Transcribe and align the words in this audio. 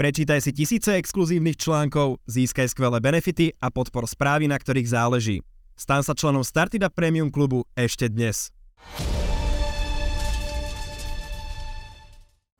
Prečítaj 0.00 0.40
si 0.40 0.56
tisíce 0.56 0.96
exkluzívnych 0.96 1.60
článkov, 1.60 2.24
získaj 2.24 2.72
skvelé 2.72 3.04
benefity 3.04 3.52
a 3.60 3.68
podpor 3.68 4.08
správy, 4.08 4.48
na 4.48 4.56
ktorých 4.56 4.88
záleží. 4.88 5.44
Stan 5.76 6.00
sa 6.00 6.16
členom 6.16 6.40
Startida 6.40 6.88
Premium 6.88 7.28
klubu 7.28 7.68
ešte 7.76 8.08
dnes. 8.08 8.48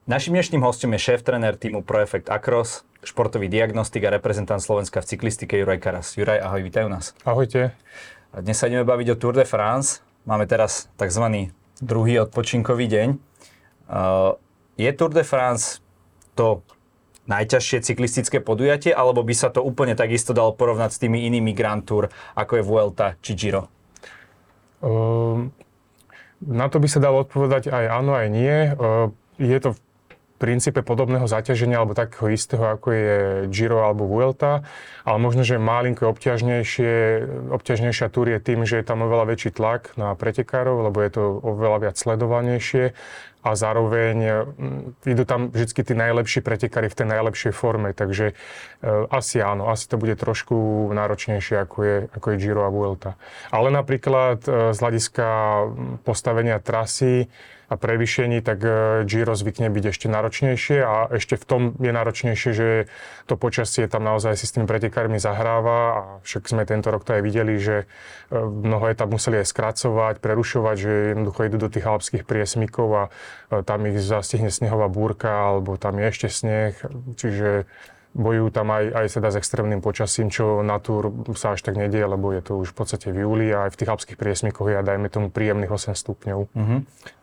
Našim 0.04 0.37
dnešným 0.37 0.61
hostom 0.61 0.92
je 0.92 1.00
šéf-trenér 1.00 1.56
týmu 1.56 1.80
Proefect 1.80 2.29
Acros, 2.29 2.84
športový 3.00 3.48
diagnostik 3.48 4.04
a 4.04 4.12
reprezentant 4.12 4.61
Slovenska 4.61 5.00
v 5.00 5.09
cyklistike 5.09 5.57
Juraj 5.57 5.80
Karas. 5.80 6.20
Juraj, 6.20 6.45
ahoj, 6.45 6.61
vítajú 6.61 6.93
nás. 6.93 7.16
Ahojte. 7.25 7.72
A 8.36 8.45
dnes 8.45 8.61
sa 8.61 8.68
ideme 8.68 8.84
baviť 8.84 9.16
o 9.16 9.16
Tour 9.16 9.41
de 9.41 9.48
France. 9.48 10.04
Máme 10.29 10.45
teraz 10.45 10.93
tzv. 11.00 11.48
druhý 11.80 12.20
odpočinkový 12.20 12.84
deň. 12.84 13.09
Uh, 13.88 14.36
je 14.77 14.93
Tour 14.93 15.16
de 15.16 15.25
France 15.25 15.80
to 16.36 16.61
najťažšie 17.31 17.87
cyklistické 17.87 18.43
podujatie, 18.43 18.91
alebo 18.91 19.23
by 19.23 19.34
sa 19.34 19.48
to 19.55 19.62
úplne 19.62 19.95
takisto 19.95 20.34
dalo 20.34 20.51
porovnať 20.51 20.91
s 20.91 21.01
tými 21.01 21.30
inými 21.30 21.55
Grand 21.55 21.87
Tour, 21.87 22.11
ako 22.34 22.59
je 22.59 22.66
Vuelta 22.66 23.07
či 23.23 23.38
Giro? 23.38 23.71
Uh, 24.83 25.47
na 26.43 26.66
to 26.66 26.83
by 26.83 26.88
sa 26.91 26.98
dalo 26.98 27.23
odpovedať 27.23 27.71
aj 27.71 27.85
áno, 27.87 28.16
aj 28.19 28.29
nie. 28.33 28.57
Uh, 28.74 29.15
je 29.38 29.59
to 29.62 29.77
v 29.77 29.80
princípe 30.41 30.80
podobného 30.80 31.29
zaťaženia 31.29 31.77
alebo 31.77 31.93
takého 31.93 32.33
istého, 32.33 32.65
ako 32.65 32.88
je 32.97 33.16
Giro 33.52 33.85
alebo 33.85 34.09
Vuelta, 34.09 34.65
ale 35.05 35.21
možno, 35.21 35.45
že 35.45 35.60
malinko 35.60 36.09
obťažnejšie, 36.16 36.93
obťažnejšia 37.52 38.09
túr 38.09 38.33
je 38.33 38.41
tým, 38.41 38.65
že 38.65 38.80
je 38.80 38.88
tam 38.88 39.05
oveľa 39.05 39.37
väčší 39.37 39.52
tlak 39.52 39.93
na 40.01 40.16
pretekárov, 40.16 40.88
lebo 40.88 40.97
je 41.05 41.10
to 41.12 41.23
oveľa 41.45 41.79
viac 41.85 41.97
sledovanejšie 42.01 42.97
a 43.41 43.57
zároveň 43.57 44.17
mm, 44.57 45.09
idú 45.09 45.25
tam 45.25 45.49
vždy 45.49 45.80
tí 45.80 45.95
najlepší 45.97 46.41
pretekári 46.45 46.93
v 46.93 46.99
tej 46.99 47.07
najlepšej 47.09 47.53
forme, 47.57 47.97
takže 47.97 48.33
e, 48.33 48.35
asi 49.09 49.41
áno, 49.41 49.73
asi 49.73 49.89
to 49.89 49.97
bude 49.97 50.16
trošku 50.16 50.89
náročnejšie 50.93 51.57
ako 51.65 51.79
je, 51.80 51.97
ako 52.13 52.27
je 52.30 52.37
Giro 52.37 52.63
a 52.69 52.71
Vuelta. 52.71 53.16
Ale 53.49 53.73
napríklad 53.73 54.45
e, 54.45 54.77
z 54.77 54.79
hľadiska 54.79 55.27
postavenia 56.05 56.60
trasy, 56.60 57.32
a 57.71 57.79
prevýšení, 57.79 58.43
tak 58.43 58.59
e, 58.66 58.71
Giro 59.07 59.38
zvykne 59.38 59.71
byť 59.71 59.85
ešte 59.95 60.07
náročnejšie 60.10 60.79
a 60.82 61.07
ešte 61.15 61.38
v 61.38 61.45
tom 61.46 61.63
je 61.79 61.95
náročnejšie, 61.95 62.51
že 62.51 62.68
to 63.30 63.38
počasie 63.38 63.87
tam 63.87 64.03
naozaj 64.03 64.34
si 64.34 64.50
s 64.50 64.59
tými 64.59 64.66
pretekármi 64.66 65.22
zahráva 65.22 65.78
a 65.78 66.00
však 66.26 66.50
sme 66.50 66.66
tento 66.66 66.91
rok 66.91 67.06
to 67.06 67.15
aj 67.15 67.22
videli, 67.22 67.62
že 67.62 67.87
e, 67.87 68.37
mnoho 68.43 68.91
etap 68.91 69.06
museli 69.06 69.38
aj 69.38 69.54
skracovať, 69.54 70.19
prerušovať, 70.19 70.76
že 70.82 70.93
jednoducho 71.15 71.41
idú 71.47 71.56
do 71.62 71.71
tých 71.71 71.87
alpských 71.87 72.26
priesmykov 72.26 72.88
a 72.91 73.04
e, 73.06 73.10
tam 73.62 73.87
ich 73.87 74.03
zastihne 74.03 74.50
snehová 74.50 74.91
búrka 74.91 75.31
alebo 75.31 75.78
tam 75.78 76.03
je 76.03 76.06
ešte 76.10 76.26
sneh, 76.26 76.75
čiže 77.15 77.71
bojujú 78.10 78.50
tam 78.50 78.75
aj, 78.75 78.84
aj 78.91 79.06
teda 79.22 79.28
s 79.31 79.37
extrémnym 79.38 79.78
počasím, 79.78 80.34
čo 80.34 80.66
na 80.66 80.82
túr 80.82 81.15
sa 81.38 81.54
až 81.54 81.62
tak 81.62 81.78
nedie, 81.78 82.03
lebo 82.03 82.34
je 82.34 82.43
to 82.43 82.59
už 82.59 82.75
v 82.75 82.76
podstate 82.82 83.06
v 83.15 83.22
júli 83.22 83.54
a 83.54 83.71
aj 83.71 83.75
v 83.75 83.78
tých 83.78 83.91
alpských 83.91 84.19
priesmykoch 84.19 84.66
je, 84.66 84.82
dajme 84.82 85.06
tomu, 85.06 85.31
príjemných 85.31 85.71
8 85.71 85.94
stupňov. 85.94 86.38
Uh-huh. 86.50 86.81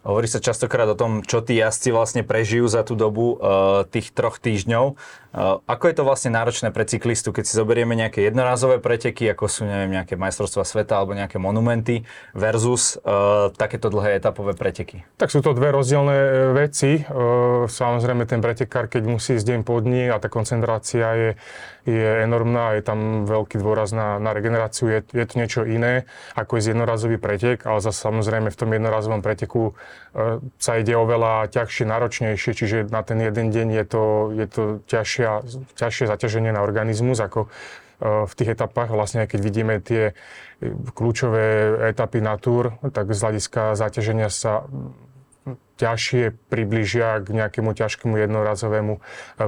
Hovorí 0.08 0.24
sa 0.32 0.40
častokrát 0.40 0.88
o 0.88 0.96
tom, 0.96 1.20
čo 1.20 1.44
tí 1.44 1.60
jazdci 1.60 1.92
vlastne 1.92 2.24
prežijú 2.24 2.72
za 2.72 2.88
tú 2.88 2.96
dobu 2.96 3.36
uh, 3.36 3.84
tých 3.92 4.16
troch 4.16 4.40
týždňov. 4.40 4.96
Uh, 5.36 5.60
ako 5.68 5.84
je 5.92 5.96
to 6.00 6.08
vlastne 6.08 6.32
náročné 6.32 6.72
pre 6.72 6.88
cyklistu, 6.88 7.36
keď 7.36 7.44
si 7.44 7.60
zoberieme 7.60 7.92
nejaké 7.92 8.24
jednorazové 8.24 8.80
preteky, 8.80 9.28
ako 9.36 9.52
sú 9.52 9.68
neviem, 9.68 10.00
nejaké 10.00 10.16
majstrovstvá 10.16 10.64
sveta 10.64 10.96
alebo 10.96 11.12
nejaké 11.12 11.44
monumenty 11.44 12.08
versus 12.32 12.96
uh, 13.04 13.52
takéto 13.52 13.92
dlhé 13.92 14.24
etapové 14.24 14.56
preteky? 14.56 15.04
Tak 15.20 15.28
sú 15.28 15.44
to 15.44 15.52
dve 15.52 15.76
rozdielne 15.76 16.56
veci. 16.56 17.04
Uh, 17.04 17.68
samozrejme 17.68 18.24
ten 18.24 18.40
pretekár, 18.40 18.88
keď 18.88 19.04
musí 19.12 19.36
ísť 19.36 19.44
deň 19.44 19.60
po 19.68 19.84
dní 19.84 20.08
a 20.08 20.24
tá 20.24 20.32
koncentrácia 20.32 21.08
je, 21.20 21.30
je 21.84 22.24
enormná, 22.24 22.80
je 22.80 22.88
tam 22.88 23.28
veľký 23.28 23.60
dôraz 23.60 23.92
na, 23.92 24.24
na 24.24 24.32
regeneráciu, 24.32 24.88
je, 24.88 25.00
je 25.12 25.26
to 25.28 25.36
niečo 25.36 25.62
iné 25.68 26.08
ako 26.40 26.64
je 26.64 26.72
jednorazový 26.72 27.20
pretek, 27.20 27.68
ale 27.68 27.84
zase 27.84 28.00
samozrejme 28.00 28.56
v 28.56 28.60
tom 28.60 28.72
jednorazovom 28.72 29.20
preteku 29.20 29.74
E, 29.74 29.97
sa 30.58 30.72
ide 30.82 30.98
oveľa 30.98 31.52
ťažšie, 31.54 31.86
náročnejšie, 31.86 32.52
čiže 32.58 32.78
na 32.90 33.06
ten 33.06 33.22
jeden 33.22 33.54
deň 33.54 33.68
je 33.70 33.86
to, 33.86 34.04
je 34.34 34.48
to 34.50 34.64
ťažšia, 34.90 35.32
ťažšie 35.78 36.06
zaťaženie 36.10 36.52
na 36.52 36.66
organizmus, 36.66 37.22
ako 37.22 37.46
e, 37.46 37.50
v 38.26 38.34
tých 38.34 38.58
etapách, 38.58 38.90
vlastne 38.90 39.30
keď 39.30 39.40
vidíme 39.40 39.78
tie 39.78 40.18
kľúčové 40.98 41.78
etapy 41.94 42.18
na 42.18 42.34
túr, 42.42 42.74
tak 42.82 43.14
z 43.14 43.20
hľadiska 43.22 43.78
zaťaženia 43.78 44.34
sa 44.34 44.66
ťažšie 45.78 46.50
približia 46.50 47.22
k 47.22 47.38
nejakému 47.38 47.72
ťažkému 47.72 48.18
jednorazovému 48.18 48.98
e, 48.98 49.02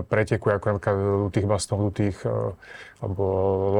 preteku, 0.05 0.53
ako 0.53 0.77
napríklad 0.77 0.97
Lutých 1.25 1.49
Baston, 1.49 1.81
Lutých 1.81 2.21
e, 2.23 2.53
alebo 3.01 3.23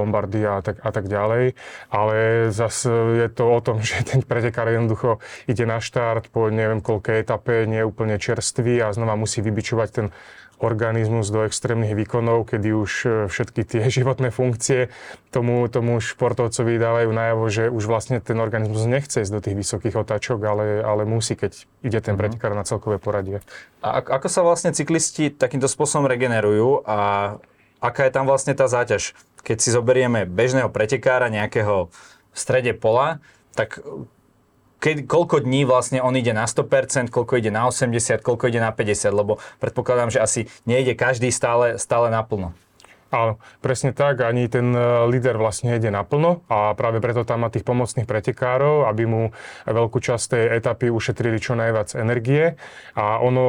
Lombardia 0.02 0.58
a 0.58 0.62
tak, 0.66 0.82
a 0.82 0.90
tak 0.90 1.06
ďalej. 1.06 1.54
Ale 1.94 2.16
zase 2.50 2.90
je 3.22 3.28
to 3.30 3.46
o 3.46 3.60
tom, 3.62 3.80
že 3.86 4.02
ten 4.02 4.26
pretekár 4.26 4.68
jednoducho 4.68 5.22
ide 5.46 5.64
na 5.70 5.78
štart 5.78 6.34
po 6.34 6.50
neviem 6.50 6.82
koľkej 6.82 7.22
etape, 7.22 7.70
nie 7.70 7.86
je 7.86 7.90
úplne 7.90 8.18
čerstvý 8.18 8.82
a 8.82 8.92
znova 8.92 9.14
musí 9.14 9.46
vybičovať 9.46 9.90
ten 9.94 10.08
organizmus 10.60 11.32
do 11.32 11.48
extrémnych 11.48 11.96
výkonov, 11.96 12.52
kedy 12.52 12.70
už 12.76 12.92
e, 13.04 13.10
všetky 13.32 13.62
tie 13.64 13.82
životné 13.98 14.30
funkcie 14.30 14.92
tomu, 15.32 15.66
tomu 15.72 16.04
športovcovi 16.04 16.76
dávajú 16.76 17.10
najavo, 17.10 17.46
že 17.48 17.64
už 17.72 17.84
vlastne 17.88 18.20
ten 18.20 18.38
organizmus 18.38 18.84
nechce 18.86 19.24
ísť 19.24 19.34
do 19.34 19.42
tých 19.42 19.56
vysokých 19.56 19.96
otáčok, 19.96 20.40
ale, 20.44 20.66
ale 20.84 21.08
musí, 21.08 21.40
keď 21.40 21.64
ide 21.82 22.00
ten 22.04 22.16
mhm. 22.16 22.20
pretekár 22.20 22.52
na 22.54 22.68
celkové 22.68 23.00
poradie. 23.00 23.40
A 23.80 24.04
ako 24.04 24.28
sa 24.28 24.44
vlastne 24.44 24.76
cyklisti 24.76 25.32
takýmto 25.32 25.72
spôsobom 25.72 26.06
regenerujú 26.06 26.84
a 26.84 27.40
aká 27.80 28.08
je 28.08 28.14
tam 28.14 28.28
vlastne 28.28 28.52
tá 28.52 28.68
záťaž? 28.68 29.16
Keď 29.40 29.58
si 29.64 29.70
zoberieme 29.72 30.28
bežného 30.28 30.68
pretekára 30.68 31.32
nejakého 31.32 31.88
v 32.30 32.38
strede 32.38 32.76
pola, 32.76 33.24
tak 33.56 33.80
keď, 34.80 35.06
koľko 35.06 35.44
dní 35.44 35.68
vlastne 35.68 36.00
on 36.00 36.16
ide 36.16 36.32
na 36.32 36.48
100%, 36.48 37.12
koľko 37.12 37.38
ide 37.38 37.52
na 37.52 37.68
80%, 37.68 38.24
koľko 38.24 38.48
ide 38.48 38.64
na 38.64 38.72
50%, 38.72 39.12
lebo 39.12 39.38
predpokladám, 39.60 40.10
že 40.10 40.24
asi 40.24 40.42
nejde 40.64 40.96
každý 40.96 41.30
stále, 41.30 41.76
stále 41.76 42.08
naplno. 42.08 42.56
Áno, 43.10 43.42
presne 43.66 43.90
tak, 43.90 44.22
ani 44.22 44.46
ten 44.46 44.70
e, 44.70 45.10
líder 45.10 45.34
vlastne 45.42 45.74
ide 45.74 45.90
naplno 45.90 46.46
a 46.46 46.78
práve 46.78 47.02
preto 47.02 47.26
tam 47.26 47.42
má 47.42 47.50
tých 47.50 47.66
pomocných 47.66 48.06
pretekárov, 48.06 48.86
aby 48.86 49.04
mu 49.10 49.22
veľkú 49.66 49.98
časť 49.98 50.26
tej 50.30 50.44
etapy 50.62 50.94
ušetrili 50.94 51.42
čo 51.42 51.58
najviac 51.58 51.98
energie 51.98 52.54
a 52.94 53.18
ono 53.18 53.46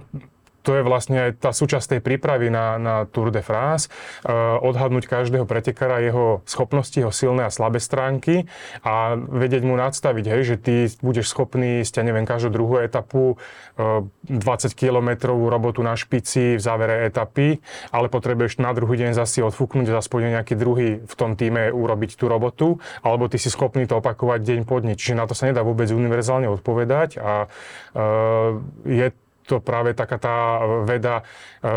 to 0.62 0.78
je 0.78 0.82
vlastne 0.86 1.30
aj 1.30 1.42
tá 1.42 1.50
súčasť 1.50 1.98
tej 1.98 2.00
prípravy 2.00 2.48
na, 2.48 2.78
na 2.78 2.94
Tour 3.10 3.34
de 3.34 3.42
France, 3.42 3.90
uh, 4.22 4.58
odhadnúť 4.62 5.10
každého 5.10 5.44
pretekára, 5.44 5.98
jeho 5.98 6.40
schopnosti, 6.46 6.94
jeho 6.94 7.10
silné 7.10 7.44
a 7.46 7.50
slabé 7.50 7.82
stránky 7.82 8.46
a 8.86 9.18
vedieť 9.18 9.62
mu 9.66 9.74
nadstaviť, 9.74 10.24
hej, 10.24 10.42
že 10.46 10.56
ty 10.56 10.74
budeš 11.02 11.34
schopný 11.34 11.82
ísť, 11.82 12.00
ja 12.00 12.04
neviem, 12.06 12.24
každú 12.24 12.54
druhú 12.54 12.78
etapu 12.78 13.34
uh, 13.34 14.06
eh, 14.06 14.30
20 14.30 14.72
km 14.78 15.34
robotu 15.34 15.82
na 15.82 15.98
špici 15.98 16.56
v 16.56 16.62
závere 16.62 17.10
etapy, 17.10 17.58
ale 17.90 18.06
potrebuješ 18.06 18.62
na 18.62 18.70
druhý 18.70 19.02
deň 19.02 19.18
zase 19.18 19.42
odfúknuť 19.42 19.90
aspoň 19.90 20.40
nejaký 20.40 20.54
druhý 20.54 21.02
v 21.02 21.14
tom 21.18 21.34
týme 21.34 21.74
urobiť 21.74 22.14
tú 22.14 22.30
robotu, 22.30 22.78
alebo 23.02 23.26
ty 23.26 23.36
si 23.36 23.50
schopný 23.50 23.90
to 23.90 23.98
opakovať 23.98 24.40
deň 24.46 24.60
po 24.62 24.78
dni. 24.78 24.94
Čiže 24.94 25.18
na 25.18 25.26
to 25.26 25.34
sa 25.34 25.50
nedá 25.50 25.66
vôbec 25.66 25.90
univerzálne 25.90 26.46
odpovedať 26.46 27.18
a 27.18 27.50
uh, 27.50 28.60
je 28.86 29.10
to 29.46 29.58
práve 29.58 29.92
taká 29.92 30.16
tá 30.22 30.36
veda 30.86 31.26
e, 31.60 31.72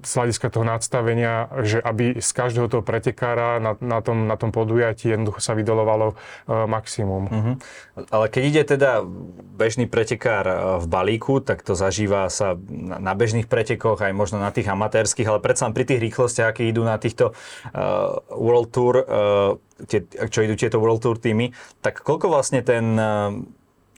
z 0.00 0.10
hľadiska 0.16 0.48
toho 0.48 0.64
nadstavenia, 0.64 1.52
že 1.60 1.78
aby 1.80 2.18
z 2.18 2.30
každého 2.32 2.66
toho 2.72 2.82
pretekára 2.82 3.60
na, 3.60 3.76
na, 3.78 4.00
tom, 4.00 4.24
na 4.24 4.36
tom 4.40 4.50
podujatí 4.50 5.12
jednoducho 5.12 5.40
sa 5.44 5.52
vydolovalo 5.52 6.12
e, 6.12 6.14
maximum. 6.64 7.22
Uh-huh. 7.28 7.54
Ale 8.08 8.26
keď 8.32 8.42
ide 8.42 8.62
teda 8.64 9.04
bežný 9.54 9.84
pretekár 9.84 10.44
e, 10.48 10.56
v 10.80 10.86
balíku, 10.88 11.44
tak 11.44 11.60
to 11.60 11.76
zažíva 11.76 12.32
sa 12.32 12.56
na 12.84 13.12
bežných 13.12 13.46
pretekoch, 13.46 14.00
aj 14.00 14.16
možno 14.16 14.40
na 14.40 14.48
tých 14.48 14.68
amatérských, 14.70 15.28
ale 15.28 15.44
predsa 15.44 15.68
pri 15.74 15.84
tých 15.84 16.00
rýchlostiach, 16.00 16.54
aké 16.54 16.68
idú 16.68 16.86
na 16.86 16.96
týchto 17.00 17.34
uh, 17.34 18.20
World 18.30 18.70
Tour, 18.70 18.94
uh, 19.00 19.04
tie, 19.90 20.06
čo 20.06 20.44
idú 20.44 20.54
tieto 20.54 20.78
World 20.78 21.02
Tour 21.02 21.18
týmy, 21.18 21.50
tak 21.82 22.00
koľko 22.04 22.30
vlastne 22.30 22.62
ten 22.62 22.94
uh, 22.94 23.34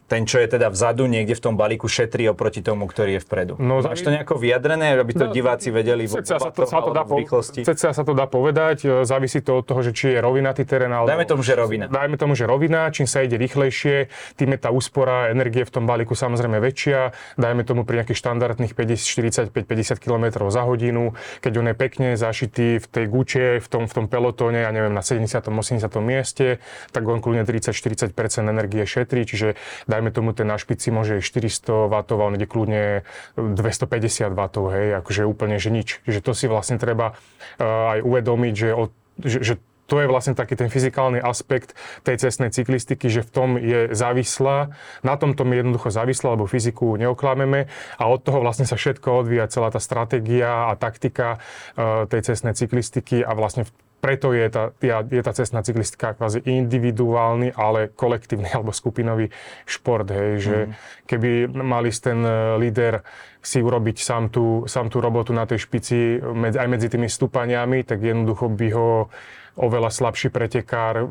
ten, 0.07 0.23
čo 0.23 0.39
je 0.39 0.47
teda 0.47 0.71
vzadu, 0.71 1.11
niekde 1.11 1.35
v 1.35 1.43
tom 1.43 1.55
balíku 1.59 1.91
šetrí 1.91 2.31
oproti 2.31 2.63
tomu, 2.63 2.87
ktorý 2.87 3.19
je 3.19 3.21
vpredu. 3.27 3.55
No, 3.59 3.83
Máš 3.83 4.07
to 4.07 4.15
nejako 4.15 4.39
vyjadrené, 4.39 4.95
aby 4.95 5.13
to 5.13 5.27
no, 5.27 5.35
diváci 5.35 5.75
vedeli 5.75 6.07
vo 6.07 6.23
sa 6.23 6.39
to, 6.51 6.63
sa 6.63 6.79
to 6.79 6.95
dá 6.95 7.03
po, 7.03 7.19
rýchlosti? 7.19 7.67
Ceca 7.67 7.91
sa 7.91 8.03
to 8.07 8.15
dá 8.15 8.31
povedať, 8.31 8.87
e, 8.87 9.03
závisí 9.03 9.43
to 9.43 9.59
od 9.59 9.65
toho, 9.67 9.83
že 9.83 9.91
či 9.91 10.15
je 10.15 10.19
rovinatý 10.23 10.63
terén. 10.63 10.95
Alebo, 10.95 11.11
dajme 11.11 11.27
tomu, 11.27 11.43
že 11.43 11.59
rovina. 11.59 11.85
Dajme 11.91 12.17
tomu, 12.19 12.33
že 12.39 12.47
rovina, 12.47 12.87
čím 12.95 13.11
sa 13.11 13.27
ide 13.27 13.35
rýchlejšie, 13.35 14.07
tým 14.39 14.55
je 14.55 14.59
tá 14.63 14.71
úspora 14.71 15.35
energie 15.35 15.67
v 15.67 15.73
tom 15.75 15.85
balíku 15.91 16.15
samozrejme 16.15 16.63
väčšia. 16.63 17.11
Dajme 17.35 17.67
tomu 17.67 17.83
pri 17.83 18.03
nejakých 18.03 18.19
štandardných 18.23 18.73
50, 18.79 19.51
45, 19.51 19.67
50 19.67 19.99
km 19.99 20.47
za 20.47 20.63
hodinu, 20.63 21.19
keď 21.43 21.53
on 21.59 21.67
je 21.71 21.77
pekne 21.77 22.09
zašitý 22.15 22.79
v 22.79 22.87
tej 22.87 23.05
guče, 23.11 23.47
v 23.59 23.67
tom, 23.67 23.91
v 23.91 23.93
tom 23.93 24.07
pelotóne, 24.07 24.63
ja 24.63 24.71
neviem, 24.71 24.95
na 24.95 25.03
70. 25.03 25.27
80. 25.51 25.91
mieste, 25.99 26.63
tak 26.95 27.03
on 27.09 27.19
kľudne 27.19 27.43
30-40% 27.43 28.13
energie 28.47 28.85
šetrí, 28.87 29.27
čiže 29.27 29.59
dajme 29.97 30.13
tomu 30.13 30.37
ten 30.37 30.45
na 30.45 30.61
špici 30.61 30.93
môže 30.93 31.25
400 31.25 31.89
W, 31.89 31.97
on 32.21 32.37
ide 32.37 32.45
kľudne 32.45 33.09
250 33.41 34.37
W, 34.37 34.43
hej, 34.77 34.87
akože 35.01 35.25
úplne, 35.25 35.57
že 35.57 35.73
nič. 35.73 36.05
Že 36.05 36.21
to 36.21 36.33
si 36.37 36.47
vlastne 36.47 36.77
treba 36.77 37.17
uh, 37.17 37.97
aj 37.97 37.99
uvedomiť, 38.05 38.55
že, 38.55 38.71
od, 38.77 38.91
že, 39.25 39.39
že 39.41 39.55
to 39.87 40.03
je 40.03 40.11
vlastne 40.11 40.35
taký 40.35 40.59
ten 40.59 40.67
fyzikálny 40.67 41.23
aspekt 41.23 41.79
tej 42.03 42.19
cestnej 42.19 42.51
cyklistiky, 42.51 43.07
že 43.07 43.23
v 43.23 43.31
tom 43.31 43.51
je 43.55 43.95
závislá, 43.95 44.75
na 45.07 45.15
tomto 45.15 45.47
je 45.47 45.63
jednoducho 45.63 45.95
závislá, 45.95 46.35
lebo 46.35 46.51
fyziku 46.51 46.99
neoklameme 46.99 47.71
a 47.97 48.03
od 48.11 48.21
toho 48.27 48.43
vlastne 48.43 48.67
sa 48.67 48.75
všetko 48.75 49.25
odvíja, 49.25 49.47
celá 49.47 49.71
tá 49.71 49.79
stratégia 49.79 50.69
a 50.69 50.73
taktika 50.75 51.39
uh, 51.79 52.05
tej 52.11 52.35
cestnej 52.35 52.59
cyklistiky 52.59 53.23
a 53.23 53.33
vlastne 53.33 53.65
preto 54.07 54.31
je 54.31 54.47
tá, 54.47 54.71
je 55.11 55.19
tá 55.19 55.33
cestná 55.35 55.67
cyklistika 55.67 56.15
kvázi 56.15 56.39
individuálny, 56.47 57.51
ale 57.59 57.91
kolektívny 57.91 58.55
alebo 58.55 58.71
skupinový 58.71 59.35
šport. 59.67 60.07
Hej, 60.15 60.31
že 60.39 60.57
mm. 60.63 60.73
keby 61.11 61.31
mali 61.51 61.91
ten 61.91 62.23
e, 62.23 62.55
líder 62.63 63.03
si 63.43 63.59
urobiť 63.59 63.99
sám 63.99 64.31
tú, 64.31 64.63
sám 64.71 64.95
tú 64.95 65.03
robotu 65.03 65.35
na 65.35 65.43
tej 65.43 65.67
špici 65.67 66.23
aj 66.55 66.69
medzi 66.71 66.87
tými 66.87 67.11
stúpaniami, 67.11 67.83
tak 67.83 67.99
jednoducho 67.99 68.47
by 68.47 68.69
ho 68.79 69.11
oveľa 69.57 69.91
slabší 69.91 70.29
pretekár 70.29 71.09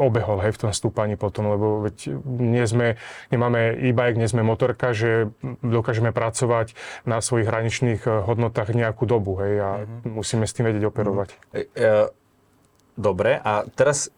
obehol 0.00 0.40
hej, 0.40 0.56
v 0.56 0.60
tom 0.64 0.72
stúpaní 0.72 1.20
potom, 1.20 1.52
lebo 1.52 1.84
veď 1.84 2.16
nie 2.24 2.64
sme, 2.64 2.96
nemáme 3.28 3.76
e-bike, 3.84 4.16
nie 4.16 4.30
sme 4.30 4.40
motorka, 4.40 4.96
že 4.96 5.28
dokážeme 5.60 6.08
pracovať 6.14 6.72
na 7.04 7.20
svojich 7.20 7.48
hraničných 7.48 8.02
eh, 8.08 8.12
hodnotách 8.24 8.72
nejakú 8.72 9.04
dobu 9.04 9.36
hej, 9.44 9.54
a 9.60 9.70
mm-hmm. 9.84 10.10
musíme 10.16 10.48
s 10.48 10.56
tým 10.56 10.72
vedieť 10.72 10.84
operovať. 10.88 11.28
Mm-hmm. 11.52 12.18
Dobre, 13.00 13.40
a 13.40 13.64
teraz 13.72 14.12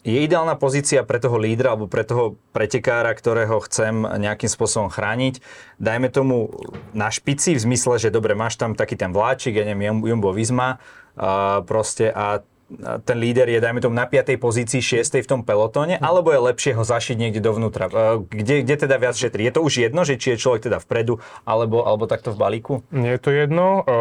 je 0.00 0.16
ideálna 0.24 0.56
pozícia 0.56 1.04
pre 1.04 1.20
toho 1.20 1.36
lídra 1.36 1.76
alebo 1.76 1.84
pre 1.84 2.08
toho 2.08 2.40
pretekára, 2.56 3.12
ktorého 3.12 3.60
chcem 3.68 4.00
nejakým 4.00 4.48
spôsobom 4.48 4.88
chrániť. 4.88 5.44
Dajme 5.76 6.08
tomu 6.08 6.48
na 6.96 7.12
špici 7.12 7.52
v 7.52 7.60
zmysle, 7.60 8.00
že 8.00 8.08
dobre, 8.08 8.32
máš 8.32 8.56
tam 8.56 8.72
taký 8.72 8.96
ten 8.96 9.12
vláčik, 9.12 9.60
ja 9.60 9.64
neviem, 9.68 10.00
Jumbo 10.00 10.32
Visma, 10.32 10.80
uh, 11.14 11.62
proste 11.64 12.12
a 12.12 12.42
ten 12.78 13.16
líder 13.18 13.50
je, 13.50 13.58
dajme 13.58 13.82
tomu, 13.82 13.98
na 13.98 14.06
5. 14.06 14.38
pozícii, 14.38 14.78
6. 14.78 15.22
v 15.22 15.28
tom 15.28 15.40
pelotóne, 15.42 15.98
alebo 15.98 16.30
je 16.30 16.38
lepšie 16.38 16.72
ho 16.78 16.86
zašiť 16.86 17.16
niekde 17.18 17.42
dovnútra? 17.42 17.90
E, 17.90 18.22
kde, 18.22 18.62
kde 18.62 18.74
teda 18.86 18.96
viac 18.96 19.18
šetrí? 19.18 19.42
Je 19.50 19.54
to 19.58 19.60
už 19.66 19.90
jedno, 19.90 20.06
že 20.06 20.14
či 20.16 20.34
je 20.34 20.42
človek 20.42 20.70
teda 20.70 20.78
vpredu, 20.78 21.18
alebo, 21.42 21.82
alebo 21.82 22.06
takto 22.06 22.30
v 22.30 22.38
balíku? 22.38 22.74
Nie 22.94 23.18
je 23.18 23.20
to 23.20 23.30
jedno. 23.34 23.82
E, 23.82 23.94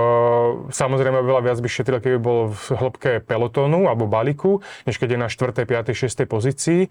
samozrejme, 0.69 1.25
veľa 1.25 1.41
viac 1.49 1.57
by 1.57 1.69
šetril, 1.69 1.99
keby 1.99 2.17
bol 2.21 2.53
v 2.53 2.65
hĺbke 2.77 3.11
pelotónu 3.25 3.89
alebo 3.89 4.05
balíku, 4.05 4.61
než 4.85 5.01
keď 5.01 5.17
je 5.17 5.19
na 5.19 5.29
4., 5.31 5.65
5., 5.65 5.93
6. 5.97 6.29
pozícii. 6.29 6.81
E, 6.85 6.89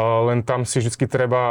len 0.00 0.42
tam 0.42 0.66
si 0.66 0.82
vždy 0.82 1.06
treba 1.06 1.42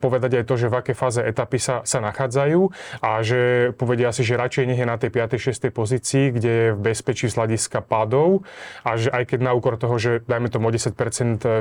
povedať 0.00 0.42
aj 0.42 0.44
to, 0.48 0.54
že 0.56 0.66
v 0.72 0.74
akej 0.80 0.96
fáze 0.96 1.20
etapy 1.20 1.60
sa, 1.60 1.84
sa 1.84 2.00
nachádzajú 2.00 2.60
a 3.04 3.20
že 3.20 3.70
povedia 3.76 4.10
si, 4.10 4.24
že 4.24 4.40
radšej 4.40 4.64
nech 4.64 4.80
je 4.80 4.88
na 4.88 4.96
tej 4.96 5.10
5., 5.12 5.36
6. 5.52 5.70
pozícii, 5.70 6.24
kde 6.34 6.50
je 6.50 6.68
v 6.72 6.80
bezpečí 6.80 7.28
z 7.28 7.36
hľadiska 7.36 7.84
pádov 7.84 8.46
a 8.82 8.93
že 8.96 9.10
aj 9.10 9.34
keď 9.34 9.40
na 9.44 9.52
úkor 9.52 9.76
toho, 9.76 9.96
že 9.98 10.22
dajme 10.24 10.48
tomu 10.50 10.70
10% 10.70 10.94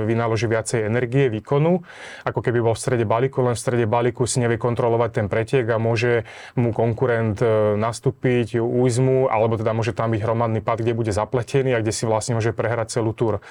vynaloží 0.05 0.45
viacej 0.49 0.87
energie, 0.87 1.27
výkonu, 1.29 1.83
ako 2.23 2.39
keby 2.39 2.59
bol 2.63 2.75
v 2.75 2.81
strede 2.81 3.05
balíku, 3.05 3.43
len 3.43 3.55
v 3.55 3.61
strede 3.61 3.85
balíku 3.85 4.25
si 4.25 4.39
nevie 4.39 4.57
kontrolovať 4.61 5.09
ten 5.23 5.27
pretiek 5.27 5.65
a 5.69 5.77
môže 5.77 6.25
mu 6.53 6.71
konkurent 6.71 7.39
e, 7.39 7.77
nastúpiť, 7.77 8.59
újsmu, 8.59 9.29
alebo 9.29 9.59
teda 9.59 9.71
môže 9.73 9.95
tam 9.95 10.13
byť 10.13 10.21
hromadný 10.21 10.59
pad, 10.61 10.81
kde 10.81 10.97
bude 10.97 11.11
zapletený 11.11 11.77
a 11.77 11.81
kde 11.81 11.93
si 11.93 12.03
vlastne 12.09 12.37
môže 12.37 12.55
prehrať 12.55 12.99
celú 12.99 13.11
túr. 13.11 13.41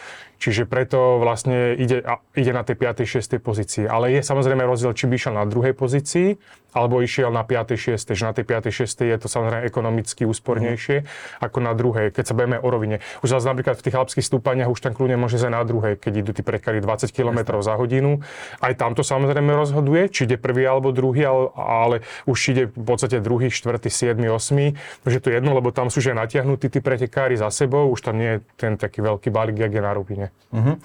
Čiže 0.43 0.67
preto 0.67 1.23
vlastne 1.23 1.79
ide, 1.79 2.03
ide 2.35 2.53
na 2.53 2.67
tej 2.67 2.75
5. 2.75 3.07
6. 3.07 3.39
pozícii. 3.39 3.87
Ale 3.87 4.11
je 4.11 4.27
samozrejme 4.27 4.67
rozdiel, 4.67 4.91
či 4.91 5.07
by 5.07 5.15
išiel 5.15 5.35
na 5.39 5.47
druhej 5.47 5.71
pozícii, 5.71 6.35
alebo 6.73 7.01
išiel 7.05 7.29
na 7.29 7.45
5. 7.45 7.77
6. 7.77 8.17
Že 8.17 8.25
na 8.29 8.33
tej 8.33 8.45
5. 8.49 8.73
6. 8.73 9.05
je 9.05 9.17
to 9.21 9.29
samozrejme 9.29 9.65
ekonomicky 9.69 10.25
úspornejšie 10.25 11.05
mm. 11.05 11.07
ako 11.45 11.59
na 11.61 11.73
druhej, 11.77 12.13
keď 12.13 12.25
sa 12.29 12.35
bavíme 12.37 12.59
o 12.61 12.69
rovine. 12.69 13.05
Už 13.21 13.37
zase 13.37 13.49
napríklad 13.49 13.77
v 13.79 13.85
tých 13.89 13.97
alpských 13.97 14.27
stúpaniach 14.27 14.69
už 14.73 14.81
tam 14.81 14.93
kľudne 14.97 15.21
môže 15.21 15.37
sa 15.37 15.53
na 15.53 15.63
druhej, 15.63 16.01
keď 16.01 16.13
idú 16.25 16.31
tí 16.33 16.43
prekary 16.45 16.81
20 16.81 17.13
km 17.13 17.61
za 17.61 17.77
hodinu. 17.77 18.25
Aj 18.59 18.73
tam 18.73 18.97
to 18.97 19.05
samozrejme 19.05 19.53
rozhoduje, 19.53 20.09
či 20.09 20.25
ide 20.25 20.41
prvý 20.41 20.65
alebo 20.65 20.91
druhý, 20.91 21.29
ale, 21.29 21.45
ale 21.57 21.97
už 22.25 22.39
ide 22.53 22.65
v 22.73 22.85
podstate 22.85 23.21
druhý, 23.21 23.53
štvrtý, 23.53 23.93
siedmy, 23.93 24.33
osmi. 24.33 24.75
Takže 25.05 25.19
to 25.21 25.27
je 25.31 25.35
jedno, 25.39 25.53
lebo 25.53 25.71
tam 25.71 25.93
sú 25.93 26.03
že 26.03 26.17
natiahnutí 26.17 26.67
tí 26.73 26.81
pretekári 26.83 27.39
za 27.39 27.53
sebou, 27.53 27.87
už 27.93 28.01
tam 28.03 28.19
nie 28.19 28.37
je 28.37 28.39
ten 28.59 28.73
taký 28.75 29.05
veľký 29.05 29.29
balík, 29.31 29.61
jak 29.61 29.73
je 29.73 29.83
na 29.83 29.93
rovine. 29.95 30.27
Uh-huh. 30.51 30.77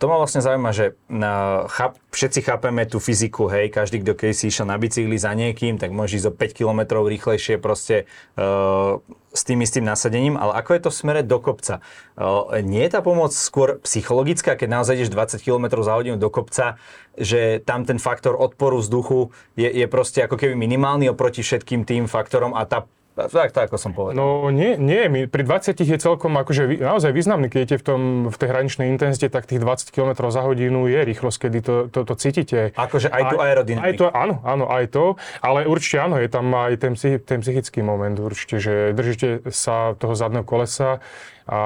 To 0.00 0.04
ma 0.08 0.16
vlastne 0.16 0.40
zaujíma, 0.40 0.70
že 0.72 0.96
uh, 0.96 1.68
cháp, 1.68 2.00
všetci 2.10 2.40
chápeme 2.48 2.82
tú 2.88 2.98
fyziku, 2.98 3.46
hej, 3.52 3.68
každý, 3.68 4.00
kto 4.00 4.16
keď 4.16 4.32
si 4.32 4.48
išiel 4.48 4.66
na 4.66 4.80
bicykli 4.80 5.20
za 5.24 5.32
niekým, 5.32 5.80
tak 5.80 5.96
môže 5.96 6.20
ísť 6.20 6.28
o 6.28 6.36
5 6.36 6.52
km 6.52 6.80
rýchlejšie 7.00 7.56
proste 7.56 8.04
uh, 8.36 9.00
s 9.32 9.42
tým 9.42 9.64
istým 9.64 9.82
nasadením, 9.82 10.36
ale 10.36 10.52
ako 10.60 10.70
je 10.76 10.80
to 10.84 10.90
v 10.92 10.98
smere 11.00 11.20
do 11.24 11.40
kopca? 11.40 11.80
Uh, 12.14 12.60
nie 12.60 12.84
je 12.84 12.92
tá 12.92 13.00
pomoc 13.00 13.32
skôr 13.32 13.80
psychologická, 13.82 14.54
keď 14.54 14.68
naozaj 14.80 15.00
ideš 15.00 15.10
20 15.16 15.40
km 15.40 15.80
za 15.80 15.96
hodinu 15.96 16.20
do 16.20 16.28
kopca, 16.28 16.76
že 17.16 17.64
tam 17.64 17.88
ten 17.88 17.96
faktor 17.96 18.36
odporu 18.36 18.84
vzduchu 18.84 19.32
je, 19.56 19.66
je 19.72 19.86
proste 19.88 20.20
ako 20.20 20.36
keby 20.36 20.52
minimálny 20.54 21.08
oproti 21.08 21.40
všetkým 21.40 21.88
tým 21.88 22.04
faktorom 22.04 22.52
a 22.52 22.68
tá 22.68 22.84
tak, 23.14 23.54
tak, 23.54 23.70
ako 23.70 23.78
som 23.78 23.94
povedal. 23.94 24.18
No 24.18 24.50
nie, 24.50 24.74
nie, 24.74 25.06
pri 25.30 25.42
20 25.46 25.78
je 25.78 25.98
celkom 26.02 26.34
akože 26.34 26.82
naozaj 26.82 27.14
významný, 27.14 27.46
keď 27.46 27.58
idete 27.62 27.76
v, 27.78 27.84
tom, 27.86 28.00
v 28.26 28.36
tej 28.36 28.48
hraničnej 28.50 28.90
intenzite, 28.90 29.30
tak 29.30 29.46
tých 29.46 29.62
20 29.62 29.94
km 29.94 30.18
za 30.34 30.42
hodinu 30.42 30.90
je 30.90 31.00
rýchlosť, 31.06 31.38
kedy 31.46 31.58
to, 31.62 31.74
to, 31.94 32.00
to 32.02 32.14
cítite. 32.18 32.60
Akože 32.74 33.14
aj 33.14 33.22
tu 33.30 33.36
aerodynamiku. 33.38 33.86
Aj 33.86 33.92
to, 33.94 34.06
áno, 34.10 34.34
áno, 34.42 34.64
aj 34.66 34.84
to, 34.90 35.04
ale 35.38 35.62
určite 35.70 36.02
áno, 36.02 36.18
je 36.18 36.26
tam 36.26 36.50
aj 36.50 36.74
ten, 36.82 36.92
ten 37.22 37.38
psychický 37.38 37.86
moment 37.86 38.18
určite, 38.18 38.58
že 38.58 38.90
držíte 38.90 39.46
sa 39.54 39.94
toho 39.94 40.18
zadného 40.18 40.42
kolesa 40.42 40.98
a 41.46 41.60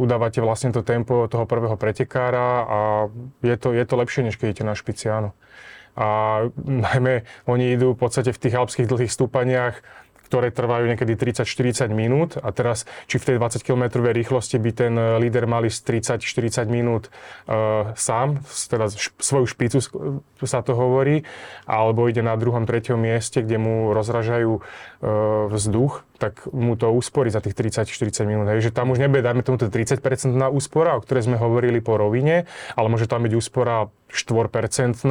udávate 0.00 0.42
vlastne 0.42 0.74
to 0.74 0.82
tempo 0.82 1.30
toho 1.30 1.46
prvého 1.46 1.78
pretekára 1.78 2.66
a 2.66 2.78
je 3.46 3.54
to, 3.54 3.70
je 3.70 3.84
to 3.86 3.94
lepšie, 3.94 4.26
než 4.26 4.34
keď 4.34 4.46
idete 4.50 4.64
na 4.66 4.74
špici, 4.74 5.06
áno. 5.06 5.38
A 5.92 6.40
najmä 6.56 7.28
oni 7.44 7.76
idú 7.76 7.92
v 7.92 8.00
podstate 8.00 8.32
v 8.32 8.40
tých 8.40 8.56
alpských 8.56 8.88
dlhých 8.88 9.12
stúpaniach 9.12 9.84
ktoré 10.32 10.48
trvajú 10.48 10.88
niekedy 10.88 11.12
30-40 11.12 11.92
minút. 11.92 12.40
A 12.40 12.48
teraz, 12.56 12.88
či 13.04 13.20
v 13.20 13.28
tej 13.28 13.36
20 13.36 13.60
km 13.60 14.00
rýchlosti 14.00 14.56
by 14.56 14.70
ten 14.72 14.96
eh, 14.96 15.20
líder 15.20 15.44
mali 15.44 15.68
z 15.68 15.84
30-40 15.84 16.72
minút 16.72 17.12
uh, 17.12 17.92
sám, 17.92 18.40
teda 18.48 18.88
svoju 19.20 19.44
špicu 19.44 19.84
sa 20.40 20.64
to 20.64 20.72
hovorí, 20.72 21.28
alebo 21.68 22.08
ide 22.08 22.24
na 22.24 22.32
druhom, 22.40 22.64
treťom 22.64 22.96
mieste, 22.96 23.44
kde 23.44 23.60
mu 23.60 23.92
rozražajú 23.92 24.52
uh, 24.56 24.62
vzduch, 25.52 26.00
tak 26.22 26.46
mu 26.54 26.78
to 26.78 26.94
úsporí 26.94 27.34
za 27.34 27.42
tých 27.42 27.58
30-40 27.58 28.30
minút. 28.30 28.46
Hej. 28.46 28.70
Že 28.70 28.78
tam 28.78 28.94
už 28.94 29.02
nebude, 29.02 29.26
dajme 29.26 29.42
tomu, 29.42 29.58
30% 29.58 29.98
na 30.30 30.46
úspora, 30.46 30.94
o 30.94 31.02
ktorej 31.02 31.26
sme 31.26 31.34
hovorili 31.34 31.82
po 31.82 31.98
rovine, 31.98 32.46
ale 32.78 32.86
môže 32.86 33.10
tam 33.10 33.26
byť 33.26 33.34
úspora 33.34 33.90
4%, 34.14 35.02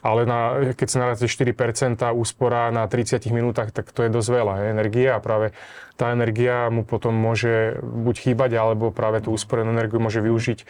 ale 0.00 0.20
na, 0.24 0.72
keď 0.72 0.88
sa 0.88 0.98
narazí 1.04 1.28
4% 1.28 2.00
úspora 2.16 2.72
na 2.72 2.88
30 2.88 3.20
minútach, 3.28 3.68
tak 3.76 3.92
to 3.92 4.06
je 4.06 4.10
dosť 4.14 4.28
veľa 4.32 4.54
hej, 4.64 4.66
energie 4.72 5.08
a 5.12 5.20
práve 5.20 5.52
tá 5.94 6.10
energia 6.10 6.72
mu 6.72 6.82
potom 6.82 7.12
môže 7.12 7.78
buď 7.82 8.14
chýbať, 8.30 8.50
alebo 8.56 8.90
práve 8.90 9.22
tú 9.22 9.30
úsporenú 9.30 9.70
energiu 9.70 10.00
môže 10.00 10.18
využiť 10.24 10.66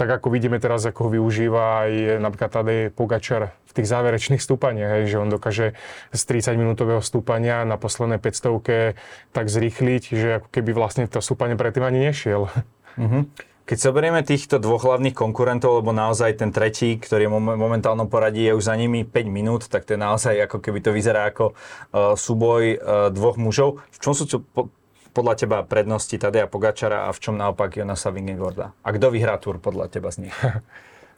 tak 0.00 0.08
ako 0.16 0.32
vidíme 0.32 0.56
teraz, 0.56 0.88
ako 0.88 1.04
ho 1.04 1.10
využíva 1.20 1.84
aj 1.84 1.92
napríklad 2.24 2.48
Tadej 2.48 2.80
Pogačar 2.88 3.52
v 3.68 3.72
tých 3.76 3.92
záverečných 3.92 4.40
stúpaniach, 4.40 5.04
že 5.04 5.20
on 5.20 5.28
dokáže 5.28 5.76
z 6.08 6.22
30-minútového 6.24 7.04
stúpania 7.04 7.68
na 7.68 7.76
poslednej 7.76 8.16
500 8.16 8.96
tak 9.36 9.52
zrýchliť, 9.52 10.02
že 10.08 10.28
ako 10.40 10.48
keby 10.48 10.72
vlastne 10.72 11.04
to 11.04 11.20
stúpanie 11.20 11.52
predtým 11.52 11.84
ani 11.84 12.08
nešiel. 12.08 12.48
Mm-hmm. 12.96 13.22
Keď 13.68 13.78
zoberieme 13.78 14.24
týchto 14.26 14.58
dvoch 14.58 14.82
hlavných 14.82 15.14
konkurentov, 15.14 15.78
lebo 15.78 15.94
naozaj 15.94 16.42
ten 16.42 16.50
tretí, 16.50 16.98
ktorý 16.98 17.28
je 17.28 17.32
momentálnom 17.54 18.10
poradí, 18.10 18.42
je 18.48 18.56
už 18.56 18.66
za 18.66 18.74
nimi 18.74 19.06
5 19.06 19.30
minút, 19.30 19.68
tak 19.70 19.86
to 19.86 19.94
je 19.94 20.00
naozaj 20.00 20.34
ako 20.48 20.58
keby 20.58 20.82
to 20.82 20.90
vyzerá 20.90 21.30
ako 21.30 21.54
uh, 21.54 22.18
súboj 22.18 22.62
uh, 22.74 23.14
dvoch 23.14 23.38
mužov. 23.38 23.78
V 23.94 23.98
čom 24.02 24.16
sú 24.16 24.26
to 24.26 24.42
podľa 25.10 25.34
teba 25.36 25.58
prednosti 25.66 26.14
Tadeja 26.14 26.46
Pogačara 26.46 27.06
a 27.06 27.14
v 27.14 27.18
čom 27.18 27.34
naopak 27.36 27.76
Jonasa 27.76 28.14
Vingegorda? 28.14 28.72
A 28.86 28.88
kto 28.94 29.10
vyhrá 29.10 29.36
túr 29.42 29.58
podľa 29.58 29.90
teba 29.90 30.08
z 30.14 30.28
nich? 30.28 30.36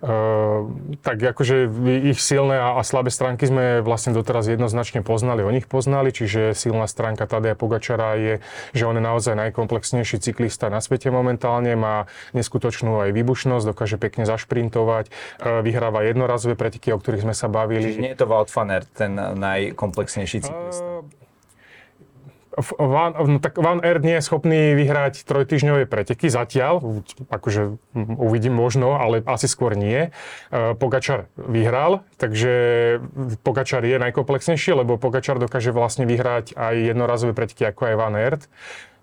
Uh, 0.02 0.66
tak 1.06 1.22
akože 1.22 1.70
ich 2.10 2.18
silné 2.18 2.58
a, 2.58 2.74
a 2.76 2.82
slabé 2.82 3.14
stránky 3.14 3.46
sme 3.46 3.84
vlastne 3.84 4.10
doteraz 4.10 4.50
jednoznačne 4.50 5.06
poznali, 5.06 5.46
o 5.46 5.52
nich 5.54 5.70
poznali, 5.70 6.10
čiže 6.10 6.58
silná 6.58 6.90
stránka 6.90 7.28
Tadeja 7.30 7.54
Pogačara 7.54 8.18
je, 8.18 8.34
že 8.74 8.82
on 8.88 8.98
je 8.98 9.04
naozaj 9.04 9.38
najkomplexnejší 9.38 10.18
cyklista 10.18 10.72
na 10.72 10.82
svete 10.82 11.12
momentálne, 11.14 11.76
má 11.78 12.10
neskutočnú 12.34 12.98
aj 13.06 13.14
výbušnosť, 13.14 13.64
dokáže 13.70 13.96
pekne 14.00 14.26
zašprintovať, 14.26 15.08
uh, 15.08 15.62
vyhráva 15.62 16.02
jednorazové 16.02 16.58
preteky, 16.58 16.90
o 16.90 16.98
ktorých 16.98 17.28
sme 17.28 17.34
sa 17.36 17.46
bavili. 17.46 17.94
Čiže 17.94 18.02
nie 18.02 18.12
je 18.16 18.20
to 18.20 18.26
Wout 18.26 18.50
ten 18.96 19.14
najkomplexnejší 19.16 20.38
cyklista? 20.42 20.82
Uh, 20.82 21.21
Van, 22.60 23.16
no 23.16 23.40
tak 23.40 23.56
Van 23.56 23.80
Aert 23.80 24.04
nie 24.04 24.20
je 24.20 24.26
schopný 24.28 24.76
vyhrať 24.76 25.24
trojtyžňové 25.24 25.88
preteky 25.88 26.28
zatiaľ, 26.28 27.02
akože 27.32 27.80
uvidím 27.96 28.52
možno, 28.52 29.00
ale 29.00 29.24
asi 29.24 29.48
skôr 29.48 29.72
nie. 29.72 30.12
E, 30.52 30.76
Pogačar 30.76 31.32
vyhral, 31.36 32.04
takže 32.20 32.52
Pogačar 33.40 33.80
je 33.88 33.96
najkomplexnejší, 33.96 34.76
lebo 34.76 35.00
Pogačar 35.00 35.40
dokáže 35.40 35.72
vlastne 35.72 36.04
vyhrať 36.04 36.52
aj 36.52 36.74
jednorazové 36.92 37.32
preteky 37.32 37.72
ako 37.72 37.88
aj 37.88 37.94
Van 37.96 38.16
Aert 38.20 38.44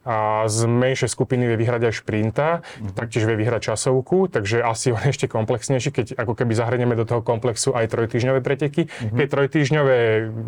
a 0.10 0.50
z 0.50 0.66
menšej 0.66 1.14
skupiny 1.14 1.46
vie 1.46 1.58
vyhrať 1.62 1.86
aj 1.86 1.94
šprinta, 2.02 2.66
mm-hmm. 2.66 2.98
taktiež 2.98 3.30
vie 3.30 3.38
vyhrať 3.38 3.70
časovku, 3.70 4.26
takže 4.34 4.66
asi 4.66 4.90
on 4.90 5.06
ešte 5.06 5.30
komplexnejší, 5.30 5.90
keď 5.94 6.08
ako 6.18 6.34
keby 6.34 6.58
zahrnieme 6.58 6.98
do 6.98 7.06
toho 7.06 7.22
komplexu 7.22 7.78
aj 7.78 7.94
trojtýždňové 7.94 8.42
preteky. 8.42 8.90
Mm-hmm. 8.90 9.18
Keď 9.22 9.28
trojtýždňové 9.30 9.98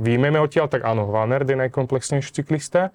výjmeme 0.01 0.41
odtiaľ, 0.41 0.65
tak 0.65 0.81
áno, 0.81 1.13
Van 1.13 1.29
Aert 1.29 1.45
je 1.45 1.61
najkomplexnejší 1.61 2.41
cyklista. 2.41 2.89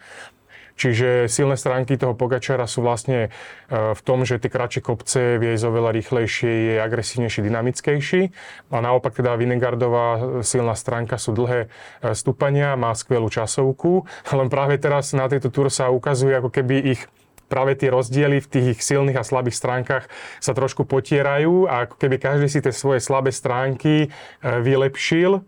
Čiže 0.76 1.25
silné 1.33 1.56
stránky 1.56 1.97
toho 1.97 2.12
Pogačara 2.12 2.68
sú 2.68 2.85
vlastne 2.85 3.26
e, 3.26 3.28
v 3.73 4.00
tom, 4.04 4.28
že 4.28 4.37
tie 4.37 4.52
kratšie 4.52 4.85
kopce 4.85 5.40
vie 5.40 5.56
ísť 5.56 5.64
oveľa 5.73 5.90
rýchlejšie, 5.97 6.52
je 6.52 6.75
agresívnejší, 6.85 7.40
dynamickejší. 7.40 8.23
A 8.68 8.85
naopak 8.85 9.16
teda 9.16 9.40
Vinegardová 9.40 10.40
silná 10.45 10.76
stránka 10.76 11.16
sú 11.16 11.33
dlhé 11.33 11.73
e, 12.04 12.12
stúpania, 12.12 12.76
má 12.76 12.92
skvelú 12.92 13.33
časovku, 13.33 14.04
len 14.38 14.52
práve 14.52 14.76
teraz 14.76 15.16
na 15.16 15.25
tejto 15.33 15.49
túr 15.49 15.73
sa 15.73 15.88
ukazuje 15.88 16.37
ako 16.37 16.52
keby 16.52 16.92
ich 16.92 17.00
práve 17.49 17.78
tie 17.78 17.88
rozdiely 17.88 18.42
v 18.42 18.50
tých 18.50 18.76
silných 18.83 19.23
a 19.23 19.25
slabých 19.25 19.56
stránkach 19.56 20.04
sa 20.42 20.52
trošku 20.52 20.83
potierajú 20.83 21.71
a 21.71 21.87
ako 21.87 21.95
keby 21.95 22.18
každý 22.18 22.50
si 22.50 22.59
tie 22.59 22.75
svoje 22.75 23.00
slabé 23.00 23.33
stránky 23.33 24.06
e, 24.06 24.09
vylepšil 24.45 25.40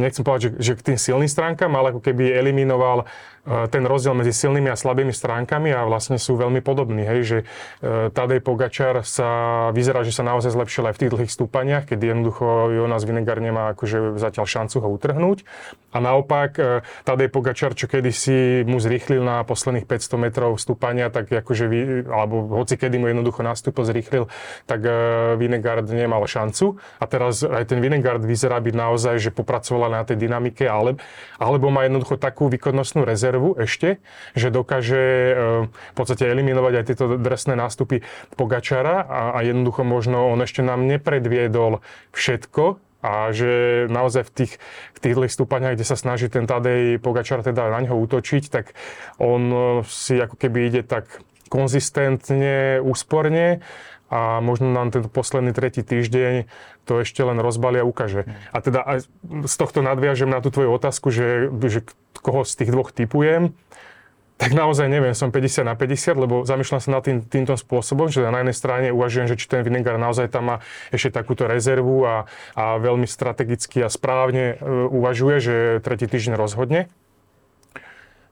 nechcem 0.00 0.24
povedať, 0.24 0.56
že, 0.56 0.64
že 0.64 0.72
k 0.80 0.84
tým 0.88 0.96
silným 0.96 1.28
stránkam, 1.28 1.68
ale 1.76 1.92
ako 1.92 2.00
keby 2.00 2.32
eliminoval 2.40 3.04
E, 3.04 3.37
ten 3.48 3.82
rozdiel 3.88 4.12
medzi 4.12 4.36
silnými 4.36 4.68
a 4.68 4.76
slabými 4.76 5.10
stránkami 5.10 5.72
a 5.72 5.88
vlastne 5.88 6.20
sú 6.20 6.36
veľmi 6.36 6.60
podobní. 6.60 7.02
Hej, 7.08 7.20
že 7.24 7.38
e, 7.80 8.12
Tadej 8.12 8.44
Pogačar 8.44 9.00
sa 9.02 9.28
vyzerá, 9.72 10.04
že 10.04 10.12
sa 10.12 10.22
naozaj 10.22 10.52
zlepšil 10.52 10.84
aj 10.88 10.94
v 10.94 11.00
tých 11.00 11.12
dlhých 11.16 11.32
stúpaniach, 11.32 11.84
kedy 11.88 12.12
jednoducho 12.12 12.44
Jonas 12.76 13.08
Vinegar 13.08 13.40
nemá 13.40 13.72
akože 13.72 14.20
zatiaľ 14.20 14.46
šancu 14.46 14.76
ho 14.84 14.88
utrhnúť. 14.92 15.48
A 15.88 15.98
naopak 16.04 16.50
e, 16.60 16.62
Tadej 17.08 17.32
Pogačar, 17.32 17.72
čo 17.72 17.88
kedysi 17.88 18.68
mu 18.68 18.76
zrýchlil 18.76 19.24
na 19.24 19.40
posledných 19.48 19.88
500 19.88 20.24
metrov 20.28 20.60
stúpania, 20.60 21.08
tak 21.08 21.32
akože 21.32 21.70
alebo 22.08 22.60
hoci 22.60 22.76
kedy 22.76 23.00
mu 23.00 23.08
jednoducho 23.08 23.40
nastúpil, 23.40 23.88
zrýchlil, 23.88 24.28
tak 24.68 24.84
Vinegard 25.40 25.88
nemal 25.88 26.20
šancu. 26.28 26.76
A 27.00 27.04
teraz 27.08 27.40
aj 27.40 27.72
ten 27.72 27.80
Vinegard 27.80 28.20
vyzerá 28.20 28.60
byť 28.60 28.74
naozaj, 28.76 29.14
že 29.16 29.30
popracovala 29.32 29.88
na 29.88 30.02
tej 30.04 30.20
dynamike, 30.20 30.68
ale, 30.68 31.00
alebo 31.40 31.72
má 31.72 31.88
jednoducho 31.88 32.20
takú 32.20 32.52
výkonnostnú 32.52 33.08
rezervu, 33.08 33.37
rezervu 33.38 33.54
ešte, 33.54 34.02
že 34.34 34.50
dokáže 34.50 34.98
eh, 34.98 35.34
v 35.70 35.94
podstate 35.94 36.26
eliminovať 36.26 36.72
aj 36.74 36.84
tieto 36.84 37.04
dresné 37.16 37.54
nástupy 37.54 38.02
Pogačara 38.34 39.06
a, 39.06 39.22
a 39.38 39.46
jednoducho 39.46 39.86
možno 39.86 40.34
on 40.34 40.42
ešte 40.42 40.66
nám 40.66 40.84
nepredviedol 40.84 41.80
všetko, 42.10 42.82
a 42.98 43.30
že 43.30 43.86
naozaj 43.86 44.26
v 44.26 44.32
tých, 44.42 44.52
v 44.90 44.98
tých 44.98 45.30
stúpaniach, 45.30 45.78
kde 45.78 45.86
sa 45.86 45.94
snaží 45.94 46.26
ten 46.26 46.50
Tadej 46.50 46.98
Pogačar 46.98 47.46
teda 47.46 47.70
na 47.70 47.86
ňo 47.86 47.94
útočiť, 47.94 48.50
tak 48.50 48.74
on 49.22 49.42
eh, 49.46 49.62
si 49.86 50.18
ako 50.18 50.34
keby 50.34 50.58
ide 50.74 50.82
tak 50.82 51.22
konzistentne, 51.48 52.82
úsporne 52.84 53.64
a 54.08 54.40
možno 54.40 54.72
nám 54.72 54.88
ten 54.92 55.04
posledný 55.04 55.52
tretí 55.52 55.84
týždeň 55.84 56.48
to 56.88 57.04
ešte 57.04 57.20
len 57.20 57.36
rozbalia 57.40 57.84
a 57.84 57.88
ukáže. 57.88 58.24
A 58.52 58.58
teda 58.64 58.80
aj 58.80 59.04
z 59.44 59.54
tohto 59.60 59.84
nadviažem 59.84 60.32
na 60.32 60.40
tú 60.40 60.48
tvoju 60.48 60.72
otázku, 60.72 61.12
že, 61.12 61.52
že 61.68 61.84
koho 62.24 62.42
z 62.48 62.64
tých 62.64 62.72
dvoch 62.72 62.90
typujem, 62.90 63.52
tak 64.38 64.54
naozaj 64.54 64.86
neviem, 64.86 65.18
som 65.18 65.34
50 65.34 65.66
na 65.66 65.74
50, 65.74 66.14
lebo 66.14 66.46
zamýšľam 66.46 66.80
sa 66.80 66.90
nad 66.94 67.02
tým, 67.02 67.26
týmto 67.26 67.58
spôsobom, 67.58 68.06
že 68.06 68.22
na 68.22 68.38
jednej 68.40 68.54
strane 68.54 68.88
uvažujem, 68.94 69.26
že 69.26 69.36
či 69.36 69.50
ten 69.50 69.66
Vinegar 69.66 69.98
naozaj 69.98 70.30
tam 70.30 70.54
má 70.54 70.56
ešte 70.94 71.18
takúto 71.18 71.50
rezervu 71.50 72.06
a, 72.06 72.30
a 72.54 72.78
veľmi 72.78 73.04
strategicky 73.04 73.82
a 73.82 73.90
správne 73.90 74.54
uh, 74.54 74.86
uvažuje, 74.94 75.36
že 75.42 75.54
tretí 75.82 76.06
týždeň 76.06 76.38
rozhodne. 76.38 76.86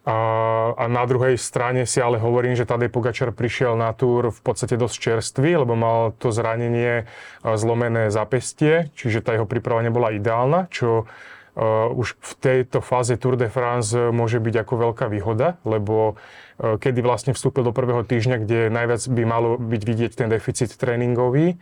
A, 0.06 0.86
na 0.86 1.02
druhej 1.02 1.34
strane 1.34 1.82
si 1.82 1.98
ale 1.98 2.22
hovorím, 2.22 2.54
že 2.54 2.62
Tadej 2.62 2.94
Pogačar 2.94 3.34
prišiel 3.34 3.74
na 3.74 3.90
túr 3.90 4.30
v 4.30 4.40
podstate 4.40 4.78
dosť 4.78 4.96
čerstvý, 5.02 5.66
lebo 5.66 5.74
mal 5.74 6.14
to 6.14 6.30
zranenie 6.30 7.10
zlomené 7.42 8.14
zapestie, 8.14 8.94
čiže 8.94 9.26
tá 9.26 9.34
jeho 9.34 9.50
príprava 9.50 9.82
nebola 9.82 10.14
ideálna, 10.14 10.70
čo 10.70 11.10
Uh, 11.56 11.88
už 11.96 12.20
v 12.20 12.32
tejto 12.36 12.84
fáze 12.84 13.16
Tour 13.16 13.40
de 13.40 13.48
France 13.48 13.96
môže 13.96 14.36
byť 14.44 14.60
ako 14.60 14.74
veľká 14.76 15.08
výhoda, 15.08 15.56
lebo 15.64 16.20
uh, 16.60 16.76
kedy 16.76 17.00
vlastne 17.00 17.32
vstúpil 17.32 17.64
do 17.64 17.72
prvého 17.72 18.04
týždňa, 18.04 18.44
kde 18.44 18.58
najviac 18.68 19.00
by 19.08 19.22
malo 19.24 19.56
byť 19.56 19.82
vidieť 19.88 20.12
ten 20.20 20.28
deficit 20.28 20.68
tréningový, 20.76 21.56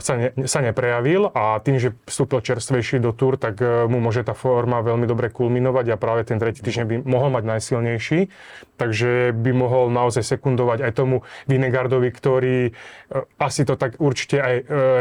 sa, 0.00 0.14
ne, 0.16 0.32
sa 0.48 0.64
neprejavil 0.64 1.28
a 1.28 1.60
tým, 1.60 1.76
že 1.76 1.92
vstúpil 2.08 2.40
čerstvejší 2.40 2.96
do 2.96 3.12
túr, 3.12 3.36
tak 3.36 3.60
uh, 3.60 3.84
mu 3.84 4.00
môže 4.00 4.24
tá 4.24 4.32
forma 4.32 4.80
veľmi 4.80 5.04
dobre 5.04 5.28
kulminovať 5.28 5.92
a 5.92 6.00
práve 6.00 6.24
ten 6.24 6.40
tretí 6.40 6.64
týždeň 6.64 6.84
by 6.88 6.96
mohol 7.04 7.28
mať 7.28 7.44
najsilnejší. 7.44 8.32
Takže 8.80 9.36
by 9.36 9.50
mohol 9.52 9.92
naozaj 9.92 10.24
sekundovať 10.24 10.88
aj 10.88 10.92
tomu 10.96 11.28
Vinegardovi, 11.44 12.08
ktorý 12.08 12.58
uh, 12.72 13.28
asi 13.36 13.68
to 13.68 13.76
tak 13.76 14.00
určite 14.00 14.40
aj 14.40 14.54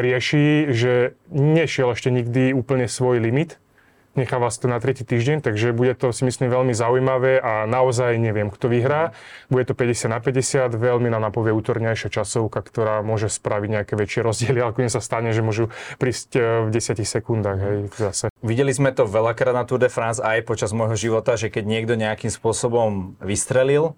rieši, 0.03 0.75
že 0.75 1.15
nešiel 1.31 1.95
ešte 1.95 2.12
nikdy 2.12 2.51
úplne 2.51 2.91
svoj 2.91 3.23
limit 3.23 3.62
Nechá 4.13 4.38
vás 4.38 4.62
to 4.62 4.70
na 4.70 4.77
tretí 4.77 5.01
týždeň, 5.01 5.41
takže 5.41 5.74
bude 5.74 5.98
to 5.98 6.13
si 6.13 6.22
myslím 6.22 6.53
veľmi 6.53 6.77
zaujímavé 6.77 7.41
a 7.41 7.65
naozaj 7.65 8.22
neviem, 8.22 8.53
kto 8.53 8.70
vyhrá. 8.70 9.17
Bude 9.50 9.65
to 9.65 9.74
50 9.74 10.13
na 10.13 10.22
50, 10.22 10.70
veľmi 10.70 11.10
nám 11.10 11.25
napovie 11.25 11.50
útorňajšia 11.50 12.22
časovka, 12.22 12.62
ktorá 12.62 13.01
môže 13.01 13.25
spraviť 13.25 13.70
nejaké 13.74 13.93
väčšie 13.98 14.22
rozdiely, 14.22 14.60
ale 14.62 14.86
sa 14.86 15.01
stane, 15.01 15.34
že 15.34 15.41
môžu 15.41 15.74
prísť 15.98 16.29
e, 16.38 16.41
v 16.65 16.70
10 16.70 17.01
sekundách 17.01 17.58
hej, 17.58 17.77
zase. 17.98 18.25
Videli 18.46 18.70
sme 18.70 18.93
to 18.93 19.10
veľakrát 19.10 19.58
na 19.58 19.65
Tour 19.65 19.82
de 19.82 19.89
France 19.89 20.22
aj 20.22 20.46
počas 20.46 20.77
môjho 20.77 20.93
života, 20.93 21.34
že 21.34 21.50
keď 21.50 21.63
niekto 21.65 21.93
nejakým 21.98 22.29
spôsobom 22.29 23.17
vystrelil, 23.17 23.98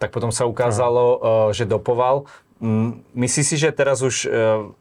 tak 0.00 0.16
potom 0.16 0.32
sa 0.32 0.48
ukázalo, 0.48 1.04
no. 1.04 1.20
že 1.52 1.68
dopoval. 1.68 2.24
Myslíš 3.12 3.44
si, 3.44 3.56
že 3.60 3.76
teraz 3.76 4.00
už 4.00 4.24
e, 4.24 4.28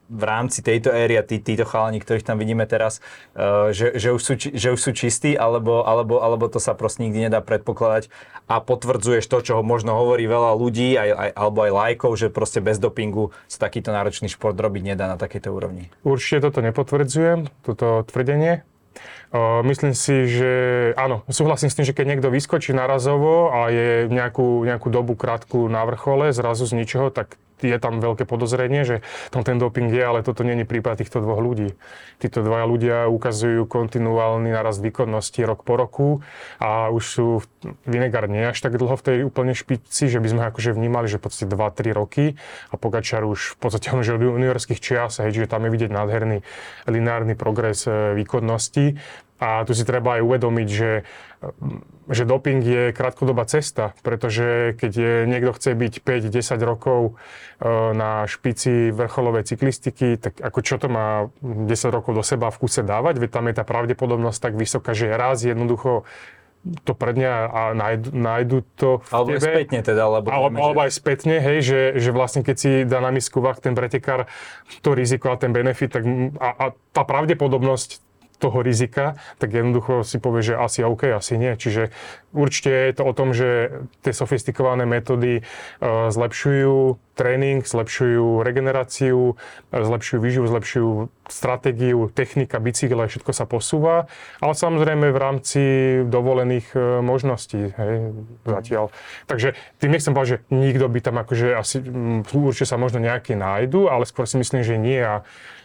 v 0.07 0.23
rámci 0.23 0.63
tejto 0.63 0.87
éry 0.87 1.19
a 1.19 1.23
tí, 1.25 1.43
títo 1.43 1.67
chalani, 1.67 1.99
ktorých 1.99 2.23
tam 2.23 2.39
vidíme 2.39 2.63
teraz, 2.63 3.03
e, 3.35 3.75
že, 3.75 3.99
že, 3.99 4.15
už, 4.15 4.21
sú, 4.23 4.33
že 4.39 4.71
už 4.71 4.79
sú 4.79 4.95
čistí, 4.95 5.35
alebo, 5.35 5.83
alebo, 5.83 6.23
alebo 6.23 6.47
to 6.47 6.63
sa 6.63 6.79
proste 6.79 7.03
nikdy 7.03 7.27
nedá 7.27 7.43
predpokladať 7.43 8.07
a 8.47 8.63
potvrdzuješ 8.63 9.27
to, 9.27 9.37
čo 9.43 9.53
možno 9.67 9.99
hovorí 9.99 10.23
veľa 10.23 10.55
ľudí, 10.55 10.95
aj, 10.95 11.09
aj, 11.11 11.29
alebo 11.35 11.59
aj 11.67 11.71
lajkov, 11.75 12.11
že 12.15 12.31
proste 12.31 12.63
bez 12.63 12.79
dopingu 12.79 13.35
sa 13.51 13.67
takýto 13.67 13.91
náročný 13.91 14.31
šport 14.31 14.55
robiť 14.55 14.95
nedá 14.95 15.11
na 15.11 15.19
takejto 15.19 15.51
úrovni? 15.51 15.91
Určite 16.07 16.47
toto 16.47 16.63
nepotvrdzujem, 16.63 17.51
toto 17.67 18.07
tvrdenie. 18.07 18.63
Myslím 19.65 19.97
si, 19.97 20.29
že 20.29 20.51
áno, 20.93 21.25
súhlasím 21.25 21.73
s 21.73 21.75
tým, 21.75 21.89
že 21.89 21.97
keď 21.97 22.05
niekto 22.05 22.29
vyskočí 22.29 22.69
narazovo 22.69 23.49
a 23.49 23.73
je 23.73 24.05
nejakú, 24.05 24.61
nejakú 24.61 24.93
dobu 24.93 25.17
krátku 25.17 25.65
na 25.65 25.81
vrchole, 25.89 26.29
zrazu 26.29 26.69
z 26.69 26.77
ničoho, 26.77 27.09
tak 27.09 27.41
je 27.67 27.77
tam 27.79 28.03
veľké 28.03 28.27
podozrenie, 28.27 28.83
že 28.83 28.95
tam 29.31 29.47
ten 29.47 29.57
doping 29.57 29.89
je, 29.89 30.03
ale 30.03 30.19
toto 30.21 30.43
není 30.43 30.67
prípad 30.67 30.99
týchto 30.99 31.23
dvoch 31.23 31.39
ľudí. 31.39 31.75
Títo 32.19 32.43
dvaja 32.43 32.65
ľudia 32.67 32.97
ukazujú 33.07 33.65
kontinuálny 33.67 34.51
narast 34.51 34.83
výkonnosti 34.83 35.43
rok 35.43 35.63
po 35.63 35.79
roku 35.79 36.07
a 36.59 36.91
už 36.91 37.03
sú 37.03 37.25
Vinegar 37.87 38.27
nie 38.27 38.43
až 38.43 38.59
tak 38.59 38.75
dlho 38.75 38.95
v 38.99 39.03
tej 39.03 39.17
úplne 39.23 39.55
špici, 39.55 40.11
že 40.11 40.19
by 40.19 40.27
sme 40.27 40.41
akože 40.51 40.75
vnímali, 40.75 41.07
že 41.07 41.19
v 41.19 41.23
podstate 41.27 41.47
2-3 41.47 41.95
roky 41.95 42.25
a 42.71 42.75
Pogačar 42.75 43.23
už 43.23 43.55
v 43.55 43.57
podstate 43.59 43.95
on 43.95 44.03
že 44.03 44.15
od 44.15 44.23
juniorských 44.23 44.83
čias, 44.83 45.23
hej, 45.23 45.31
že 45.31 45.47
tam 45.47 45.63
je 45.63 45.71
vidieť 45.71 45.91
nádherný 45.91 46.43
lineárny 46.87 47.39
progres 47.39 47.87
e, 47.87 48.15
výkonnosti 48.19 48.99
a 49.39 49.63
tu 49.67 49.71
si 49.75 49.83
treba 49.83 50.19
aj 50.19 50.21
uvedomiť, 50.23 50.67
že, 50.67 50.91
že 52.11 52.27
doping 52.27 52.59
je 52.59 52.83
krátkodobá 52.91 53.47
cesta, 53.47 53.95
pretože 54.03 54.75
keď 54.75 54.91
je, 54.91 55.13
niekto 55.27 55.51
chce 55.55 55.71
byť 55.71 55.93
5-10 56.03 56.59
rokov 56.63 56.99
e, 57.09 57.11
na 57.95 58.27
špici 58.27 58.91
vrcholovej 58.91 59.47
cyklistiky, 59.47 60.19
tak 60.19 60.39
ako 60.43 60.59
čo 60.59 60.75
to 60.79 60.87
má 60.91 61.31
10 61.39 61.69
rokov 61.95 62.11
do 62.15 62.23
seba 62.23 62.51
v 62.51 62.59
kuse 62.59 62.83
dávať, 62.83 63.23
veď 63.23 63.29
tam 63.31 63.45
je 63.47 63.55
tá 63.55 63.63
pravdepodobnosť 63.63 64.39
tak 64.39 64.53
vysoká, 64.59 64.91
že 64.91 65.11
raz 65.15 65.47
jednoducho 65.47 66.03
to 66.87 66.95
predňa 66.95 67.33
a 67.51 67.61
nájdu, 67.75 68.09
nájdu 68.15 68.57
to 68.79 68.89
v 69.03 69.11
alebo 69.11 69.29
tebe. 69.35 69.43
Alebo 69.43 69.55
spätne 69.59 69.79
teda. 69.83 70.01
Alebo, 70.07 70.27
alebo, 70.31 70.55
alebo 70.63 70.79
aj 70.87 70.91
spätne, 70.95 71.35
hej, 71.43 71.59
že, 71.59 71.81
že 71.99 72.09
vlastne 72.15 72.39
keď 72.39 72.55
si 72.55 72.71
dá 72.87 73.03
na 73.03 73.11
misku 73.11 73.43
vach 73.43 73.59
ten 73.59 73.75
pretekár 73.75 74.31
to 74.79 74.95
riziko 74.95 75.35
a 75.35 75.35
ten 75.35 75.51
benefit, 75.51 75.91
tak 75.91 76.07
a, 76.39 76.49
a 76.55 76.65
tá 76.95 77.03
pravdepodobnosť 77.03 78.12
toho 78.43 78.59
rizika, 78.59 79.15
tak 79.39 79.55
jednoducho 79.55 80.03
si 80.03 80.19
povie, 80.19 80.43
že 80.43 80.59
asi 80.59 80.83
OK, 80.83 81.07
asi 81.15 81.39
nie. 81.39 81.55
Čiže 81.55 81.95
určite 82.35 82.91
je 82.91 82.93
to 82.99 83.03
o 83.07 83.13
tom, 83.15 83.31
že 83.31 83.79
tie 84.03 84.11
sofistikované 84.11 84.83
metódy 84.83 85.39
uh, 85.39 86.11
zlepšujú 86.11 86.99
tréning, 87.13 87.61
zlepšujú 87.61 88.41
regeneráciu, 88.41 89.37
zlepšujú 89.69 90.19
výživu, 90.19 90.45
zlepšujú 90.49 90.89
stratégiu, 91.29 92.09
technika, 92.09 92.57
bicykle, 92.57 93.05
všetko 93.05 93.31
sa 93.31 93.45
posúva, 93.45 94.09
ale 94.41 94.53
samozrejme 94.57 95.13
v 95.13 95.21
rámci 95.21 95.61
dovolených 96.09 96.67
uh, 96.75 96.99
možností 96.99 97.71
hej, 97.71 98.11
zatiaľ. 98.43 98.91
Takže 99.29 99.55
tým 99.79 99.93
nechcem 99.95 100.11
povedať, 100.11 100.29
že 100.35 100.39
nikto 100.51 100.89
by 100.89 100.99
tam 100.99 101.15
akože 101.21 101.47
asi, 101.55 101.79
určite 102.33 102.67
sa 102.67 102.81
možno 102.81 102.99
nejaké 102.99 103.37
nájdu, 103.39 103.87
ale 103.87 104.03
skôr 104.09 104.27
si 104.27 104.35
myslím, 104.41 104.65
že 104.65 104.75
nie 104.75 104.99
a 104.99 105.23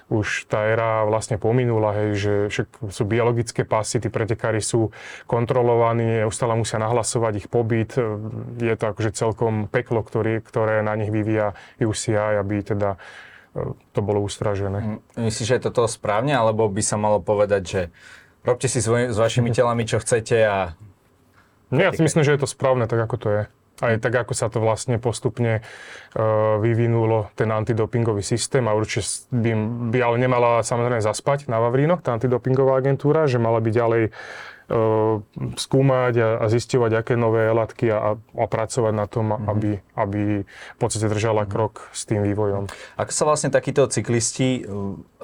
už 0.09 0.49
tá 0.49 0.65
éra 0.65 1.05
vlastne 1.05 1.37
pominula, 1.37 1.93
hej, 1.93 2.11
že 2.17 2.35
však 2.49 2.69
sú 2.89 3.03
biologické 3.05 3.69
pasy, 3.69 4.01
tí 4.01 4.09
pretekári 4.09 4.65
sú 4.65 4.89
kontrolovaní, 5.29 6.25
neustále 6.25 6.57
musia 6.57 6.81
nahlasovať 6.81 7.45
ich 7.45 7.49
pobyt. 7.53 7.93
Je 8.57 8.75
to 8.75 8.85
akože 8.97 9.13
celkom 9.13 9.69
peklo, 9.69 10.01
ktorý, 10.01 10.41
ktoré 10.41 10.81
na 10.81 10.97
nich 10.97 11.13
vyvíja 11.13 11.53
UCI, 11.77 12.41
aby 12.41 12.65
teda 12.65 12.97
e, 13.53 13.77
to 13.93 14.01
bolo 14.01 14.25
ustražené. 14.25 14.97
Mm, 14.97 15.29
myslíš, 15.29 15.47
že 15.47 15.57
je 15.61 15.67
toto 15.69 15.85
správne, 15.85 16.33
alebo 16.33 16.65
by 16.73 16.81
sa 16.81 16.97
malo 16.97 17.21
povedať, 17.21 17.63
že 17.69 17.81
robte 18.49 18.65
si 18.65 18.81
svoj, 18.81 19.13
s 19.13 19.17
vašimi 19.21 19.53
telami, 19.57 19.85
čo 19.85 20.01
chcete 20.01 20.37
a... 20.41 20.73
Nie, 21.69 21.93
ja 21.93 21.93
si 21.93 22.01
myslím, 22.01 22.25
že 22.25 22.33
je 22.33 22.41
to 22.41 22.49
správne, 22.49 22.89
tak 22.89 22.97
ako 22.97 23.17
to 23.21 23.29
je 23.29 23.43
aj 23.79 24.03
tak, 24.03 24.15
ako 24.27 24.33
sa 24.35 24.51
to 24.51 24.59
vlastne 24.59 24.99
postupne 24.99 25.63
uh, 25.63 26.59
vyvinulo, 26.59 27.31
ten 27.39 27.49
antidopingový 27.51 28.27
systém. 28.27 28.67
A 28.67 28.75
určite 28.75 29.29
by, 29.31 29.51
by 29.95 29.99
ale 30.03 30.17
nemala 30.19 30.51
samozrejme 30.67 30.99
zaspať 30.99 31.47
na 31.47 31.63
Vavrínoch, 31.63 32.03
tá 32.03 32.15
antidopingová 32.15 32.83
agentúra, 32.83 33.31
že 33.31 33.39
mala 33.39 33.63
by 33.63 33.71
ďalej 33.71 34.03
skúmať 35.57 36.15
a, 36.21 36.29
a 36.41 36.45
zisťovať, 36.53 36.93
aké 37.01 37.15
nové 37.17 37.49
látky 37.49 37.89
a, 37.89 38.21
a 38.21 38.45
pracovať 38.45 38.93
na 38.93 39.07
tom, 39.09 39.33
mm-hmm. 39.33 39.49
aby, 39.49 39.71
aby 39.97 40.23
v 40.45 40.79
podstate 40.79 41.09
držala 41.09 41.49
mm-hmm. 41.49 41.55
krok 41.57 41.89
s 41.97 42.05
tým 42.05 42.21
vývojom. 42.21 42.69
Ako 43.01 43.13
sa 43.13 43.25
vlastne 43.25 43.49
takíto 43.49 43.89
cyklisti 43.89 44.69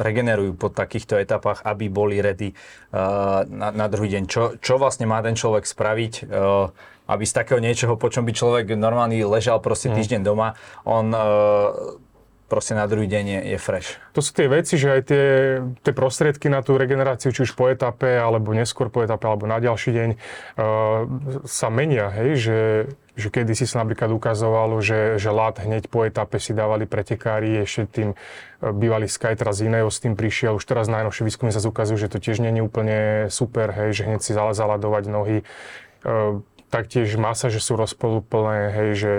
regenerujú 0.00 0.56
po 0.56 0.72
takýchto 0.72 1.20
etapách, 1.20 1.60
aby 1.68 1.92
boli 1.92 2.24
ready 2.24 2.56
uh, 2.56 3.44
na, 3.44 3.68
na 3.68 3.86
druhý 3.92 4.16
deň? 4.16 4.22
Čo, 4.24 4.42
čo 4.64 4.80
vlastne 4.80 5.04
má 5.04 5.20
ten 5.20 5.36
človek 5.36 5.68
spraviť? 5.68 6.12
Uh, 6.24 6.72
aby 7.04 7.28
z 7.28 7.36
takého 7.36 7.60
niečoho, 7.60 8.00
po 8.00 8.08
čom 8.08 8.24
by 8.24 8.32
človek 8.32 8.72
normálny 8.80 9.28
ležal 9.28 9.60
proste 9.60 9.92
mm. 9.92 9.94
týždeň 10.00 10.20
doma, 10.24 10.56
on 10.88 11.12
uh, 11.12 11.20
proste 12.46 12.76
na 12.76 12.84
druhý 12.84 13.08
deň 13.08 13.24
je, 13.24 13.40
je 13.56 13.58
fresh. 13.58 13.96
To 14.12 14.20
sú 14.20 14.36
tie 14.36 14.46
veci, 14.46 14.76
že 14.76 14.88
aj 14.92 15.02
tie, 15.08 15.26
tie 15.80 15.92
prostriedky 15.96 16.52
na 16.52 16.60
tú 16.60 16.76
regeneráciu, 16.76 17.32
či 17.32 17.48
už 17.48 17.56
po 17.56 17.72
etape, 17.72 18.20
alebo 18.20 18.52
neskôr 18.52 18.92
po 18.92 19.00
etape, 19.00 19.24
alebo 19.24 19.48
na 19.48 19.58
ďalší 19.58 19.90
deň, 19.90 20.10
uh, 20.14 20.18
sa 21.48 21.68
menia, 21.72 22.12
hej, 22.12 22.30
že, 22.36 22.58
že 23.16 23.28
kedy 23.32 23.56
si 23.56 23.64
sa 23.64 23.82
napríklad 23.82 24.12
ukazovalo, 24.12 24.78
že, 24.84 25.16
že 25.16 25.32
lát 25.32 25.56
hneď 25.56 25.88
po 25.88 26.04
etape 26.04 26.36
si 26.36 26.52
dávali 26.52 26.84
pretekári, 26.84 27.64
ešte 27.64 27.88
tým 27.90 28.08
uh, 28.12 28.70
bývalý 28.70 29.08
Sky, 29.08 29.34
teraz 29.34 29.64
iného 29.64 29.88
s 29.88 29.98
tým 30.04 30.14
prišiel, 30.14 30.60
už 30.60 30.64
teraz 30.68 30.86
najnovšie 30.92 31.24
výskumy 31.24 31.50
sa 31.50 31.64
ukazujú, 31.64 31.96
že 31.96 32.12
to 32.12 32.20
tiež 32.20 32.44
nie 32.44 32.52
je 32.52 32.62
úplne 32.62 32.98
super, 33.32 33.72
hej, 33.72 33.96
že 33.96 34.02
hneď 34.04 34.20
si 34.20 34.36
zaladovať 34.36 35.04
nohy. 35.08 35.38
Uh, 36.04 36.44
taktiež 36.74 37.14
masáže 37.14 37.62
sú 37.62 37.78
rozpolúplné, 37.78 38.74
hej, 38.74 38.90
že, 38.98 39.14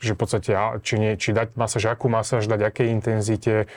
že 0.00 0.12
v 0.16 0.18
podstate, 0.18 0.56
či, 0.80 0.94
nie, 0.96 1.12
či 1.20 1.36
dať 1.36 1.52
masáž, 1.52 1.92
akú 1.92 2.08
masáž 2.08 2.48
dať, 2.48 2.64
akej 2.64 2.88
intenzite, 2.88 3.68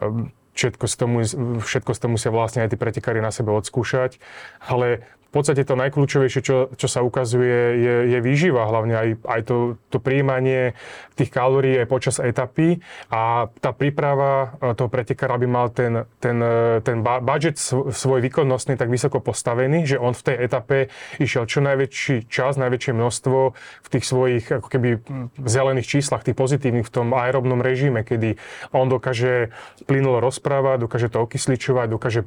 ehm, 0.00 0.32
všetko 0.56 0.84
z 0.88 0.94
tomu, 0.96 1.18
všetko 1.60 1.90
z 1.92 1.98
toho 2.00 2.10
musia 2.16 2.32
vlastne 2.32 2.64
aj 2.64 2.72
tí 2.72 2.76
pretekári 2.80 3.20
na 3.20 3.28
sebe 3.28 3.52
odskúšať, 3.52 4.16
ale 4.64 5.04
v 5.32 5.40
podstate 5.40 5.64
to 5.64 5.80
najkľúčovejšie, 5.80 6.44
čo, 6.44 6.68
čo 6.76 6.88
sa 6.92 7.00
ukazuje, 7.00 7.80
je, 7.80 7.94
je 8.12 8.18
výživa, 8.20 8.68
hlavne 8.68 8.92
aj, 8.92 9.08
aj 9.24 9.40
to, 9.48 9.80
to 9.88 9.96
príjmanie 9.96 10.76
tých 11.16 11.32
kalórií 11.32 11.80
aj 11.80 11.88
počas 11.88 12.20
etapy. 12.20 12.84
A 13.08 13.48
tá 13.64 13.72
príprava 13.72 14.60
e, 14.60 14.76
toho 14.76 14.92
pretekára 14.92 15.40
by 15.40 15.48
mal 15.48 15.72
ten, 15.72 16.04
ten, 16.20 16.36
e, 16.36 16.84
ten 16.84 17.00
budget 17.00 17.56
svoj 17.56 18.20
výkonnostný 18.20 18.76
tak 18.76 18.92
vysoko 18.92 19.24
postavený, 19.24 19.88
že 19.88 19.96
on 19.96 20.12
v 20.12 20.20
tej 20.20 20.36
etape 20.36 20.92
išiel 21.16 21.48
čo 21.48 21.64
najväčší 21.64 22.28
čas, 22.28 22.60
najväčšie 22.60 22.92
množstvo 22.92 23.38
v 23.56 23.88
tých 23.88 24.04
svojich 24.04 24.44
ako 24.52 24.68
keby 24.68 25.00
zelených 25.48 25.88
číslach, 25.88 26.28
tých 26.28 26.36
pozitívnych 26.36 26.84
v 26.84 26.92
tom 26.92 27.16
aerobnom 27.16 27.64
režime, 27.64 28.04
kedy 28.04 28.36
on 28.76 28.92
dokáže 28.92 29.48
plynulo 29.88 30.20
rozprávať, 30.20 30.84
dokáže 30.84 31.08
to 31.08 31.24
okysličovať, 31.24 31.88
dokáže 31.88 32.20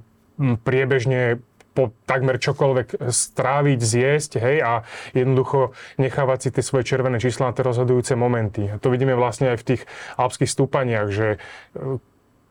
priebežne 0.65 1.37
po 1.75 1.91
takmer 2.07 2.39
čokoľvek 2.39 3.11
stráviť, 3.11 3.79
zjesť, 3.83 4.31
hej, 4.39 4.57
a 4.63 4.71
jednoducho 5.11 5.75
nechávať 5.99 6.39
si 6.39 6.49
tie 6.55 6.63
svoje 6.63 6.87
červené 6.87 7.19
čísla 7.19 7.51
na 7.51 7.55
tie 7.55 7.67
rozhodujúce 7.67 8.15
momenty. 8.15 8.71
A 8.71 8.79
to 8.79 8.87
vidíme 8.87 9.13
vlastne 9.19 9.51
aj 9.51 9.59
v 9.59 9.67
tých 9.75 9.81
alpských 10.15 10.47
stúpaniach, 10.47 11.11
že 11.11 11.35
e, 11.75 11.99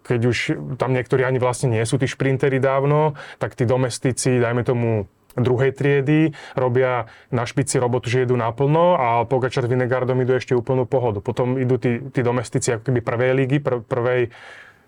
keď 0.05 0.21
už 0.29 0.37
tam 0.77 0.93
niektorí 0.93 1.25
ani 1.25 1.41
vlastne 1.41 1.73
nie 1.73 1.83
sú 1.89 1.97
tí 1.97 2.05
šprintery 2.05 2.61
dávno, 2.61 3.17
tak 3.41 3.57
tí 3.57 3.65
domestici, 3.65 4.37
dajme 4.37 4.61
tomu 4.61 5.09
druhej 5.35 5.75
triedy, 5.75 6.31
robia 6.55 7.11
na 7.35 7.43
špici 7.43 7.83
robotu, 7.83 8.07
že 8.07 8.23
jedú 8.23 8.39
naplno 8.39 8.95
a 8.95 9.07
Pogačar 9.27 9.67
s 9.67 9.73
Vinegardom 9.73 10.23
idú 10.23 10.39
ešte 10.39 10.55
úplnú 10.55 10.87
pohodu. 10.87 11.19
Potom 11.19 11.59
idú 11.59 11.75
tí, 11.75 11.99
tí 12.15 12.23
domestici 12.23 12.71
ako 12.71 12.93
keby 12.93 13.01
prvej 13.03 13.33
ligy, 13.35 13.59
pr- 13.59 13.83
prvej 13.83 14.31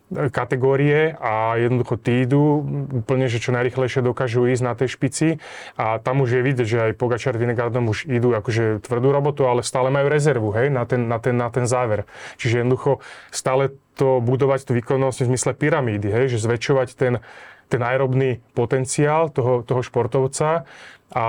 kategórie 0.07 1.19
a 1.19 1.59
jednoducho 1.59 1.99
tí 1.99 2.23
idú 2.23 2.63
úplne, 3.03 3.27
že 3.27 3.43
čo 3.43 3.51
najrychlejšie 3.51 4.07
dokážu 4.07 4.47
ísť 4.47 4.63
na 4.63 4.75
tej 4.79 4.95
špici 4.95 5.27
a 5.75 5.99
tam 5.99 6.23
už 6.23 6.39
je 6.39 6.41
vidieť, 6.47 6.67
že 6.67 6.79
aj 6.91 6.93
Pogačar 6.95 7.35
Vinegardom 7.35 7.91
už 7.91 8.07
idú 8.07 8.31
akože 8.31 8.87
tvrdú 8.87 9.11
robotu, 9.11 9.51
ale 9.51 9.67
stále 9.67 9.91
majú 9.91 10.07
rezervu, 10.07 10.55
hej, 10.55 10.71
na 10.71 10.87
ten, 10.87 11.11
na 11.11 11.19
ten, 11.19 11.35
na 11.35 11.51
ten 11.51 11.67
záver. 11.67 12.07
Čiže 12.39 12.63
jednoducho 12.63 13.03
stále 13.35 13.75
to 13.99 14.23
budovať 14.23 14.71
tú 14.71 14.79
výkonnosť 14.79 15.27
v 15.27 15.29
zmysle 15.35 15.53
pyramídy, 15.59 16.07
hej, 16.07 16.39
že 16.39 16.39
zväčšovať 16.47 16.89
ten, 16.95 17.19
ten 17.67 17.81
aerobný 17.83 18.39
potenciál 18.55 19.35
toho, 19.35 19.67
toho 19.67 19.83
športovca 19.83 20.71
a 21.11 21.27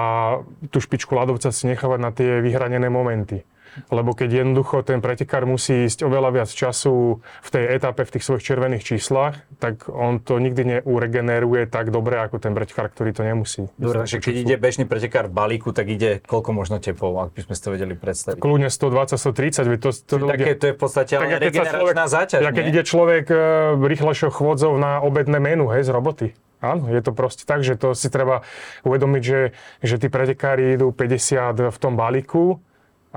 tú 0.70 0.78
špičku 0.78 1.18
ľadovca 1.18 1.50
si 1.50 1.66
nechávať 1.66 2.00
na 2.02 2.14
tie 2.14 2.46
vyhranené 2.46 2.94
momenty 2.94 3.42
lebo 3.90 4.14
keď 4.14 4.44
jednoducho 4.44 4.84
ten 4.84 5.00
pretekár 5.00 5.46
musí 5.46 5.86
ísť 5.88 6.06
oveľa 6.06 6.42
viac 6.42 6.50
času 6.50 7.20
v 7.22 7.50
tej 7.50 7.64
etape, 7.78 8.04
v 8.04 8.12
tých 8.18 8.24
svojich 8.26 8.44
červených 8.44 8.84
číslach, 8.84 9.42
tak 9.58 9.90
on 9.90 10.22
to 10.22 10.38
nikdy 10.38 10.80
neuregeneruje 10.80 11.70
tak 11.70 11.90
dobre, 11.90 12.22
ako 12.22 12.42
ten 12.42 12.54
pretekár, 12.54 12.92
ktorý 12.92 13.14
to 13.14 13.24
nemusí. 13.26 13.70
Dobre, 13.78 14.06
že 14.06 14.22
keď 14.22 14.36
ide 14.36 14.56
bežný 14.58 14.86
pretekár 14.86 15.30
v 15.30 15.34
balíku, 15.34 15.74
tak 15.74 15.90
ide 15.90 16.22
koľko 16.26 16.54
možno 16.54 16.78
tepov, 16.78 17.18
ak 17.18 17.32
by 17.34 17.42
sme 17.46 17.54
si 17.54 17.62
to 17.62 17.70
vedeli 17.74 17.94
predstaviť? 17.94 18.40
Kľudne 18.42 18.70
120, 18.70 19.18
130, 19.18 19.82
to, 19.82 19.90
to, 19.94 20.16
ľudia, 20.18 20.34
také, 20.34 20.52
to 20.58 20.66
je 20.70 20.74
v 20.74 20.80
podstate 20.80 21.14
ale 21.18 21.38
regeneračná 21.38 22.06
záťaž, 22.06 22.40
Ja 22.42 22.52
keď 22.54 22.66
ide 22.70 22.84
človek 22.86 23.26
uh, 23.30 23.38
rýchlejšou 23.78 24.30
chôdzou 24.32 24.76
na 24.78 25.00
obedné 25.02 25.38
menu, 25.42 25.70
hej, 25.74 25.88
z 25.88 25.92
roboty. 25.94 26.28
Áno, 26.58 26.90
je 26.90 27.02
to 27.06 27.14
proste 27.14 27.46
tak, 27.46 27.62
že 27.62 27.78
to 27.78 27.94
si 27.94 28.10
treba 28.10 28.42
uvedomiť, 28.82 29.22
že, 29.22 29.54
že 29.86 30.02
tí 30.02 30.10
pretekári 30.10 30.74
idú 30.74 30.90
50 30.90 31.70
v 31.70 31.78
tom 31.78 31.94
balíku 31.94 32.58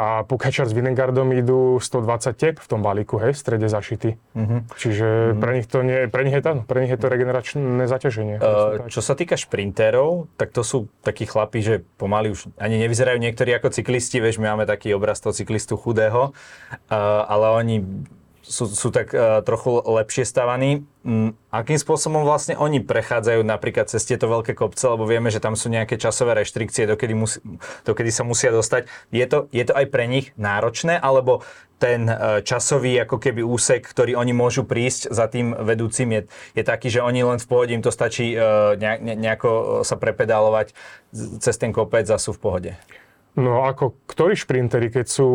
a 0.00 0.24
Pogačar 0.24 0.64
s 0.64 0.72
Vinegardom 0.72 1.28
idú 1.36 1.76
120 1.76 2.32
tep 2.32 2.56
v 2.56 2.66
tom 2.72 2.80
balíku, 2.80 3.20
hej, 3.20 3.36
v 3.36 3.38
strede 3.38 3.68
zašity. 3.68 4.16
Uh-huh. 4.16 4.64
Čiže 4.80 5.36
uh-huh. 5.36 5.40
pre 5.44 5.50
nich 5.60 5.68
to 5.68 5.84
nie, 5.84 6.08
pre 6.08 6.24
nich 6.24 6.32
je 6.32 6.40
to, 6.40 6.64
pre 6.64 6.80
nich 6.80 6.88
je 6.88 6.96
to 6.96 7.12
regeneračné 7.12 7.84
zaťaženie. 7.84 8.40
Uh, 8.40 8.88
čo 8.88 9.04
sa 9.04 9.12
týka 9.12 9.36
šprintérov, 9.36 10.32
tak 10.40 10.56
to 10.56 10.64
sú 10.64 10.88
takí 11.04 11.28
chlapí, 11.28 11.60
že 11.60 11.84
pomaly 12.00 12.32
už 12.32 12.48
ani 12.56 12.80
nevyzerajú 12.80 13.20
niektorí 13.20 13.52
ako 13.52 13.76
cyklisti, 13.76 14.24
vieš, 14.24 14.40
my 14.40 14.56
máme 14.56 14.64
taký 14.64 14.96
obraz 14.96 15.20
toho 15.20 15.36
cyklistu 15.36 15.76
chudého, 15.76 16.32
uh, 16.32 16.96
ale 17.28 17.46
oni 17.60 17.84
sú, 18.50 18.66
sú 18.66 18.90
tak 18.90 19.14
uh, 19.14 19.38
trochu 19.46 19.78
lepšie 19.78 20.26
stavaní. 20.26 20.82
Um, 21.06 21.38
akým 21.54 21.78
spôsobom 21.78 22.26
vlastne 22.26 22.58
oni 22.58 22.82
prechádzajú 22.82 23.46
napríklad 23.46 23.86
cez 23.86 24.02
tieto 24.02 24.26
veľké 24.26 24.58
kopce, 24.58 24.90
lebo 24.90 25.06
vieme, 25.06 25.30
že 25.30 25.38
tam 25.38 25.54
sú 25.54 25.70
nejaké 25.70 25.94
časové 25.94 26.34
reštrikcie, 26.34 26.90
dokedy, 26.90 27.14
musí, 27.14 27.38
dokedy 27.86 28.10
sa 28.10 28.26
musia 28.26 28.50
dostať. 28.50 28.90
Je 29.14 29.24
to, 29.30 29.46
je 29.54 29.62
to 29.62 29.72
aj 29.72 29.86
pre 29.86 30.10
nich 30.10 30.34
náročné, 30.34 30.98
alebo 30.98 31.46
ten 31.80 32.10
uh, 32.10 32.44
časový 32.44 33.00
ako 33.06 33.16
keby 33.16 33.40
úsek, 33.40 33.86
ktorý 33.86 34.18
oni 34.18 34.36
môžu 34.36 34.68
prísť 34.68 35.14
za 35.14 35.30
tým 35.30 35.54
vedúcim, 35.54 36.10
je, 36.12 36.22
je 36.58 36.62
taký, 36.66 36.92
že 36.92 37.00
oni 37.00 37.24
len 37.24 37.40
v 37.40 37.48
pohode, 37.48 37.72
im 37.72 37.80
to 37.80 37.94
stačí 37.94 38.34
uh, 38.36 38.76
ne, 38.76 39.16
nejako 39.16 39.80
sa 39.86 39.96
prepedálovať 39.96 40.76
cez 41.40 41.56
ten 41.56 41.72
kopec 41.72 42.04
a 42.10 42.20
sú 42.20 42.36
v 42.36 42.42
pohode? 42.42 42.70
No 43.38 43.62
ako 43.62 43.94
ktorí 44.10 44.34
šprinteri, 44.34 44.90
keď 44.90 45.06
sú 45.06 45.28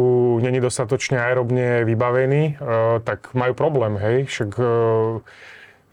není 0.44 0.60
dostatočne 0.60 1.16
aerobne 1.16 1.88
vybavení, 1.88 2.60
uh, 2.60 3.00
tak 3.00 3.32
majú 3.32 3.56
problém, 3.56 3.96
hej. 3.96 4.28
Však 4.28 4.50
uh, 4.60 5.24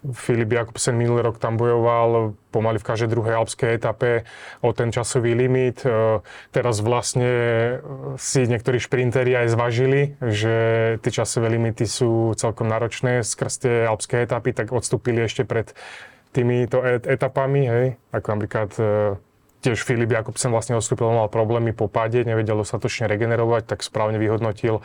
Filip 0.02 0.50
Jakobsen 0.50 0.98
minulý 0.98 1.22
rok 1.22 1.38
tam 1.38 1.54
bojoval 1.54 2.34
pomaly 2.50 2.82
v 2.82 2.88
každej 2.90 3.06
druhej 3.06 3.38
alpskej 3.38 3.78
etape 3.78 4.26
o 4.58 4.74
ten 4.74 4.90
časový 4.90 5.38
limit. 5.38 5.86
Uh, 5.86 6.18
teraz 6.50 6.82
vlastne 6.82 7.30
si 8.18 8.50
niektorí 8.50 8.82
šprinteri 8.82 9.38
aj 9.38 9.54
zvažili, 9.54 10.18
že 10.18 10.54
tie 11.06 11.12
časové 11.22 11.54
limity 11.54 11.86
sú 11.86 12.34
celkom 12.34 12.66
náročné 12.66 13.22
skrz 13.22 13.54
tie 13.62 13.74
alpské 13.86 14.26
etapy, 14.26 14.50
tak 14.50 14.74
odstúpili 14.74 15.22
ešte 15.22 15.46
pred 15.46 15.70
týmito 16.34 16.82
etapami, 16.82 17.62
hej, 17.70 17.86
ako 18.10 18.26
napríklad 18.34 18.70
tiež 19.62 19.86
Filip 19.86 20.10
Jakobsen 20.10 20.50
vlastne 20.50 20.74
odstúpil, 20.74 21.06
mal 21.08 21.30
problémy 21.30 21.70
po 21.70 21.86
páde, 21.86 22.26
nevedel 22.26 22.58
dostatočne 22.58 23.06
regenerovať, 23.06 23.70
tak 23.70 23.86
správne 23.86 24.18
vyhodnotil 24.18 24.82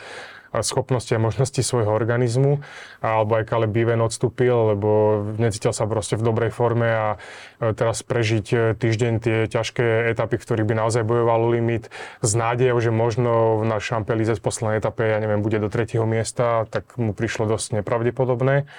schopnosti 0.61 1.11
a 1.11 1.19
možnosti 1.19 1.59
svojho 1.59 1.91
organizmu. 1.91 2.63
Alebo 3.03 3.37
aj 3.37 3.47
Kaleb 3.49 3.71
Biven 3.73 3.99
odstúpil, 3.99 4.75
lebo 4.75 5.21
necítil 5.37 5.75
sa 5.75 5.85
proste 5.85 6.15
v 6.15 6.25
dobrej 6.25 6.51
forme 6.55 6.87
a 6.87 7.07
e, 7.59 7.73
teraz 7.75 8.01
prežiť 8.01 8.45
e, 8.53 8.57
týždeň 8.77 9.13
tie 9.19 9.37
ťažké 9.51 10.13
etapy, 10.13 10.39
v 10.39 10.45
ktorých 10.47 10.67
by 10.67 10.75
naozaj 10.79 11.03
bojoval 11.03 11.51
limit 11.51 11.91
s 12.23 12.31
nádejou, 12.33 12.79
že 12.79 12.91
možno 12.93 13.61
na 13.67 13.77
Šampelize 13.77 14.37
v 14.37 14.43
poslednej 14.43 14.79
etape, 14.79 15.03
ja 15.03 15.19
neviem, 15.19 15.43
bude 15.43 15.59
do 15.59 15.69
tretieho 15.69 16.07
miesta, 16.07 16.65
tak 16.71 16.95
mu 16.95 17.11
prišlo 17.11 17.49
dosť 17.49 17.83
nepravdepodobné. 17.83 18.69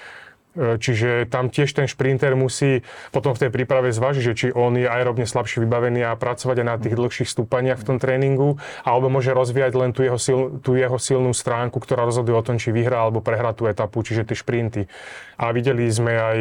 E, 0.59 0.75
čiže 0.83 1.31
tam 1.31 1.55
tiež 1.55 1.71
ten 1.71 1.87
šprinter 1.87 2.35
musí 2.35 2.83
potom 3.15 3.31
v 3.39 3.47
tej 3.47 3.51
príprave 3.55 3.95
zvážiť, 3.95 4.23
že 4.27 4.35
či 4.35 4.47
on 4.51 4.75
je 4.75 4.91
aerobne 4.91 5.23
slabšie 5.23 5.63
vybavený 5.63 6.03
a 6.03 6.19
pracovať 6.19 6.57
aj 6.59 6.67
na 6.67 6.77
tých 6.83 6.99
dlhších 6.99 7.31
stúpaniach 7.31 7.79
v 7.79 7.87
tom 7.87 7.97
tréningu, 8.03 8.59
alebo 8.83 9.07
môže 9.07 9.31
rozvíjať 9.31 9.73
len 9.79 9.95
tú 9.95 10.03
jeho, 10.03 10.19
sil, 10.19 10.59
tú 10.59 10.75
jeho 10.75 10.99
silnú 10.99 11.31
stránku, 11.31 11.79
ktorá 11.79 12.03
rozhoduje 12.03 12.35
o 12.35 12.43
tom, 12.43 12.59
či 12.59 12.75
vyhrá 12.75 13.07
alebo 13.07 13.23
prehrá 13.23 13.55
tú 13.55 13.71
etapu, 13.71 14.03
čiže 14.03 14.27
tie 14.27 14.35
šprinty. 14.35 14.91
A 15.39 15.55
videli 15.55 15.87
sme 15.87 16.19
aj, 16.19 16.39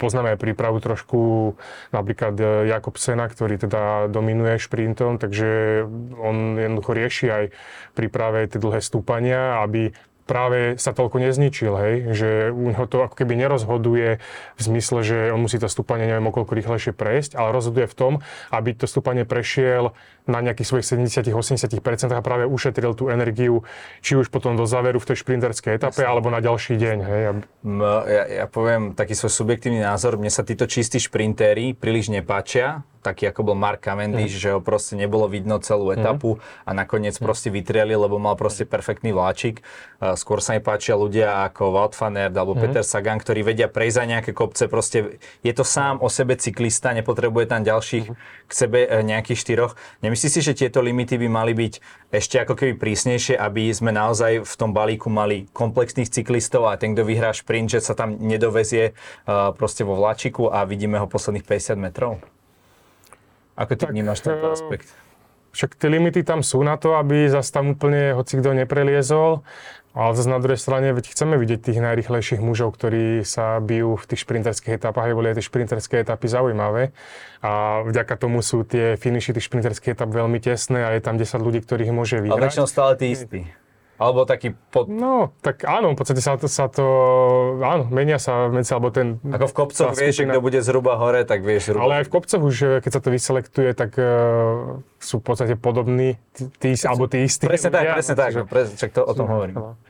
poznáme 0.00 0.32
aj 0.32 0.40
prípravu 0.40 0.80
trošku 0.80 1.52
napríklad 1.92 2.32
e, 2.40 2.72
Jakobsena, 2.72 3.28
ktorý 3.28 3.60
teda 3.60 4.08
dominuje 4.08 4.56
šprintom, 4.56 5.20
takže 5.20 5.84
on 6.16 6.56
jednoducho 6.56 6.96
rieši 6.96 7.26
aj 7.28 7.44
príprave 7.92 8.48
tie 8.48 8.56
dlhé 8.56 8.80
stúpania, 8.80 9.60
aby 9.60 9.92
práve 10.26 10.74
sa 10.76 10.90
toľko 10.90 11.22
nezničil, 11.22 11.72
hej, 11.78 11.94
že 12.12 12.28
u 12.50 12.66
neho 12.74 12.84
to 12.90 13.06
ako 13.06 13.14
keby 13.14 13.38
nerozhoduje 13.38 14.18
v 14.58 14.60
zmysle, 14.60 15.00
že 15.06 15.16
on 15.30 15.40
musí 15.46 15.62
to 15.62 15.70
stúpanie 15.70 16.10
neviem 16.10 16.26
okolko 16.26 16.52
rýchlejšie 16.52 16.92
prejsť, 16.92 17.38
ale 17.38 17.54
rozhoduje 17.54 17.86
v 17.86 17.94
tom, 17.94 18.12
aby 18.50 18.74
to 18.74 18.90
stúpanie 18.90 19.22
prešiel 19.22 19.94
na 20.26 20.42
nejakých 20.42 20.66
svojich 20.66 20.86
70-80% 21.30 22.10
a 22.10 22.20
práve 22.20 22.50
ušetril 22.50 22.98
tú 22.98 23.08
energiu, 23.08 23.62
či 24.02 24.18
už 24.18 24.28
potom 24.28 24.58
do 24.58 24.66
záveru 24.66 24.98
v 24.98 25.14
tej 25.14 25.22
šprinterskej 25.22 25.78
etape, 25.78 26.02
Jasne. 26.02 26.10
alebo 26.10 26.28
na 26.34 26.42
ďalší 26.42 26.74
deň. 26.74 26.98
Hej. 27.06 27.22
Ja, 28.10 28.22
ja 28.26 28.46
poviem 28.50 28.98
taký 28.98 29.14
svoj 29.14 29.30
subjektívny 29.30 29.86
názor, 29.86 30.18
mne 30.18 30.34
sa 30.34 30.42
títo 30.42 30.66
čistí 30.66 30.98
šprintéri 30.98 31.78
príliš 31.78 32.10
nepáčia, 32.10 32.82
taký 33.06 33.30
ako 33.30 33.54
bol 33.54 33.56
Mark 33.56 33.86
Cavendish, 33.86 34.34
mm. 34.34 34.42
že 34.42 34.48
ho 34.50 34.58
proste 34.58 34.98
nebolo 34.98 35.30
vidno 35.30 35.62
celú 35.62 35.94
mhm. 35.94 36.02
etapu 36.02 36.30
mm. 36.34 36.66
a 36.66 36.70
nakoniec 36.74 37.14
mm. 37.14 37.22
proste 37.22 37.48
vytrieli, 37.54 37.94
lebo 37.94 38.18
mal 38.18 38.34
proste 38.34 38.66
perfektný 38.66 39.14
vláčik. 39.14 39.62
Skôr 40.16 40.40
sa 40.40 40.56
mi 40.56 40.64
páčia 40.64 40.96
ľudia 40.96 41.46
ako 41.46 41.76
Wout 41.76 41.94
van 41.94 42.16
Aert 42.16 42.34
alebo 42.34 42.56
mm. 42.56 42.60
Peter 42.64 42.84
Sagan, 42.84 43.20
ktorí 43.20 43.44
vedia 43.44 43.68
prejsť 43.68 43.96
za 43.96 44.04
nejaké 44.08 44.30
kopce. 44.32 44.66
Proste 44.66 45.22
je 45.44 45.52
to 45.52 45.62
sám 45.62 46.00
o 46.00 46.08
sebe 46.08 46.34
cyklista, 46.34 46.96
nepotrebuje 46.96 47.46
tam 47.52 47.62
ďalších 47.62 48.06
mm. 48.10 48.16
k 48.48 48.52
sebe 48.52 48.78
e, 48.82 49.04
nejakých 49.04 49.38
štyroch. 49.38 49.72
Nemyslíš 50.00 50.32
si, 50.32 50.40
že 50.40 50.56
tieto 50.56 50.80
limity 50.80 51.20
by 51.20 51.28
mali 51.28 51.52
byť 51.52 51.72
ešte 52.10 52.40
ako 52.40 52.56
keby 52.56 52.80
prísnejšie, 52.80 53.36
aby 53.36 53.70
sme 53.70 53.92
naozaj 53.92 54.42
v 54.42 54.54
tom 54.56 54.72
balíku 54.72 55.12
mali 55.12 55.46
komplexných 55.52 56.08
cyklistov 56.08 56.66
a 56.66 56.80
ten, 56.80 56.96
kto 56.96 57.04
vyhrá 57.04 57.30
šprint, 57.36 57.76
že 57.76 57.84
sa 57.84 57.92
tam 57.92 58.16
nedovezie 58.18 58.96
proste 59.58 59.82
vo 59.84 59.98
vláčiku 59.98 60.48
a 60.48 60.64
vidíme 60.64 60.96
ho 60.96 61.06
posledných 61.10 61.44
50 61.44 61.76
metrov? 61.76 62.18
Ako 63.56 63.72
ty 63.72 63.88
tak, 63.88 63.92
vnímaš 63.96 64.20
tento 64.20 64.46
eh, 64.46 64.54
aspekt? 64.54 64.88
Však 65.56 65.80
tie 65.80 65.88
limity 65.88 66.20
tam 66.20 66.44
sú 66.44 66.60
na 66.60 66.76
to, 66.76 67.00
aby 67.00 67.32
zase 67.32 67.48
tam 67.48 67.72
úplne 67.72 68.12
hoci 68.12 68.36
kto 68.36 68.52
nepreliezol. 68.52 69.40
Ale 69.96 70.12
zase 70.12 70.28
na 70.28 70.36
druhej 70.36 70.60
strane, 70.60 70.92
veď 70.92 71.08
chceme 71.08 71.40
vidieť 71.40 71.72
tých 71.72 71.80
najrychlejších 71.80 72.44
mužov, 72.44 72.76
ktorí 72.76 73.24
sa 73.24 73.56
bijú 73.64 73.96
v 73.96 74.04
tých 74.04 74.28
šprinterských 74.28 74.76
etapách, 74.76 75.08
aby 75.08 75.16
boli 75.16 75.32
aj 75.32 75.40
tie 75.40 75.48
šprinterské 75.48 76.04
etapy 76.04 76.28
zaujímavé. 76.28 76.92
A 77.40 77.80
vďaka 77.80 78.20
tomu 78.20 78.44
sú 78.44 78.60
tie 78.68 79.00
finiši 79.00 79.32
tých 79.32 79.48
šprinterských 79.48 79.96
etap 79.96 80.12
veľmi 80.12 80.36
tesné 80.36 80.84
a 80.84 80.92
je 80.92 81.00
tam 81.00 81.16
10 81.16 81.40
ľudí, 81.40 81.64
ktorých 81.64 81.96
môže 81.96 82.20
vyhrať. 82.20 82.36
Ale 82.36 82.44
väčšinou 82.44 82.68
stále 82.68 82.92
tí 83.00 83.16
istí. 83.16 83.48
Alebo 83.96 84.28
taký 84.28 84.52
pod... 84.52 84.92
No, 84.92 85.32
tak 85.40 85.64
áno, 85.64 85.92
v 85.92 85.96
podstate 85.96 86.20
sa 86.20 86.36
to, 86.36 86.52
sa 86.52 86.68
to 86.68 86.84
áno, 87.64 87.88
menia 87.88 88.20
sa 88.20 88.52
medzi, 88.52 88.76
alebo 88.76 88.92
ten... 88.92 89.16
Ako 89.24 89.48
v 89.48 89.54
kopcoch 89.56 89.96
vieš, 89.96 90.20
skupina... 90.20 90.36
kto 90.36 90.40
bude 90.44 90.60
zhruba 90.60 91.00
hore, 91.00 91.24
tak 91.24 91.40
vieš 91.40 91.72
zhruba. 91.72 91.88
Ale 91.88 91.94
aj 92.00 92.04
v 92.04 92.10
kopcoch 92.12 92.42
už, 92.44 92.56
eh, 92.60 92.68
keď 92.84 92.90
sa 92.92 93.00
to 93.00 93.08
vyselektuje, 93.08 93.70
tak 93.72 93.96
uh, 93.96 94.84
sú 95.00 95.20
v 95.20 95.24
podstate 95.24 95.56
podobní, 95.56 96.20
tí, 96.36 96.52
tí 96.60 96.70
alebo 96.84 97.08
tí 97.08 97.24
istí. 97.24 97.48
Presne 97.48 97.72
tak, 97.72 97.96
presne 97.96 98.14
tak, 98.20 98.30
že... 98.36 98.40
presne, 98.44 98.74
však 98.76 98.90
to 98.92 99.00
o 99.00 99.12
tom 99.16 99.26
hovorím. 99.32 99.56
No. 99.56 99.80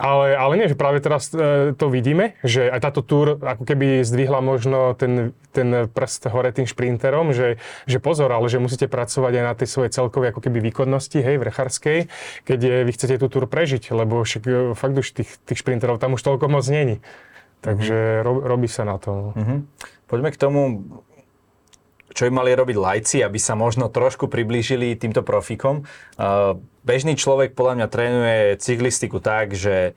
Ale, 0.00 0.32
ale 0.32 0.52
nie, 0.56 0.66
že 0.72 0.80
práve 0.80 1.04
teraz 1.04 1.28
e, 1.36 1.76
to 1.76 1.92
vidíme, 1.92 2.32
že 2.40 2.72
aj 2.72 2.80
táto 2.88 3.04
túr 3.04 3.36
ako 3.36 3.68
keby 3.68 4.00
zdvihla 4.00 4.40
možno 4.40 4.96
ten, 4.96 5.36
ten 5.52 5.84
prst 5.92 6.32
hore 6.32 6.48
tým 6.56 6.64
šprinterom, 6.64 7.36
že, 7.36 7.60
že 7.84 8.00
pozor, 8.00 8.32
ale 8.32 8.48
že 8.48 8.56
musíte 8.56 8.88
pracovať 8.88 9.32
aj 9.36 9.44
na 9.44 9.52
tej 9.52 9.68
svojej 9.68 9.92
celkovej 9.92 10.32
ako 10.32 10.40
keby 10.48 10.64
výkonnosti, 10.72 11.20
hej, 11.20 11.36
vrchárskej, 11.36 12.08
keď 12.48 12.58
je, 12.58 12.76
vy 12.88 12.92
chcete 12.96 13.20
tú 13.20 13.28
túr 13.28 13.44
prežiť, 13.44 13.92
lebo 13.92 14.24
však 14.24 14.42
e, 14.48 14.52
fakt 14.72 14.96
už 14.96 15.12
tých, 15.12 15.36
tých 15.44 15.60
šprinterov 15.60 16.00
tam 16.00 16.16
už 16.16 16.24
toľko 16.24 16.48
moc 16.48 16.64
není. 16.72 17.04
Takže 17.60 18.24
mm-hmm. 18.24 18.24
ro, 18.24 18.32
robí 18.40 18.72
sa 18.72 18.88
na 18.88 18.96
to. 18.96 19.36
Mm-hmm. 19.36 19.58
Poďme 20.08 20.32
k 20.32 20.40
tomu, 20.40 20.60
čo 22.10 22.26
by 22.26 22.30
mali 22.30 22.50
robiť 22.52 22.76
lajci, 22.76 23.18
aby 23.22 23.38
sa 23.38 23.54
možno 23.54 23.86
trošku 23.86 24.26
priblížili 24.26 24.98
týmto 24.98 25.22
profikom. 25.22 25.86
Bežný 26.82 27.14
človek 27.14 27.54
podľa 27.54 27.74
mňa 27.80 27.86
trénuje 27.86 28.38
cyklistiku 28.58 29.22
tak, 29.22 29.54
že 29.54 29.94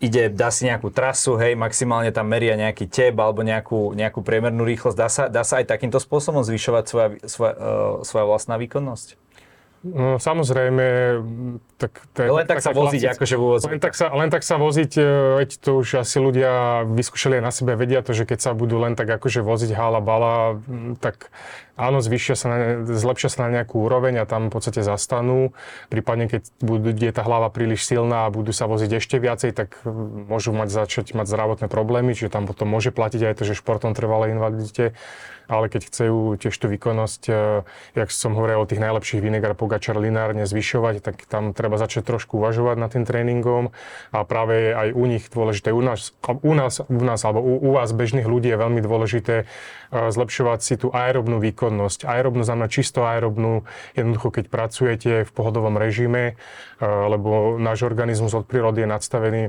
ide, 0.00 0.32
dá 0.32 0.48
si 0.48 0.64
nejakú 0.64 0.88
trasu, 0.88 1.36
hej, 1.36 1.52
maximálne 1.54 2.08
tam 2.08 2.24
meria 2.24 2.56
nejaký 2.56 2.88
teb 2.88 3.14
alebo 3.20 3.44
nejakú, 3.44 3.92
nejakú 3.92 4.24
priemernú 4.24 4.64
rýchlosť. 4.64 4.96
Dá 4.96 5.08
sa, 5.12 5.28
dá 5.28 5.44
sa 5.44 5.60
aj 5.60 5.68
takýmto 5.68 6.00
spôsobom 6.00 6.40
zvyšovať 6.40 6.84
svoja, 6.88 7.08
svoja, 7.28 7.54
svoja 8.00 8.24
vlastná 8.24 8.56
výkonnosť? 8.56 9.21
No, 9.82 10.14
samozrejme, 10.14 10.86
tak 11.74 12.06
je 12.14 12.30
len 12.30 12.46
tak 12.46 12.62
sa 12.62 12.70
voziť, 12.70 13.02
klasic... 13.02 13.14
akože 13.18 13.34
v 13.34 13.44
len 13.66 13.80
tak, 13.82 13.94
sa, 13.98 14.06
len 14.14 14.30
tak 14.30 14.46
sa 14.46 14.54
voziť, 14.54 14.92
e, 14.94 15.02
veď 15.42 15.50
to 15.58 15.82
už 15.82 16.06
asi 16.06 16.22
ľudia 16.22 16.86
vyskúšali 16.86 17.42
aj 17.42 17.44
na 17.44 17.50
sebe, 17.50 17.74
vedia 17.74 17.98
to, 18.06 18.14
že 18.14 18.22
keď 18.22 18.38
sa 18.38 18.50
budú 18.54 18.78
len 18.78 18.94
tak 18.94 19.10
akože 19.10 19.42
voziť 19.42 19.74
hala 19.74 19.98
bala, 19.98 20.62
tak 21.02 21.34
áno, 21.82 21.98
zvyšia 21.98 22.38
sa 22.38 22.46
na, 22.46 22.58
zlepšia 22.86 23.28
sa 23.34 23.50
na 23.50 23.60
nejakú 23.60 23.82
úroveň 23.82 24.22
a 24.22 24.24
tam 24.24 24.46
v 24.46 24.54
podstate 24.54 24.86
zastanú. 24.86 25.50
Prípadne, 25.90 26.30
keď 26.30 26.42
bude 26.62 27.10
tá 27.10 27.26
hlava 27.26 27.50
príliš 27.50 27.82
silná 27.82 28.30
a 28.30 28.32
budú 28.32 28.54
sa 28.54 28.70
voziť 28.70 29.02
ešte 29.02 29.18
viacej, 29.18 29.50
tak 29.50 29.82
môžu 30.30 30.54
mať 30.54 30.70
začať 30.70 31.18
mať 31.18 31.26
zdravotné 31.26 31.66
problémy, 31.66 32.14
čiže 32.14 32.30
tam 32.30 32.46
potom 32.46 32.70
môže 32.70 32.94
platiť 32.94 33.34
aj 33.34 33.34
to, 33.34 33.42
že 33.50 33.58
športom 33.58 33.98
trvalé 33.98 34.30
invalidite 34.30 34.94
ale 35.52 35.66
keď 35.68 35.92
chcú 35.92 36.40
tiež 36.40 36.54
tú 36.54 36.66
výkonnosť, 36.72 37.22
e, 37.28 37.32
jak 37.92 38.08
som 38.08 38.32
hovoril 38.32 38.62
o 38.62 38.68
tých 38.68 38.82
najlepších 38.82 39.20
Vinegar, 39.20 39.52
Pogačar 39.52 40.00
lineárne 40.00 40.48
zvyšovať, 40.48 41.04
tak 41.04 41.28
tam 41.28 41.52
treba 41.52 41.76
začať 41.76 42.08
trošku 42.08 42.40
uvažovať 42.40 42.76
nad 42.80 42.88
tým 42.88 43.04
tréningom 43.04 43.74
a 44.14 44.18
práve 44.24 44.72
aj 44.72 44.96
u 44.96 45.04
nich 45.04 45.28
dôležité, 45.28 45.74
u 45.74 45.82
nás, 45.84 46.16
u 46.24 46.54
nás, 46.56 46.80
u 46.86 47.04
nás 47.04 47.20
alebo 47.22 47.44
u, 47.44 47.60
u 47.60 47.70
vás 47.76 47.92
bežných 47.92 48.26
ľudí 48.26 48.48
je 48.48 48.58
veľmi 48.58 48.80
dôležité 48.80 49.44
zlepšovať 49.92 50.58
si 50.64 50.74
tú 50.80 50.88
aerobnú 50.88 51.36
výkonnosť. 51.36 52.08
Aerobnú 52.08 52.40
znamená 52.42 52.72
čisto 52.72 53.04
aerobnú, 53.04 53.68
jednoducho 53.92 54.32
keď 54.32 54.44
pracujete 54.48 55.12
v 55.28 55.30
pohodovom 55.36 55.76
režime, 55.76 56.40
lebo 56.82 57.60
náš 57.60 57.84
organizmus 57.84 58.32
od 58.32 58.48
prírody 58.48 58.82
je 58.82 58.88
nadstavený 58.88 59.42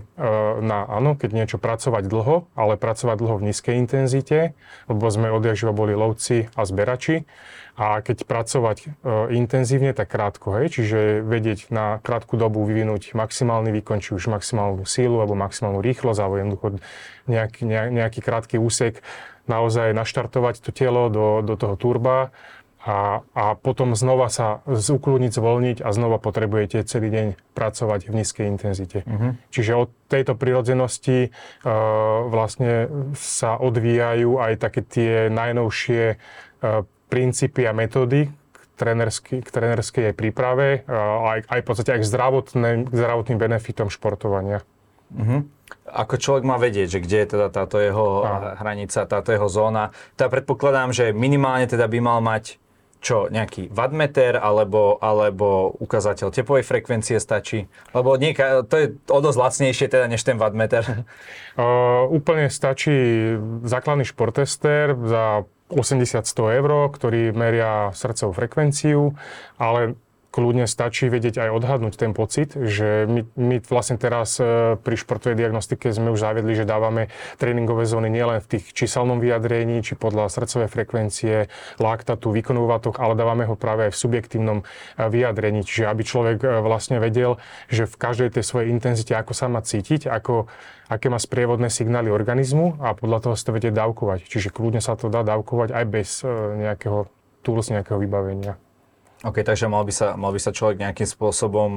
na, 0.60 0.84
áno, 0.86 1.16
keď 1.16 1.30
niečo 1.32 1.58
pracovať 1.64 2.04
dlho, 2.12 2.52
ale 2.60 2.76
pracovať 2.76 3.16
dlho 3.16 3.36
v 3.40 3.46
nízkej 3.50 3.76
intenzite, 3.80 4.52
lebo 4.92 5.08
sme 5.08 5.32
odjakživa 5.32 5.72
boli 5.72 5.96
lovci 5.96 6.52
a 6.60 6.68
zberači. 6.68 7.24
A 7.74 8.06
keď 8.06 8.30
pracovať 8.30 8.78
e, 8.86 8.88
intenzívne, 9.34 9.98
tak 9.98 10.14
krátko, 10.14 10.62
hej, 10.62 10.78
čiže 10.78 11.26
vedieť 11.26 11.74
na 11.74 11.98
krátku 12.06 12.38
dobu 12.38 12.62
vyvinúť 12.70 13.18
maximálny 13.18 13.74
výkon, 13.74 13.98
či 13.98 14.14
už 14.14 14.30
maximálnu 14.30 14.86
sílu, 14.86 15.18
alebo 15.18 15.34
maximálnu 15.34 15.82
rýchlosť, 15.82 16.20
alebo 16.22 16.38
jednoducho 16.38 16.68
nejaký, 17.26 17.66
nejaký 17.68 18.22
krátky 18.22 18.62
úsek 18.62 19.02
naozaj 19.50 19.92
naštartovať 19.98 20.62
to 20.62 20.70
telo 20.70 21.10
do, 21.10 21.42
do 21.42 21.58
toho 21.58 21.76
turba 21.76 22.30
a, 22.84 23.24
a 23.32 23.56
potom 23.56 23.96
znova 23.96 24.28
sa 24.28 24.60
ukludniť, 24.68 25.32
zvolniť 25.32 25.78
a 25.88 25.90
znova 25.96 26.20
potrebujete 26.20 26.84
celý 26.84 27.16
deň 27.16 27.28
pracovať 27.56 28.12
v 28.12 28.16
nízkej 28.20 28.46
intenzite. 28.52 29.08
Uh-huh. 29.08 29.40
Čiže 29.56 29.88
od 29.88 29.90
tejto 30.12 30.36
prirodzenosti 30.36 31.32
uh, 31.32 32.28
vlastne 32.28 32.92
sa 33.16 33.56
odvíjajú 33.56 34.36
aj 34.36 34.54
také 34.60 34.84
tie 34.84 35.12
najnovšie 35.32 36.04
uh, 36.20 36.84
princípy 37.14 37.70
a 37.70 37.78
metódy 37.78 38.26
k, 38.26 38.58
k 39.46 39.50
trénerskej 39.54 40.18
príprave, 40.18 40.82
uh, 40.90 41.38
aj, 41.38 41.40
aj 41.46 41.60
v 41.62 41.66
podstate 41.70 41.90
aj 41.94 42.02
k, 42.02 42.10
zdravotným, 42.10 42.80
k 42.90 42.94
zdravotným 42.98 43.38
benefitom 43.38 43.94
športovania. 43.94 44.66
Uh-huh 45.14 45.46
ako 45.94 46.16
človek 46.18 46.44
má 46.48 46.58
vedieť, 46.58 46.98
že 46.98 47.04
kde 47.04 47.18
je 47.24 47.28
teda 47.38 47.48
táto 47.54 47.78
jeho 47.78 48.26
Aha. 48.26 48.58
hranica, 48.62 49.06
táto 49.06 49.30
jeho 49.30 49.46
zóna. 49.52 49.94
Teda 50.18 50.32
predpokladám, 50.32 50.90
že 50.96 51.14
minimálne 51.14 51.70
teda 51.70 51.86
by 51.86 52.00
mal 52.02 52.20
mať 52.24 52.58
čo, 53.04 53.28
nejaký 53.28 53.68
wattmeter 53.68 54.40
alebo, 54.40 54.96
alebo 55.04 55.76
ukazateľ 55.76 56.32
tepovej 56.32 56.64
frekvencie 56.64 57.20
stačí? 57.20 57.68
Lebo 57.92 58.16
nieka, 58.16 58.64
to 58.64 58.76
je 58.80 58.86
o 59.12 59.20
dosť 59.20 59.40
lacnejšie 59.44 59.88
teda 59.92 60.08
než 60.08 60.24
ten 60.24 60.40
wattmeter. 60.40 60.84
Uh, 61.54 62.10
úplne 62.10 62.50
stačí 62.50 62.90
základný 63.62 64.10
športester 64.10 64.98
za 65.06 65.46
80-100 65.74 66.60
eur, 66.62 66.72
ktorý 66.94 67.34
meria 67.34 67.90
srdcovú 67.92 68.34
frekvenciu, 68.38 69.18
ale 69.58 69.98
kľudne 70.34 70.66
stačí 70.66 71.14
vedieť 71.14 71.46
aj 71.46 71.50
odhadnúť 71.62 71.94
ten 71.94 72.18
pocit, 72.18 72.58
že 72.58 73.06
my, 73.06 73.22
my 73.38 73.56
vlastne 73.62 74.02
teraz 74.02 74.42
e, 74.42 74.74
pri 74.82 74.96
športovej 74.98 75.38
diagnostike 75.38 75.94
sme 75.94 76.10
už 76.10 76.26
zaviedli, 76.26 76.58
že 76.58 76.66
dávame 76.66 77.14
tréningové 77.38 77.86
zóny 77.86 78.10
nielen 78.10 78.42
v 78.42 78.58
tých 78.58 78.74
číselnom 78.74 79.22
vyjadrení, 79.22 79.86
či 79.86 79.94
podľa 79.94 80.34
srdcovej 80.34 80.74
frekvencie, 80.74 81.54
laktatu, 81.78 82.34
výkonu 82.34 82.66
vatok, 82.66 82.98
ale 82.98 83.14
dávame 83.14 83.46
ho 83.46 83.54
práve 83.54 83.88
aj 83.88 83.92
v 83.94 84.02
subjektívnom 84.02 84.58
e, 84.58 84.64
vyjadrení, 85.06 85.62
čiže 85.62 85.86
aby 85.86 86.02
človek 86.02 86.38
e, 86.42 86.48
vlastne 86.66 86.98
vedel, 86.98 87.38
že 87.70 87.86
v 87.86 87.94
každej 87.94 88.34
tej 88.34 88.44
svojej 88.44 88.74
intenzite, 88.74 89.14
ako 89.14 89.38
sa 89.38 89.46
má 89.46 89.62
cítiť, 89.62 90.10
ako, 90.10 90.50
aké 90.90 91.14
má 91.14 91.22
sprievodné 91.22 91.70
signály 91.70 92.10
organizmu 92.10 92.82
a 92.82 92.98
podľa 92.98 93.30
toho 93.30 93.34
sa 93.38 93.54
to 93.54 93.62
vedie 93.62 93.70
dávkovať. 93.70 94.26
Čiže 94.26 94.50
kľudne 94.50 94.82
sa 94.82 94.98
to 94.98 95.14
dá 95.14 95.22
dávkovať 95.22 95.78
aj 95.78 95.86
bez 95.86 96.26
nejakého 96.58 97.06
tools, 97.46 97.70
nejakého 97.70 98.02
vybavenia. 98.02 98.58
OK, 99.24 99.40
takže 99.40 99.72
mal 99.72 99.88
by 99.88 99.94
sa, 99.96 100.20
mal 100.20 100.36
by 100.36 100.40
sa 100.44 100.52
človek 100.52 100.84
nejakým 100.84 101.08
spôsobom 101.08 101.72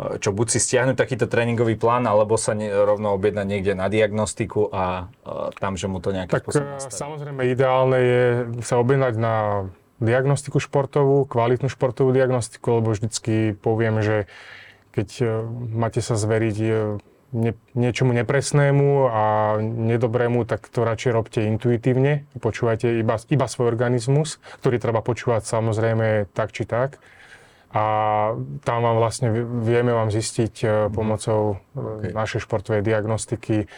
e, 0.00 0.16
čo 0.24 0.32
buď 0.32 0.46
si 0.56 0.58
stiahnuť 0.58 0.96
takýto 0.96 1.28
tréningový 1.28 1.76
plán, 1.76 2.08
alebo 2.08 2.40
sa 2.40 2.56
ne, 2.56 2.72
rovno 2.72 3.12
objednať 3.12 3.46
niekde 3.46 3.72
na 3.76 3.92
diagnostiku 3.92 4.72
a, 4.72 5.12
a 5.24 5.52
tam, 5.60 5.76
že 5.76 5.84
mu 5.84 6.00
to 6.00 6.16
nejakým 6.16 6.40
tak, 6.40 6.48
spôsobom 6.48 6.64
e, 6.64 6.74
nastaví. 6.80 6.96
samozrejme 6.96 7.40
ideálne 7.44 7.98
je 8.00 8.24
sa 8.64 8.80
objednať 8.80 9.14
na 9.20 9.34
diagnostiku 10.00 10.56
športovú, 10.64 11.28
kvalitnú 11.28 11.68
športovú 11.68 12.16
diagnostiku, 12.16 12.80
lebo 12.80 12.96
vždycky 12.96 13.52
poviem, 13.60 14.00
že 14.00 14.16
keď 14.96 15.08
e, 15.20 15.24
máte 15.76 16.00
sa 16.00 16.16
zveriť 16.16 16.56
nie, 17.30 17.52
niečomu 17.78 18.10
nepresnému 18.12 19.06
a 19.06 19.24
nedobrému, 19.62 20.42
tak 20.46 20.66
to 20.66 20.82
radšej 20.82 21.12
robte 21.14 21.40
intuitívne. 21.46 22.26
Počúvajte 22.38 23.00
iba, 23.00 23.16
iba 23.16 23.46
svoj 23.46 23.70
organizmus, 23.70 24.42
ktorý 24.62 24.82
treba 24.82 25.00
počúvať 25.00 25.46
samozrejme 25.46 26.30
tak 26.34 26.50
či 26.50 26.66
tak. 26.66 26.98
A 27.70 27.84
tam 28.66 28.78
vám 28.82 28.98
vlastne 28.98 29.30
vieme 29.62 29.94
vám 29.94 30.10
zistiť 30.10 30.54
e, 30.62 30.66
mhm. 30.66 30.90
pomocou 30.90 31.40
e, 31.54 31.56
okay. 31.78 32.10
našej 32.10 32.42
športovej 32.42 32.82
diagnostiky 32.82 33.70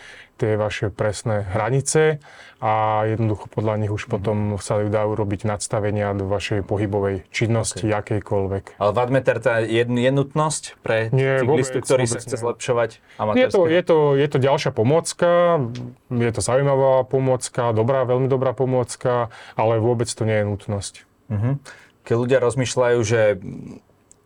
tie 0.42 0.58
vaše 0.58 0.90
presné 0.90 1.46
hranice 1.46 2.18
a 2.58 3.06
jednoducho 3.06 3.46
podľa 3.46 3.78
nich 3.78 3.90
už 3.94 4.06
mm. 4.06 4.10
potom 4.10 4.36
sa 4.58 4.82
dajú 4.82 5.14
robiť 5.14 5.46
nadstavenia 5.46 6.10
do 6.18 6.26
vašej 6.26 6.66
pohybovej 6.66 7.26
činnosti, 7.30 7.86
okay. 7.86 8.18
akejkoľvek. 8.18 8.82
Ale 8.82 8.90
wattmeter 8.90 9.38
tá 9.38 9.62
je, 9.62 9.86
je 9.86 10.10
nutnosť 10.10 10.82
pre 10.82 11.14
Nie, 11.14 11.42
cyklistu, 11.42 11.78
vôbec, 11.78 11.86
ktorý 11.86 12.04
vôbec, 12.06 12.14
sa 12.14 12.18
chce 12.22 12.36
nie. 12.38 12.42
zlepšovať 12.42 12.90
je 13.34 13.46
to, 13.50 13.60
je, 13.66 13.82
to, 13.82 13.98
je 14.18 14.28
to 14.28 14.38
ďalšia 14.38 14.70
pomôcka, 14.74 15.62
je 16.10 16.30
to 16.34 16.40
zaujímavá 16.42 17.06
pomôcka, 17.06 17.70
dobrá, 17.70 18.02
veľmi 18.02 18.26
dobrá 18.26 18.50
pomôcka, 18.54 19.30
ale 19.54 19.78
vôbec 19.78 20.10
to 20.10 20.26
nie 20.26 20.42
je 20.42 20.46
nutnosť. 20.46 20.94
Uh-huh. 21.30 21.54
Keď 22.02 22.14
ľudia 22.18 22.38
rozmýšľajú, 22.42 22.98
že 23.06 23.38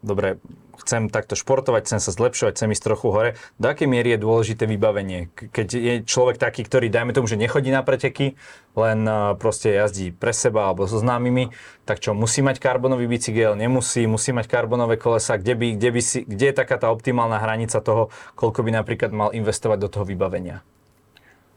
dobre, 0.01 0.41
chcem 0.81 1.09
takto 1.09 1.35
športovať, 1.35 1.89
chcem 1.89 2.01
sa 2.01 2.11
zlepšovať, 2.13 2.53
chcem 2.57 2.73
ísť 2.73 2.85
trochu 2.85 3.09
hore. 3.09 3.31
Do 3.57 3.73
akej 3.73 3.89
miery 3.89 4.15
je 4.15 4.25
dôležité 4.25 4.69
vybavenie? 4.69 5.33
Keď 5.33 5.69
je 5.73 5.95
človek 6.05 6.37
taký, 6.37 6.63
ktorý, 6.63 6.93
dajme 6.93 7.17
tomu, 7.17 7.27
že 7.27 7.41
nechodí 7.41 7.73
na 7.73 7.81
preteky, 7.81 8.37
len 8.77 9.09
proste 9.41 9.73
jazdí 9.73 10.13
pre 10.13 10.37
seba 10.37 10.69
alebo 10.69 10.85
so 10.85 11.01
známymi, 11.01 11.49
tak 11.89 12.05
čo, 12.05 12.13
musí 12.13 12.45
mať 12.45 12.61
karbonový 12.61 13.09
bicykel, 13.09 13.57
nemusí, 13.57 14.05
musí 14.05 14.37
mať 14.37 14.47
karbonové 14.53 15.01
kolesa, 15.01 15.41
kde, 15.41 15.57
by, 15.57 15.67
kde, 15.81 15.89
by 15.97 16.01
si, 16.05 16.19
kde 16.29 16.53
je 16.53 16.55
taká 16.55 16.77
tá 16.77 16.93
optimálna 16.93 17.41
hranica 17.41 17.81
toho, 17.81 18.13
koľko 18.37 18.61
by 18.61 18.71
napríklad 18.77 19.11
mal 19.17 19.33
investovať 19.33 19.79
do 19.81 19.89
toho 19.89 20.05
vybavenia? 20.05 20.61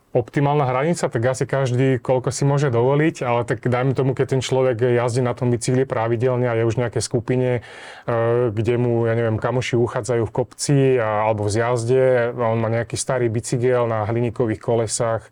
Optimálna 0.10 0.66
hranica, 0.66 1.06
tak 1.06 1.22
asi 1.22 1.46
každý 1.46 2.02
koľko 2.02 2.34
si 2.34 2.42
môže 2.42 2.74
dovoliť, 2.74 3.22
ale 3.22 3.46
tak 3.46 3.62
dajme 3.62 3.94
tomu, 3.94 4.18
keď 4.18 4.38
ten 4.38 4.42
človek 4.42 4.82
jazdí 4.82 5.22
na 5.22 5.38
tom 5.38 5.54
bicykli 5.54 5.86
pravidelne 5.86 6.50
a 6.50 6.58
je 6.58 6.66
už 6.66 6.82
nejaké 6.82 6.98
skupine, 6.98 7.62
e, 7.62 8.50
kde 8.50 8.76
mu, 8.82 9.06
ja 9.06 9.14
neviem, 9.14 9.38
kamoši 9.38 9.78
uchádzajú 9.78 10.24
v 10.26 10.34
kopci 10.34 10.80
a, 10.98 11.30
alebo 11.30 11.46
v 11.46 11.54
zjazde 11.54 12.34
a 12.34 12.46
on 12.50 12.58
má 12.58 12.74
nejaký 12.74 12.98
starý 12.98 13.30
bicykel 13.30 13.86
na 13.86 14.10
hliníkových 14.10 14.58
kolesách, 14.58 15.30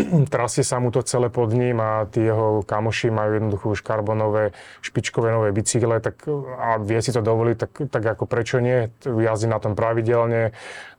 trasie 0.32 0.62
sa 0.62 0.78
mu 0.78 0.92
to 0.92 1.02
celé 1.02 1.28
pod 1.28 1.50
ním 1.52 1.80
a 1.80 2.06
tí 2.06 2.22
jeho 2.22 2.62
kamoši 2.62 3.10
majú 3.10 3.30
jednoducho 3.40 3.66
už 3.72 3.80
karbonové, 3.80 4.52
špičkové 4.84 5.32
nové 5.32 5.50
bicykle, 5.52 6.00
tak 6.00 6.28
a 6.60 6.78
vie 6.78 7.00
si 7.02 7.10
to 7.12 7.24
dovoliť, 7.24 7.56
tak, 7.56 7.72
tak 7.90 8.04
ako 8.16 8.24
prečo 8.28 8.60
nie, 8.60 8.92
jazdí 9.04 9.48
na 9.48 9.58
tom 9.58 9.74
pravidelne, 9.74 10.52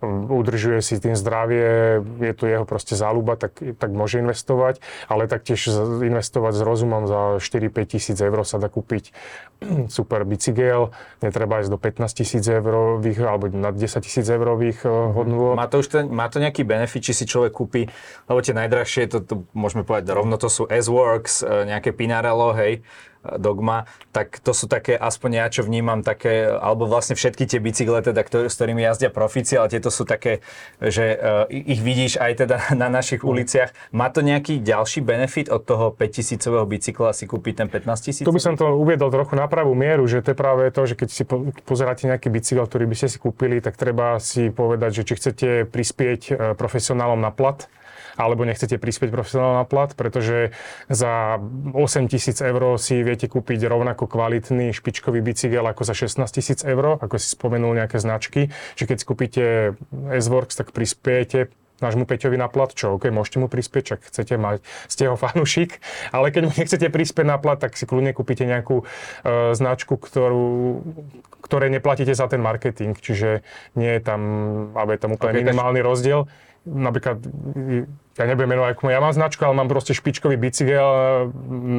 udržuje 0.06 0.82
si 0.82 0.98
tým 0.98 1.14
zdravie, 1.14 2.02
je 2.20 2.34
to 2.34 2.50
jeho 2.50 2.66
proste 2.66 2.98
záľuba, 2.98 3.38
tak, 3.38 3.62
tak 3.78 3.90
môže 3.94 4.20
investovať, 4.20 4.82
ale 5.06 5.30
taktiež 5.30 5.70
investovať 6.02 6.54
s 6.58 6.62
rozumom 6.66 7.06
za 7.06 7.22
4-5 7.38 7.94
tisíc 7.98 8.18
eur 8.18 8.42
sa 8.42 8.58
dá 8.58 8.68
kúpiť 8.68 9.14
super 9.96 10.26
bicykel, 10.26 10.90
netreba 11.22 11.62
ísť 11.62 11.72
do 11.72 11.80
15 11.80 12.18
tisíc 12.18 12.44
eurových 12.50 13.20
alebo 13.22 13.46
na 13.54 13.70
10 13.70 14.02
tisíc 14.02 14.26
eurových 14.26 14.84
eh, 14.84 14.90
mhm. 14.90 15.12
hodnôt. 15.14 15.54
Má 15.54 15.70
to 15.70 15.86
už 15.86 15.88
ten, 15.88 16.04
má 16.10 16.28
to 16.28 16.42
nejaký 16.42 16.66
benefit, 16.66 17.06
či 17.06 17.14
si 17.14 17.26
človek 17.30 17.54
kúpi, 17.54 17.86
lebo 18.26 18.40
tie 18.42 18.58
najdrahšie, 18.58 19.06
to, 19.08 19.18
to 19.22 19.34
môžeme 19.54 19.86
povedať 19.86 20.12
rovno, 20.18 20.36
to 20.42 20.50
sú 20.50 20.66
S-Works, 20.66 21.46
eh, 21.46 21.70
nejaké 21.70 21.94
Pinarello, 21.94 22.58
hej, 22.58 22.82
Dogma, 23.22 23.86
tak 24.10 24.42
to 24.42 24.50
sú 24.50 24.66
také, 24.66 24.98
aspoň 24.98 25.30
ja 25.38 25.48
čo 25.54 25.62
vnímam, 25.62 26.02
také, 26.02 26.50
alebo 26.50 26.90
vlastne 26.90 27.14
všetky 27.14 27.46
tie 27.46 27.60
bicykle, 27.62 28.02
teda, 28.02 28.22
ktoré, 28.26 28.50
s 28.50 28.58
ktorými 28.58 28.82
jazdia 28.82 29.14
profíci, 29.14 29.54
ale 29.62 29.70
tieto 29.70 29.94
sú 29.94 30.10
také, 30.10 30.42
že 30.82 31.14
uh, 31.14 31.46
ich 31.50 31.78
vidíš 31.86 32.18
aj 32.18 32.32
teda 32.46 32.58
na 32.82 32.90
našich 32.90 33.22
uliciach. 33.22 33.70
Má 33.94 34.10
to 34.10 34.26
nejaký 34.26 34.58
ďalší 34.58 35.06
benefit 35.06 35.54
od 35.54 35.62
toho 35.62 35.94
5000 35.94 36.42
bicykla 36.66 37.14
si 37.14 37.30
kúpiť 37.30 37.66
ten 37.66 37.68
15 37.70 38.26
000? 38.26 38.28
Tu 38.28 38.34
by 38.34 38.42
som 38.42 38.58
to 38.58 38.74
uviedol 38.74 39.14
trochu 39.14 39.38
na 39.38 39.46
pravú 39.46 39.78
mieru, 39.78 40.10
že 40.10 40.26
to 40.26 40.34
je 40.34 40.38
práve 40.38 40.74
to, 40.74 40.82
že 40.90 40.98
keď 40.98 41.10
si 41.14 41.24
pozeráte 41.64 42.10
nejaký 42.10 42.34
bicykel, 42.34 42.66
ktorý 42.66 42.90
by 42.90 42.96
ste 42.98 43.08
si 43.12 43.18
kúpili, 43.22 43.62
tak 43.62 43.78
treba 43.78 44.18
si 44.18 44.50
povedať, 44.50 45.02
že 45.02 45.04
či 45.06 45.14
chcete 45.20 45.48
prispieť 45.70 46.22
e, 46.32 46.34
profesionálom 46.58 47.20
na 47.20 47.30
plat, 47.30 47.70
alebo 48.22 48.46
nechcete 48.46 48.78
prispieť 48.78 49.10
profesionálne 49.10 49.66
na 49.66 49.66
plat, 49.66 49.90
pretože 49.98 50.54
za 50.86 51.42
8 51.42 52.06
tisíc 52.06 52.38
eur 52.38 52.78
si 52.78 53.02
viete 53.02 53.26
kúpiť 53.26 53.66
rovnako 53.66 54.06
kvalitný 54.06 54.70
špičkový 54.70 55.26
bicykel 55.26 55.66
ako 55.66 55.82
za 55.82 55.98
16 55.98 56.22
tisíc 56.30 56.62
eur, 56.62 57.02
ako 57.02 57.18
si 57.18 57.34
spomenul 57.34 57.74
nejaké 57.74 57.98
značky. 57.98 58.54
Čiže 58.78 58.88
keď 58.88 58.98
si 59.02 59.06
kúpite 59.10 59.46
S-Works, 60.22 60.62
tak 60.62 60.70
prispiejete 60.70 61.50
nášmu 61.82 62.06
Peťovi 62.06 62.38
na 62.38 62.48
plat, 62.48 62.70
čo 62.70 62.96
OK, 62.96 63.10
môžete 63.10 63.42
mu 63.42 63.50
prispieť, 63.50 63.84
čak 63.98 64.00
chcete 64.06 64.38
mať, 64.38 64.62
ste 64.86 65.10
jeho 65.10 65.18
fanúšik, 65.18 65.82
ale 66.16 66.30
keď 66.30 66.42
mu 66.46 66.54
nechcete 66.54 66.88
prispieť 66.94 67.26
na 67.26 67.42
plat, 67.42 67.58
tak 67.58 67.74
si 67.74 67.90
kľudne 67.90 68.14
kúpite 68.14 68.46
nejakú 68.46 68.86
uh, 68.86 69.52
značku, 69.58 69.98
ktorú, 69.98 70.86
ktoré 71.42 71.74
neplatíte 71.74 72.14
za 72.14 72.30
ten 72.30 72.40
marketing, 72.40 72.94
čiže 72.94 73.42
nie 73.74 73.98
je 73.98 74.02
tam, 74.06 74.22
alebo 74.78 74.94
je 74.94 75.02
tam 75.02 75.12
úplne 75.18 75.34
okay, 75.34 75.42
minimálny 75.42 75.82
rozdiel 75.82 76.30
napríklad, 76.66 77.26
ja 78.18 78.24
nebudem 78.30 78.54
menovať, 78.54 78.72
ako 78.78 78.94
ja 78.94 79.02
mám 79.02 79.16
značku, 79.16 79.42
ale 79.42 79.58
mám 79.58 79.70
proste 79.72 79.98
špičkový 79.98 80.38
bicykel, 80.38 81.32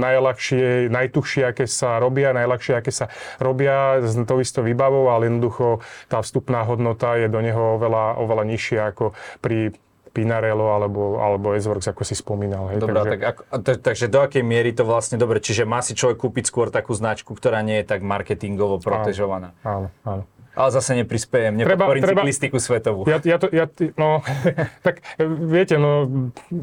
najľahšie, 0.03 0.91
najtuchšie, 0.91 1.43
aké 1.47 1.71
sa 1.71 2.03
robia, 2.03 2.35
najľahšie, 2.35 2.75
aké 2.75 2.91
sa 2.91 3.07
robia, 3.39 4.03
s 4.03 4.19
to 4.19 4.35
isto 4.43 4.61
výbavou, 4.67 5.13
ale 5.13 5.31
jednoducho 5.31 5.85
tá 6.11 6.19
vstupná 6.19 6.67
hodnota 6.67 7.15
je 7.15 7.31
do 7.31 7.39
neho 7.39 7.79
oveľa, 7.79 8.19
oveľa 8.19 8.45
nižšia 8.49 8.81
ako 8.91 9.15
pri 9.39 9.77
Pinarello 10.13 10.77
alebo, 10.77 11.25
alebo 11.25 11.57
S-Works, 11.57 11.89
ako 11.89 12.05
si 12.05 12.13
spomínal. 12.13 12.69
Hej, 12.69 12.85
Dobre, 12.85 13.01
takže... 13.01 13.13
Tak, 13.17 13.23
ako, 13.25 13.43
takže 13.81 14.07
do 14.13 14.21
akej 14.21 14.45
miery 14.45 14.77
to 14.77 14.85
vlastne 14.85 15.17
dobre, 15.17 15.41
čiže 15.41 15.65
má 15.65 15.81
si 15.81 15.97
človek 15.97 16.21
kúpiť 16.21 16.53
skôr 16.53 16.69
takú 16.69 16.93
značku, 16.93 17.33
ktorá 17.33 17.65
nie 17.65 17.81
je 17.81 17.89
tak 17.89 18.05
marketingovo 18.05 18.77
protežovaná. 18.77 19.57
Áno, 19.65 19.89
áno. 20.05 20.29
Ale 20.53 20.69
zase 20.69 20.93
neprispejem, 21.01 21.57
nepodporím 21.57 22.05
treba, 22.05 22.21
cyklistiku 22.21 22.61
svetovú. 22.61 23.09
Ja, 23.09 23.17
ja 23.25 23.41
to, 23.41 23.49
ja, 23.49 23.65
no, 23.97 24.21
tak 24.87 25.01
viete, 25.49 25.81
no, 25.81 26.09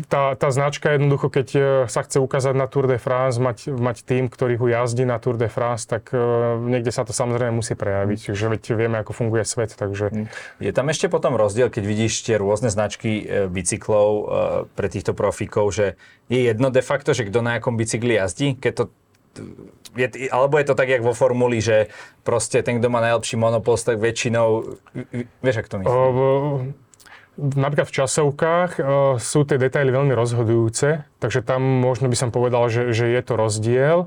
tá, 0.05 0.37
tá 0.37 0.53
značka 0.53 0.93
jednoducho, 0.93 1.33
keď 1.33 1.47
e, 1.57 1.61
sa 1.89 2.05
chce 2.05 2.21
ukázať 2.21 2.53
na 2.53 2.69
Tour 2.69 2.85
de 2.85 3.01
France, 3.01 3.41
mať, 3.41 3.73
mať 3.73 4.05
tým, 4.05 4.29
ktorý 4.29 4.61
ho 4.61 4.69
jazdí 4.69 5.09
na 5.09 5.17
Tour 5.17 5.41
de 5.41 5.49
France, 5.49 5.89
tak 5.89 6.13
uh, 6.13 6.61
niekde 6.61 6.93
sa 6.93 7.01
to 7.01 7.17
samozrejme 7.17 7.57
musí 7.57 7.73
prejaviť. 7.73 8.29
Čiže 8.29 8.45
veď 8.53 8.61
vieme, 8.77 9.01
ako 9.01 9.11
funguje 9.17 9.41
svet, 9.41 9.73
takže... 9.73 10.13
Hm. 10.13 10.27
Je 10.61 10.69
tam 10.69 10.85
ešte 10.93 11.09
potom 11.09 11.33
rozdiel, 11.33 11.73
keď 11.73 11.83
vidíš 11.83 12.21
tie 12.29 12.37
rôzne 12.37 12.69
značky 12.69 13.25
e, 13.25 13.49
bicyklov 13.49 14.09
pre 14.77 14.87
týchto 14.91 15.17
profíkov, 15.17 15.73
že 15.73 15.85
je 16.29 16.45
jedno 16.45 16.69
de 16.69 16.85
facto, 16.85 17.17
že 17.17 17.25
kto 17.25 17.41
na 17.41 17.57
akom 17.57 17.73
bicykli 17.73 18.21
jazdí, 18.21 18.53
keď 18.53 18.73
to 18.75 18.83
je, 19.95 20.07
alebo 20.29 20.57
je 20.59 20.65
to 20.67 20.75
tak, 20.75 20.89
jak 20.89 21.01
vo 21.01 21.17
formuli, 21.17 21.61
že 21.61 21.89
proste 22.21 22.61
ten, 22.61 22.77
kto 22.77 22.87
má 22.91 23.01
najlepší 23.01 23.35
monopol, 23.39 23.77
tak 23.79 23.97
väčšinou, 23.97 24.77
vieš, 25.41 25.57
ak 25.63 25.67
to 25.71 25.75
myslím? 25.81 26.75
napríklad 27.39 27.87
v 27.87 27.97
časovkách 28.03 28.71
sú 29.17 29.39
tie 29.47 29.55
detaily 29.55 29.95
veľmi 29.95 30.11
rozhodujúce, 30.11 31.07
takže 31.23 31.39
tam 31.39 31.63
možno 31.63 32.11
by 32.11 32.17
som 32.19 32.29
povedal, 32.35 32.67
že, 32.67 32.91
že 32.91 33.07
je 33.07 33.21
to 33.23 33.33
rozdiel, 33.39 33.97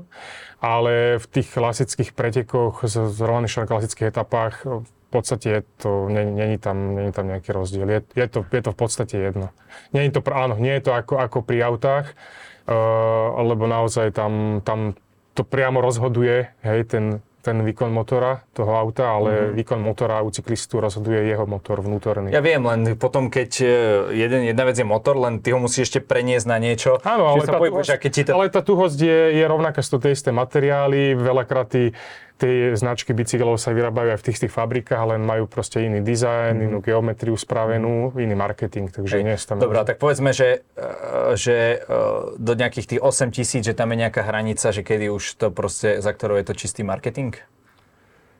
ale 0.61 1.17
v 1.17 1.25
tých 1.25 1.49
klasických 1.49 2.13
pretekoch, 2.13 2.85
z, 2.85 3.09
z 3.09 3.19
klasických 3.65 4.13
etapách 4.13 4.85
v 4.85 5.09
podstate 5.09 5.47
je 5.49 5.61
to, 5.77 6.09
není 6.09 6.57
tam, 6.57 6.97
není 6.97 7.13
tam 7.13 7.29
nejaký 7.29 7.53
rozdiel. 7.53 7.85
Je, 7.85 8.01
je, 8.17 8.27
to, 8.29 8.45
je 8.49 8.61
to 8.65 8.71
v 8.73 8.77
podstate 8.77 9.15
jedno. 9.17 9.53
Není 9.93 10.09
to, 10.09 10.25
áno, 10.33 10.57
nie 10.57 10.73
je 10.77 10.89
to 10.89 10.91
ako, 10.93 11.21
ako 11.21 11.45
pri 11.45 11.61
autách, 11.69 12.17
uh, 12.65 13.29
lebo 13.45 13.69
naozaj 13.69 14.09
tam, 14.09 14.65
tam 14.65 14.97
to 15.33 15.41
priamo 15.41 15.81
rozhoduje, 15.81 16.53
hej, 16.61 16.79
ten, 16.85 17.25
ten 17.43 17.59
výkon 17.59 17.91
motora 17.91 18.45
toho 18.55 18.71
auta, 18.71 19.19
ale 19.19 19.31
mm-hmm. 19.33 19.55
výkon 19.59 19.79
motora 19.83 20.23
u 20.23 20.31
cyklistu 20.31 20.79
rozhoduje 20.79 21.27
jeho 21.27 21.43
motor 21.43 21.83
vnútorný. 21.83 22.31
Ja 22.31 22.39
viem, 22.39 22.63
len 22.63 22.95
potom, 22.95 23.27
keď 23.27 23.51
e, 23.59 23.67
jeden, 24.15 24.47
jedna 24.47 24.63
vec 24.63 24.79
je 24.79 24.87
motor, 24.87 25.19
len 25.19 25.43
ty 25.43 25.51
ho 25.51 25.59
musíš 25.59 25.91
ešte 25.91 25.99
preniesť 25.99 26.47
na 26.47 26.57
niečo. 26.61 27.03
Áno, 27.03 27.35
ale, 27.35 27.43
tá, 27.43 27.59
pohybuješ, 27.59 27.99
tuhosť, 27.99 28.23
to... 28.23 28.31
ale 28.31 28.45
tá 28.47 28.61
tuhosť 28.63 28.99
je, 29.03 29.19
je 29.41 29.43
rovnaká, 29.43 29.83
sú 29.83 29.99
to 29.99 30.07
tie 30.07 30.15
isté 30.15 30.31
materiály, 30.31 31.19
veľakrát 31.19 31.67
tí, 31.67 31.91
tie 32.37 32.73
značky 32.73 33.13
bicyklov 33.13 33.61
sa 33.61 33.71
vyrábajú 33.71 34.13
aj 34.13 34.19
v 34.19 34.25
tých, 34.25 34.37
tých 34.45 34.53
fabrikách, 34.53 35.15
len 35.15 35.21
majú 35.21 35.45
proste 35.45 35.85
iný 35.85 36.01
dizajn, 36.01 36.57
mm. 36.59 36.65
inú 36.65 36.77
geometriu 36.81 37.35
spravenú, 37.37 38.13
iný 38.17 38.35
marketing, 38.35 38.89
takže 38.89 39.21
Hej. 39.21 39.23
nie 39.23 39.35
je 39.37 39.45
tam... 39.45 39.61
Dobre, 39.61 39.79
tak 39.85 40.01
povedzme, 40.01 40.33
že, 40.33 40.65
e, 40.75 41.37
že 41.37 41.85
e, 41.85 41.97
do 42.37 42.53
nejakých 42.57 42.97
tých 42.97 43.01
8 43.01 43.35
tisíc, 43.35 43.61
že 43.63 43.77
tam 43.77 43.93
je 43.93 43.97
nejaká 44.05 44.25
hranica, 44.25 44.73
že 44.73 44.81
kedy 44.81 45.13
už 45.13 45.23
to 45.37 45.47
proste, 45.53 46.01
za 46.01 46.11
ktorou 46.11 46.41
je 46.41 46.45
to 46.49 46.53
čistý 46.57 46.81
marketing? 46.81 47.37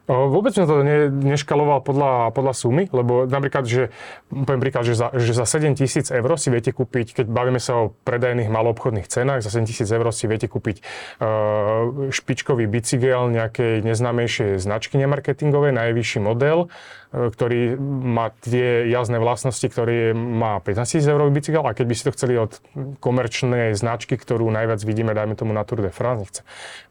Vôbec 0.03 0.51
som 0.51 0.67
to 0.67 0.83
ne, 0.83 1.07
neškaloval 1.07 1.79
podľa, 1.79 2.35
podľa 2.35 2.53
sumy, 2.59 2.91
lebo 2.91 3.23
napríklad, 3.23 3.63
že, 3.63 3.87
poviem 4.27 4.59
príklad, 4.59 4.83
že 4.83 4.99
za, 4.99 5.15
že 5.15 5.31
za 5.31 5.47
7 5.47 5.79
tisíc 5.79 6.11
eur 6.11 6.27
si 6.35 6.51
viete 6.51 6.75
kúpiť, 6.75 7.23
keď 7.23 7.25
bavíme 7.31 7.55
sa 7.63 7.87
o 7.87 7.95
predajných 8.03 8.51
maloobchodných 8.51 9.07
cenách, 9.07 9.47
za 9.47 9.55
7 9.55 9.63
tisíc 9.63 9.87
eur 9.87 10.03
si 10.11 10.27
viete 10.27 10.51
kúpiť 10.51 10.83
uh, 10.83 12.11
špičkový 12.11 12.67
bicykel 12.67 13.31
nejakej 13.31 13.79
neznámejšej 13.87 14.59
značky 14.59 14.99
nemarketingovej, 14.99 15.71
najvyšší 15.71 16.19
model, 16.19 16.67
uh, 16.67 17.31
ktorý 17.31 17.79
má 18.03 18.35
tie 18.43 18.91
jazdné 18.91 19.23
vlastnosti, 19.23 19.63
ktorý 19.63 20.11
má 20.11 20.59
15 20.59 20.83
tisíc 20.83 21.07
eurový 21.07 21.31
bicykel 21.31 21.63
a 21.63 21.71
keď 21.71 21.85
by 21.87 21.95
si 21.95 22.03
to 22.03 22.11
chceli 22.11 22.35
od 22.35 22.59
komerčnej 22.99 23.71
značky, 23.71 24.19
ktorú 24.19 24.51
najviac 24.51 24.83
vidíme, 24.83 25.15
dajme 25.15 25.39
tomu 25.39 25.55
na 25.55 25.63
Tour 25.63 25.79
de 25.79 25.95
France, 25.95 26.27
nechce 26.27 26.41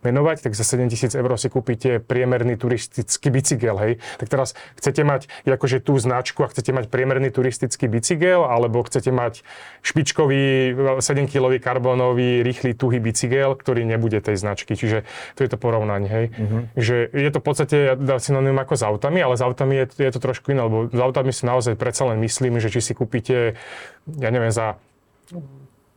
menovať, 0.01 0.49
tak 0.49 0.57
za 0.57 0.65
7 0.65 0.89
tisíc 0.89 1.13
eur 1.13 1.29
si 1.37 1.53
kúpite 1.53 2.01
priemerný 2.01 2.57
turistický 2.57 3.02
turistický 3.03 3.29
bicykel, 3.35 3.77
hej. 3.83 3.93
Tak 4.23 4.29
teraz 4.31 4.55
chcete 4.79 5.03
mať 5.03 5.27
akože 5.43 5.83
tú 5.83 5.99
značku 5.99 6.47
a 6.47 6.49
chcete 6.49 6.71
mať 6.71 6.87
priemerný 6.87 7.35
turistický 7.35 7.91
bicykel, 7.91 8.47
alebo 8.47 8.87
chcete 8.87 9.11
mať 9.11 9.43
špičkový 9.83 10.73
7-kilový 11.03 11.59
karbónový 11.59 12.47
rýchly 12.47 12.79
tuhý 12.79 13.03
bicykel, 13.03 13.59
ktorý 13.59 13.83
nebude 13.83 14.23
tej 14.23 14.39
značky. 14.39 14.79
Čiže 14.79 15.03
to 15.35 15.41
je 15.43 15.51
to 15.51 15.59
porovnanie, 15.59 16.09
hej. 16.09 16.27
Uh-huh. 16.31 16.63
Že 16.79 16.97
je 17.11 17.31
to 17.35 17.39
v 17.43 17.45
podstate 17.45 17.77
synonym 18.23 18.57
ako 18.63 18.75
s 18.79 18.83
autami, 18.87 19.19
ale 19.19 19.35
s 19.35 19.43
autami 19.43 19.83
je, 19.83 19.87
je 19.99 20.13
to 20.15 20.21
trošku 20.23 20.55
iné, 20.55 20.63
lebo 20.63 20.87
s 20.87 21.01
autami 21.03 21.35
si 21.35 21.43
naozaj 21.43 21.75
predsa 21.75 22.07
len 22.07 22.23
myslím, 22.23 22.63
že 22.63 22.71
či 22.71 22.81
si 22.81 22.93
kúpite, 22.95 23.59
ja 24.07 24.31
neviem, 24.31 24.55
za 24.55 24.79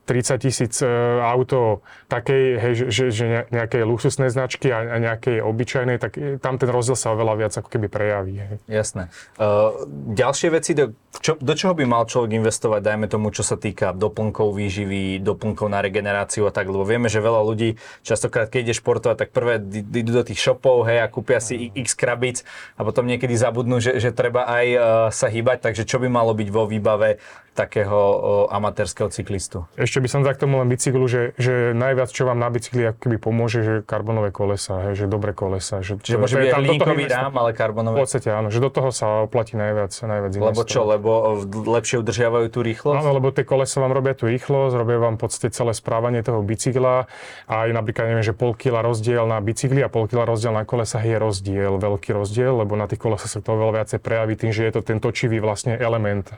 30 0.06 0.38
tisíc 0.38 0.74
e, 0.80 0.88
auto 1.20 1.82
takej, 2.08 2.44
hej, 2.62 2.74
že, 2.94 3.04
že 3.10 3.26
nejakej 3.50 3.82
luxusnej 3.84 4.30
značky 4.30 4.70
a, 4.70 4.80
a 4.86 4.96
nejakej 5.02 5.42
obyčajnej, 5.42 5.98
tak 5.98 6.16
tam 6.40 6.62
ten 6.62 6.70
rozdiel 6.70 6.94
sa 6.94 7.12
oveľa 7.18 7.34
viac 7.42 7.54
ako 7.58 7.70
keby 7.70 7.88
prejaví. 7.90 8.34
Hej. 8.38 8.56
Jasné. 8.70 9.10
Uh, 9.36 9.86
ďalšie 10.14 10.54
veci, 10.54 10.78
do, 10.78 10.94
čo, 11.20 11.36
do 11.42 11.54
čoho 11.58 11.74
by 11.74 11.84
mal 11.90 12.06
človek 12.06 12.38
investovať, 12.38 12.82
dajme 12.86 13.08
tomu, 13.10 13.34
čo 13.34 13.42
sa 13.42 13.58
týka 13.58 13.92
doplnkov 13.98 14.54
výživy, 14.54 15.20
doplnkov 15.26 15.68
na 15.68 15.82
regeneráciu 15.82 16.46
a 16.46 16.54
tak, 16.54 16.70
lebo 16.70 16.86
vieme, 16.86 17.10
že 17.10 17.24
veľa 17.24 17.42
ľudí 17.42 17.82
častokrát, 18.06 18.48
keď 18.48 18.72
ide 18.72 18.76
športovať, 18.78 19.18
tak 19.26 19.30
prvé 19.34 19.58
idú 19.74 20.22
do 20.22 20.24
tých 20.24 20.38
shopov, 20.38 20.86
hej, 20.86 21.02
a 21.02 21.08
kúpia 21.10 21.42
si 21.42 21.74
x 21.74 21.98
krabíc 21.98 22.46
a 22.78 22.86
potom 22.86 23.10
niekedy 23.10 23.34
zabudnú, 23.34 23.82
že, 23.82 23.98
že 23.98 24.14
treba 24.14 24.46
aj 24.46 24.66
uh, 24.76 24.80
sa 25.10 25.28
hýbať, 25.28 25.66
takže 25.66 25.88
čo 25.90 25.98
by 25.98 26.08
malo 26.08 26.38
byť 26.38 26.50
vo 26.54 26.70
výbave 26.70 27.18
takého 27.56 27.98
uh, 27.98 28.18
amatérskeho 28.52 29.08
cyklistu? 29.08 29.64
Ešte 29.80 29.95
ešte 29.96 30.04
by 30.04 30.12
som 30.12 30.28
tak 30.28 30.36
tomu 30.36 30.60
len 30.60 30.68
bicyklu, 30.68 31.08
že, 31.08 31.32
že 31.40 31.72
najviac, 31.72 32.12
čo 32.12 32.28
vám 32.28 32.36
na 32.36 32.52
bicykli 32.52 32.84
akoby 32.92 33.16
pomôže, 33.16 33.64
že 33.64 33.74
karbonové 33.80 34.36
kolesa, 34.36 34.92
hej, 34.92 35.00
že 35.00 35.06
dobré 35.08 35.32
kolesa. 35.32 35.80
Že, 35.80 36.04
Čiže 36.04 36.20
môže 36.20 36.36
byť 36.36 36.52
linkový 36.60 37.08
rám, 37.08 37.32
ale 37.40 37.56
karbonové. 37.56 37.96
V 37.96 38.04
podstate 38.04 38.28
áno, 38.28 38.52
že 38.52 38.60
do 38.60 38.68
toho 38.68 38.92
sa 38.92 39.24
oplatí 39.24 39.56
najviac, 39.56 39.96
najviac 39.96 40.36
Lebo 40.36 40.68
čo, 40.68 40.84
lebo 40.84 41.40
lepšie 41.48 42.04
udržiavajú 42.04 42.52
tú 42.52 42.60
rýchlosť? 42.60 43.08
Áno, 43.08 43.16
lebo 43.16 43.32
tie 43.32 43.48
kolesa 43.48 43.80
vám 43.80 43.96
robia 43.96 44.12
tú 44.20 44.28
rýchlosť, 44.28 44.76
robia 44.76 45.00
vám 45.00 45.16
v 45.16 45.22
podstate 45.24 45.56
celé 45.56 45.72
správanie 45.72 46.20
toho 46.20 46.44
bicykla 46.44 47.08
a 47.48 47.54
aj 47.64 47.70
napríklad 47.72 48.12
neviem, 48.12 48.28
že 48.28 48.36
pol 48.36 48.52
kila 48.52 48.84
rozdiel 48.84 49.24
na 49.32 49.40
bicykli 49.40 49.80
a 49.80 49.88
pol 49.88 50.12
kila 50.12 50.28
rozdiel 50.28 50.52
na 50.52 50.68
kolesách 50.68 51.08
je 51.08 51.16
rozdiel, 51.16 51.80
veľký 51.80 52.12
rozdiel, 52.12 52.52
lebo 52.52 52.76
na 52.76 52.92
tých 52.92 53.00
kolesách 53.00 53.32
sa 53.32 53.40
to 53.40 53.56
oveľa 53.56 53.80
viacej 53.80 54.00
prejaví 54.04 54.36
tým, 54.36 54.52
že 54.52 54.68
je 54.68 54.72
to 54.76 54.82
ten 54.84 55.00
točivý 55.00 55.40
vlastne 55.40 55.80
element 55.80 56.36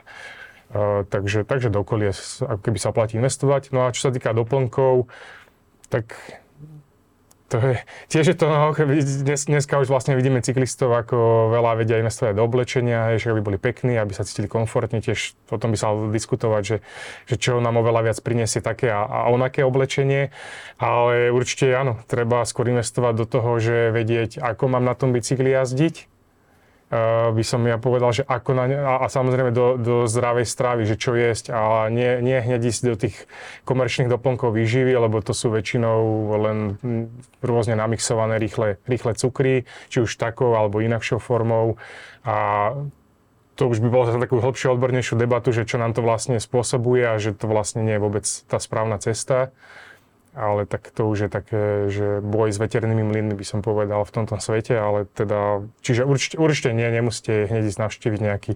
takže, 1.08 1.48
takže 1.48 1.72
do 1.72 1.80
kolies, 1.84 2.44
ako 2.44 2.60
keby 2.60 2.78
sa 2.78 2.92
platí 2.92 3.16
investovať. 3.16 3.72
No 3.72 3.88
a 3.88 3.92
čo 3.92 4.08
sa 4.08 4.10
týka 4.12 4.36
doplnkov, 4.36 5.08
tak 5.88 6.12
to 7.48 7.56
je, 7.56 7.80
tiež 8.12 8.26
je 8.28 8.36
to, 8.36 8.44
no, 8.44 8.76
dnes, 9.24 9.48
dneska 9.48 9.80
už 9.80 9.88
vlastne 9.88 10.12
vidíme 10.12 10.44
cyklistov, 10.44 10.92
ako 10.92 11.48
veľa 11.48 11.80
vedia 11.80 11.96
investovať 11.96 12.36
do 12.36 12.44
oblečenia, 12.44 13.16
že 13.16 13.32
aby 13.32 13.40
boli 13.40 13.56
pekní, 13.56 13.96
aby 13.96 14.12
sa 14.12 14.28
cítili 14.28 14.52
komfortne, 14.52 15.00
tiež 15.00 15.32
o 15.48 15.56
tom 15.56 15.72
by 15.72 15.78
sa 15.80 15.96
diskutovať, 15.96 16.62
že, 16.68 16.76
že 17.24 17.34
čo 17.40 17.56
nám 17.64 17.80
oveľa 17.80 18.12
viac 18.12 18.20
priniesie 18.20 18.60
také 18.60 18.92
a, 18.92 19.00
a 19.00 19.32
onaké 19.32 19.64
oblečenie, 19.64 20.28
ale 20.76 21.32
určite 21.32 21.72
áno, 21.72 21.96
treba 22.04 22.44
skôr 22.44 22.68
investovať 22.68 23.14
do 23.16 23.24
toho, 23.24 23.56
že 23.56 23.96
vedieť, 23.96 24.44
ako 24.44 24.68
mám 24.68 24.84
na 24.84 24.92
tom 24.92 25.16
bicykli 25.16 25.48
jazdiť, 25.48 26.17
uh, 26.90 27.30
by 27.32 27.44
som 27.44 27.64
ja 27.64 27.76
povedal, 27.76 28.10
že 28.12 28.24
ako 28.24 28.50
na 28.56 28.64
ne, 28.68 28.76
a, 28.76 29.04
a 29.04 29.06
samozrejme 29.06 29.52
do, 29.52 29.76
do 29.76 29.96
zdravej 30.08 30.46
stravy, 30.48 30.82
že 30.88 30.96
čo 30.96 31.16
jesť 31.16 31.52
a 31.52 31.86
nie, 31.92 32.20
nie 32.24 32.38
hneď 32.40 32.60
ísť 32.68 32.82
do 32.88 32.96
tých 32.96 33.16
komerčných 33.68 34.08
doplnkov 34.08 34.56
výživy, 34.56 34.96
lebo 34.96 35.20
to 35.20 35.36
sú 35.36 35.52
väčšinou 35.52 35.98
len 36.40 36.58
rôzne 37.44 37.76
namixované 37.76 38.40
rýchle, 38.40 38.80
rýchle 38.88 39.12
cukry, 39.16 39.68
či 39.92 40.04
už 40.04 40.16
takou 40.16 40.56
alebo 40.56 40.80
inakšou 40.80 41.20
formou. 41.20 41.76
A 42.24 42.72
to 43.58 43.66
už 43.66 43.82
by 43.82 43.88
bolo 43.90 44.06
za 44.06 44.14
takú 44.14 44.38
hĺbšiu, 44.38 44.78
odbornejšiu 44.78 45.18
debatu, 45.18 45.50
že 45.50 45.66
čo 45.66 45.82
nám 45.82 45.90
to 45.90 46.00
vlastne 46.00 46.38
spôsobuje 46.38 47.02
a 47.02 47.18
že 47.18 47.34
to 47.34 47.50
vlastne 47.50 47.82
nie 47.82 47.98
je 47.98 48.04
vôbec 48.04 48.24
tá 48.46 48.62
správna 48.62 49.02
cesta 49.02 49.50
ale 50.38 50.70
tak 50.70 50.94
to 50.94 51.10
už 51.10 51.26
je 51.26 51.30
také, 51.30 51.62
že 51.90 52.22
boj 52.22 52.54
s 52.54 52.62
veternými 52.62 53.02
mlynmi 53.02 53.34
by 53.34 53.42
som 53.42 53.58
povedal 53.58 54.06
v 54.06 54.14
tomto 54.14 54.38
svete, 54.38 54.78
ale 54.78 55.10
teda, 55.10 55.66
čiže 55.82 56.06
určite, 56.06 56.38
určite 56.38 56.70
nie, 56.70 56.86
nemusíte 56.86 57.50
hneď 57.50 57.66
ísť 57.66 57.82
navštíviť 57.82 58.20
nejaký 58.22 58.52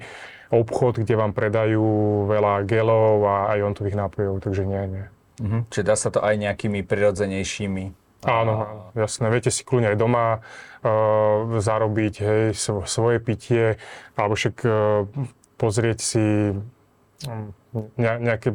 obchod, 0.55 1.03
kde 1.03 1.19
vám 1.19 1.35
predajú 1.35 1.83
veľa 2.31 2.63
gelov 2.71 3.27
a 3.27 3.37
aj 3.59 3.75
ontových 3.75 3.99
nápojov, 3.99 4.39
takže 4.47 4.63
nie, 4.63 4.83
nie. 4.87 5.07
Mhm. 5.43 5.59
Čiže 5.75 5.85
dá 5.85 5.97
sa 5.99 6.15
to 6.15 6.23
aj 6.23 6.39
nejakými 6.39 6.87
prirodzenejšími 6.87 8.03
Áno, 8.23 8.87
jasné. 8.95 9.27
Viete 9.35 9.51
si 9.51 9.67
kľúne 9.67 9.91
aj 9.91 9.99
doma 9.99 10.39
uh, 10.39 11.59
zarobiť 11.59 12.15
hej, 12.23 12.45
svoje 12.87 13.19
pitie, 13.19 13.83
alebo 14.15 14.39
však 14.39 14.57
uh, 14.63 15.11
pozrieť 15.59 15.99
si 15.99 16.55
um, 17.27 17.51
nejaké 17.99 18.55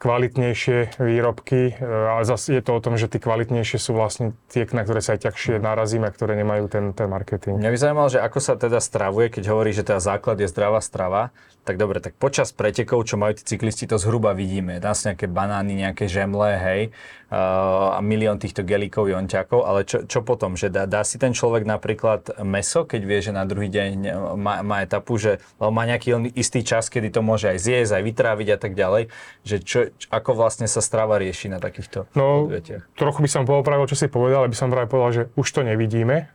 kvalitnejšie 0.00 0.96
výrobky 0.96 1.76
e, 1.76 1.84
a 1.84 2.24
zase 2.24 2.56
je 2.56 2.62
to 2.64 2.72
o 2.72 2.80
tom, 2.80 2.96
že 2.96 3.12
tie 3.12 3.20
kvalitnejšie 3.20 3.76
sú 3.76 3.92
vlastne 3.92 4.32
tie, 4.48 4.64
na 4.72 4.82
ktoré 4.82 5.04
sa 5.04 5.12
aj 5.12 5.28
ťažšie 5.28 5.60
narazíme 5.60 6.08
a 6.08 6.14
ktoré 6.14 6.40
nemajú 6.40 6.72
ten, 6.72 6.96
ten 6.96 7.04
marketing. 7.04 7.60
Mňa 7.60 7.70
by 7.70 7.78
zaujímalo, 7.78 8.08
že 8.08 8.24
ako 8.24 8.38
sa 8.40 8.56
teda 8.56 8.80
stravuje, 8.80 9.28
keď 9.28 9.52
hovorí, 9.52 9.76
že 9.76 9.84
teda 9.84 10.00
základ 10.00 10.40
je 10.40 10.48
zdravá 10.48 10.80
strava, 10.80 11.36
tak 11.70 11.78
dobre, 11.78 12.02
tak 12.02 12.18
počas 12.18 12.50
pretekov, 12.50 13.06
čo 13.06 13.14
majú 13.14 13.38
tí 13.38 13.46
cyklisti, 13.46 13.86
to 13.86 13.94
zhruba 13.94 14.34
vidíme. 14.34 14.82
Dá 14.82 14.90
sa 14.90 15.14
nejaké 15.14 15.30
banány, 15.30 15.86
nejaké 15.86 16.10
žemle, 16.10 16.58
hej, 16.58 16.90
uh, 17.30 17.94
a 17.94 18.02
milión 18.02 18.42
týchto 18.42 18.66
gelíkov, 18.66 19.06
jonťakov, 19.06 19.62
ale 19.62 19.86
čo, 19.86 20.02
čo 20.02 20.26
potom? 20.26 20.58
Že 20.58 20.74
dá, 20.74 20.82
dá 20.90 21.06
si 21.06 21.14
ten 21.22 21.30
človek 21.30 21.62
napríklad 21.62 22.42
meso, 22.42 22.82
keď 22.82 23.00
vie, 23.06 23.18
že 23.22 23.30
na 23.30 23.46
druhý 23.46 23.70
deň 23.70 23.90
má, 24.34 24.66
má 24.66 24.82
etapu, 24.82 25.14
že 25.14 25.38
má 25.62 25.86
nejaký 25.86 26.34
istý 26.34 26.66
čas, 26.66 26.90
kedy 26.90 27.14
to 27.14 27.22
môže 27.22 27.46
aj 27.46 27.62
zjesť, 27.62 28.02
aj 28.02 28.02
vytráviť 28.02 28.48
a 28.50 28.58
tak 28.58 28.72
ďalej, 28.74 29.02
že 29.46 29.56
čo, 29.62 29.78
ako 30.10 30.34
vlastne 30.34 30.66
sa 30.66 30.82
strava 30.82 31.22
rieši 31.22 31.54
na 31.54 31.62
takýchto 31.62 32.10
no, 32.18 32.50
odvetiach? 32.50 32.82
Trochu 32.98 33.22
by 33.22 33.30
som 33.30 33.46
popravil, 33.46 33.86
čo 33.86 33.94
si 33.94 34.10
povedal, 34.10 34.42
aby 34.42 34.58
som 34.58 34.74
práve 34.74 34.90
povedal, 34.90 35.12
že 35.14 35.24
už 35.38 35.46
to 35.54 35.62
nevidíme, 35.62 36.26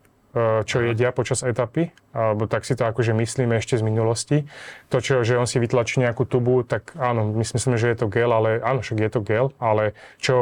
čo 0.68 0.84
jedia 0.84 1.16
počas 1.16 1.48
etapy, 1.48 1.96
alebo 2.12 2.44
tak 2.44 2.68
si 2.68 2.76
to 2.76 2.84
akože 2.84 3.16
myslíme 3.16 3.56
ešte 3.56 3.80
z 3.80 3.84
minulosti. 3.88 4.38
To, 4.92 5.00
čo, 5.00 5.24
že 5.24 5.40
on 5.40 5.48
si 5.48 5.64
vytlačí 5.64 6.04
nejakú 6.04 6.28
tubu, 6.28 6.68
tak 6.68 6.92
áno, 7.00 7.32
my 7.32 7.44
si 7.48 7.56
myslíme, 7.56 7.80
že 7.80 7.96
je 7.96 7.98
to 8.04 8.12
gel, 8.12 8.36
ale 8.36 8.60
áno, 8.60 8.84
však 8.84 9.00
je 9.00 9.12
to 9.16 9.22
gel, 9.24 9.56
ale 9.64 9.96
čo, 10.20 10.36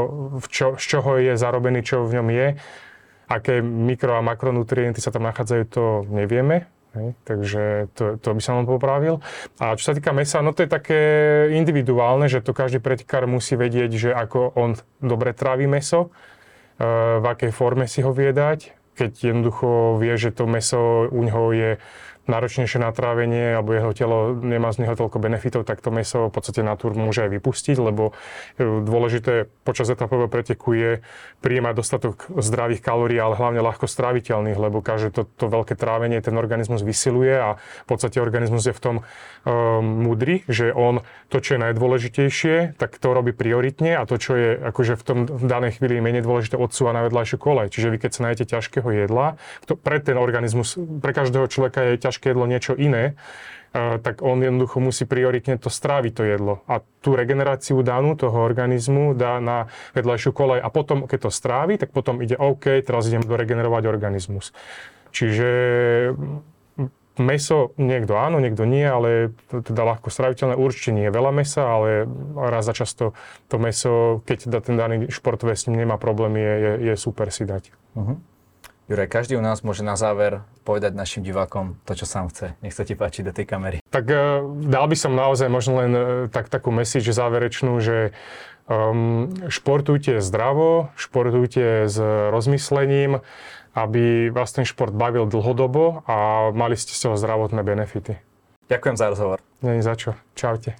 čo, 0.49 0.81
z 0.81 0.85
čoho 0.89 1.21
je 1.21 1.37
zarobený, 1.37 1.85
čo 1.85 2.09
v 2.09 2.17
ňom 2.17 2.27
je, 2.33 2.47
aké 3.29 3.61
mikro 3.61 4.17
a 4.17 4.25
makronutrienty 4.25 4.97
sa 4.97 5.13
tam 5.13 5.29
nachádzajú, 5.29 5.63
to 5.69 5.83
nevieme. 6.09 6.65
Hej, 6.93 7.17
takže 7.25 7.63
to, 7.97 8.21
to 8.21 8.37
by 8.37 8.41
som 8.41 8.61
vám 8.61 8.69
popravil. 8.69 9.17
A 9.57 9.73
čo 9.73 9.89
sa 9.89 9.97
týka 9.97 10.13
mesa, 10.13 10.45
no 10.45 10.53
to 10.53 10.61
je 10.61 10.69
také 10.69 11.01
individuálne, 11.49 12.29
že 12.29 12.45
to 12.45 12.53
každý 12.53 12.77
pretekár 12.77 13.25
musí 13.25 13.57
vedieť, 13.57 13.91
že 13.97 14.09
ako 14.13 14.53
on 14.53 14.77
dobre 15.01 15.33
trávi 15.33 15.65
meso, 15.65 16.13
e, 16.77 17.17
v 17.17 17.25
akej 17.25 17.49
forme 17.49 17.89
si 17.89 18.05
ho 18.05 18.13
vie 18.13 18.29
dať. 18.29 18.82
Keď 18.93 19.11
jednoducho 19.33 19.97
vie, 19.97 20.13
že 20.17 20.29
to 20.29 20.45
meso 20.45 21.09
u 21.09 21.21
neho 21.25 21.49
je 21.53 21.69
náročnejšie 22.23 22.79
na 22.79 22.95
trávenie 22.95 23.59
alebo 23.59 23.75
jeho 23.75 23.91
telo 23.91 24.17
nemá 24.31 24.71
z 24.71 24.87
neho 24.87 24.95
toľko 24.95 25.19
benefitov, 25.19 25.67
tak 25.67 25.83
to 25.83 25.91
meso 25.91 26.31
v 26.31 26.33
podstate 26.33 26.63
natúr 26.63 26.95
môže 26.95 27.27
aj 27.27 27.31
vypustiť, 27.35 27.77
lebo 27.83 28.15
e, 28.55 28.63
dôležité 28.63 29.51
počas 29.67 29.91
etapového 29.91 30.31
preteku 30.31 30.71
je 30.71 30.91
príjemať 31.43 31.73
dostatok 31.75 32.31
zdravých 32.31 32.79
kalórií, 32.79 33.19
ale 33.19 33.35
hlavne 33.35 33.59
ľahko 33.59 33.91
stráviteľných, 33.91 34.55
lebo 34.55 34.79
každé 34.79 35.11
to, 35.11 35.23
to 35.35 35.45
veľké 35.51 35.75
trávenie 35.75 36.23
ten 36.23 36.35
organizmus 36.39 36.79
vysiluje 36.79 37.35
a 37.35 37.49
v 37.59 37.87
podstate 37.87 38.23
organizmus 38.23 38.63
je 38.63 38.73
v 38.73 38.81
tom 38.81 38.95
um, 38.99 39.03
múdry, 39.83 40.47
že 40.47 40.71
on 40.71 41.03
to, 41.27 41.43
čo 41.43 41.57
je 41.57 41.59
najdôležitejšie, 41.59 42.79
tak 42.79 42.95
to 42.95 43.11
robí 43.11 43.35
prioritne 43.35 43.99
a 43.99 44.07
to, 44.07 44.15
čo 44.15 44.31
je 44.39 44.49
akože 44.71 44.95
v 44.95 45.03
tom 45.03 45.19
v 45.27 45.45
danej 45.49 45.81
chvíli 45.81 45.99
menej 45.99 46.23
dôležité, 46.23 46.55
odsúva 46.55 46.95
na 46.95 47.03
vedľajšiu 47.03 47.37
kolej. 47.41 47.67
Čiže 47.73 47.91
vy 47.91 47.97
keď 47.99 48.11
sa 48.13 48.21
najete 48.29 48.45
ťažkého 48.47 48.89
jedla, 48.93 49.35
to 49.67 49.75
pre 49.75 49.99
ten 49.99 50.15
organizmus, 50.15 50.77
pre 50.77 51.11
každého 51.11 51.49
človeka 51.49 51.83
je 51.83 51.93
ťažké 51.99 52.12
ťažké 52.13 52.37
jedlo 52.37 52.45
niečo 52.45 52.77
iné, 52.77 53.17
tak 53.73 54.21
on 54.21 54.37
jednoducho 54.37 54.77
musí 54.77 55.09
prioritne 55.09 55.57
to 55.57 55.73
stráviť 55.73 56.13
to 56.13 56.23
jedlo. 56.29 56.61
A 56.69 56.85
tú 57.01 57.17
regeneráciu 57.17 57.81
danú 57.81 58.13
toho 58.13 58.45
organizmu 58.45 59.17
dá 59.17 59.41
na 59.41 59.65
vedľajšiu 59.97 60.29
kolej 60.29 60.61
a 60.61 60.69
potom, 60.69 61.09
keď 61.09 61.25
to 61.25 61.31
strávi, 61.33 61.81
tak 61.81 61.89
potom 61.89 62.21
ide 62.21 62.37
OK, 62.37 62.85
teraz 62.85 63.09
idem 63.09 63.25
doregenerovať 63.25 63.89
organizmus. 63.89 64.53
Čiže 65.09 65.49
meso 67.17 67.73
niekto 67.77 68.17
áno, 68.17 68.41
niekto 68.41 68.65
nie, 68.65 68.85
ale 68.85 69.33
teda 69.49 69.85
ľahko 69.85 70.09
stráviteľné 70.09 70.53
určite 70.57 70.93
nie 70.93 71.05
je 71.09 71.13
veľa 71.13 71.31
mesa, 71.33 71.65
ale 71.65 72.05
raz 72.37 72.65
za 72.65 72.73
často 72.77 73.17
to 73.49 73.57
meso, 73.57 74.21
keď 74.25 74.61
ten 74.65 74.77
daný 74.77 75.09
športové 75.09 75.53
s 75.57 75.65
ním 75.69 75.85
nemá 75.85 75.97
problém, 75.97 76.37
je, 76.37 76.53
je, 76.57 76.71
je 76.89 76.95
super 76.97 77.29
si 77.29 77.45
dať. 77.45 77.73
Uh-huh. 77.97 78.17
Juraj, 78.91 79.07
každý 79.07 79.39
u 79.39 79.43
nás 79.43 79.63
môže 79.63 79.79
na 79.79 79.95
záver 79.95 80.43
povedať 80.67 80.91
našim 80.91 81.23
divákom 81.23 81.79
to, 81.87 81.95
čo 81.95 82.03
sám 82.03 82.27
chce. 82.27 82.51
Nech 82.59 82.75
sa 82.75 82.83
ti 82.83 82.99
páči 82.99 83.23
do 83.23 83.31
tej 83.31 83.47
kamery. 83.47 83.77
Tak 83.87 84.05
uh, 84.11 84.43
dal 84.67 84.91
by 84.91 84.95
som 84.99 85.15
naozaj 85.15 85.47
možno 85.47 85.79
len 85.79 85.91
uh, 85.95 86.03
tak, 86.27 86.51
takú 86.51 86.67
message 86.67 87.07
záverečnú, 87.07 87.79
že 87.79 88.11
um, 88.67 89.31
športujte 89.47 90.19
zdravo, 90.19 90.91
športujte 90.99 91.87
s 91.87 91.95
rozmyslením, 92.27 93.23
aby 93.71 94.27
vás 94.35 94.51
ten 94.51 94.67
šport 94.67 94.91
bavil 94.91 95.31
dlhodobo 95.31 96.03
a 96.03 96.51
mali 96.51 96.75
ste 96.75 96.91
z 96.91 97.07
toho 97.07 97.15
zdravotné 97.15 97.63
benefity. 97.63 98.19
Ďakujem 98.67 98.95
za 98.99 99.07
rozhovor. 99.15 99.39
Nie 99.63 99.79
za 99.79 99.95
čo. 99.95 100.11
Čaute. 100.35 100.75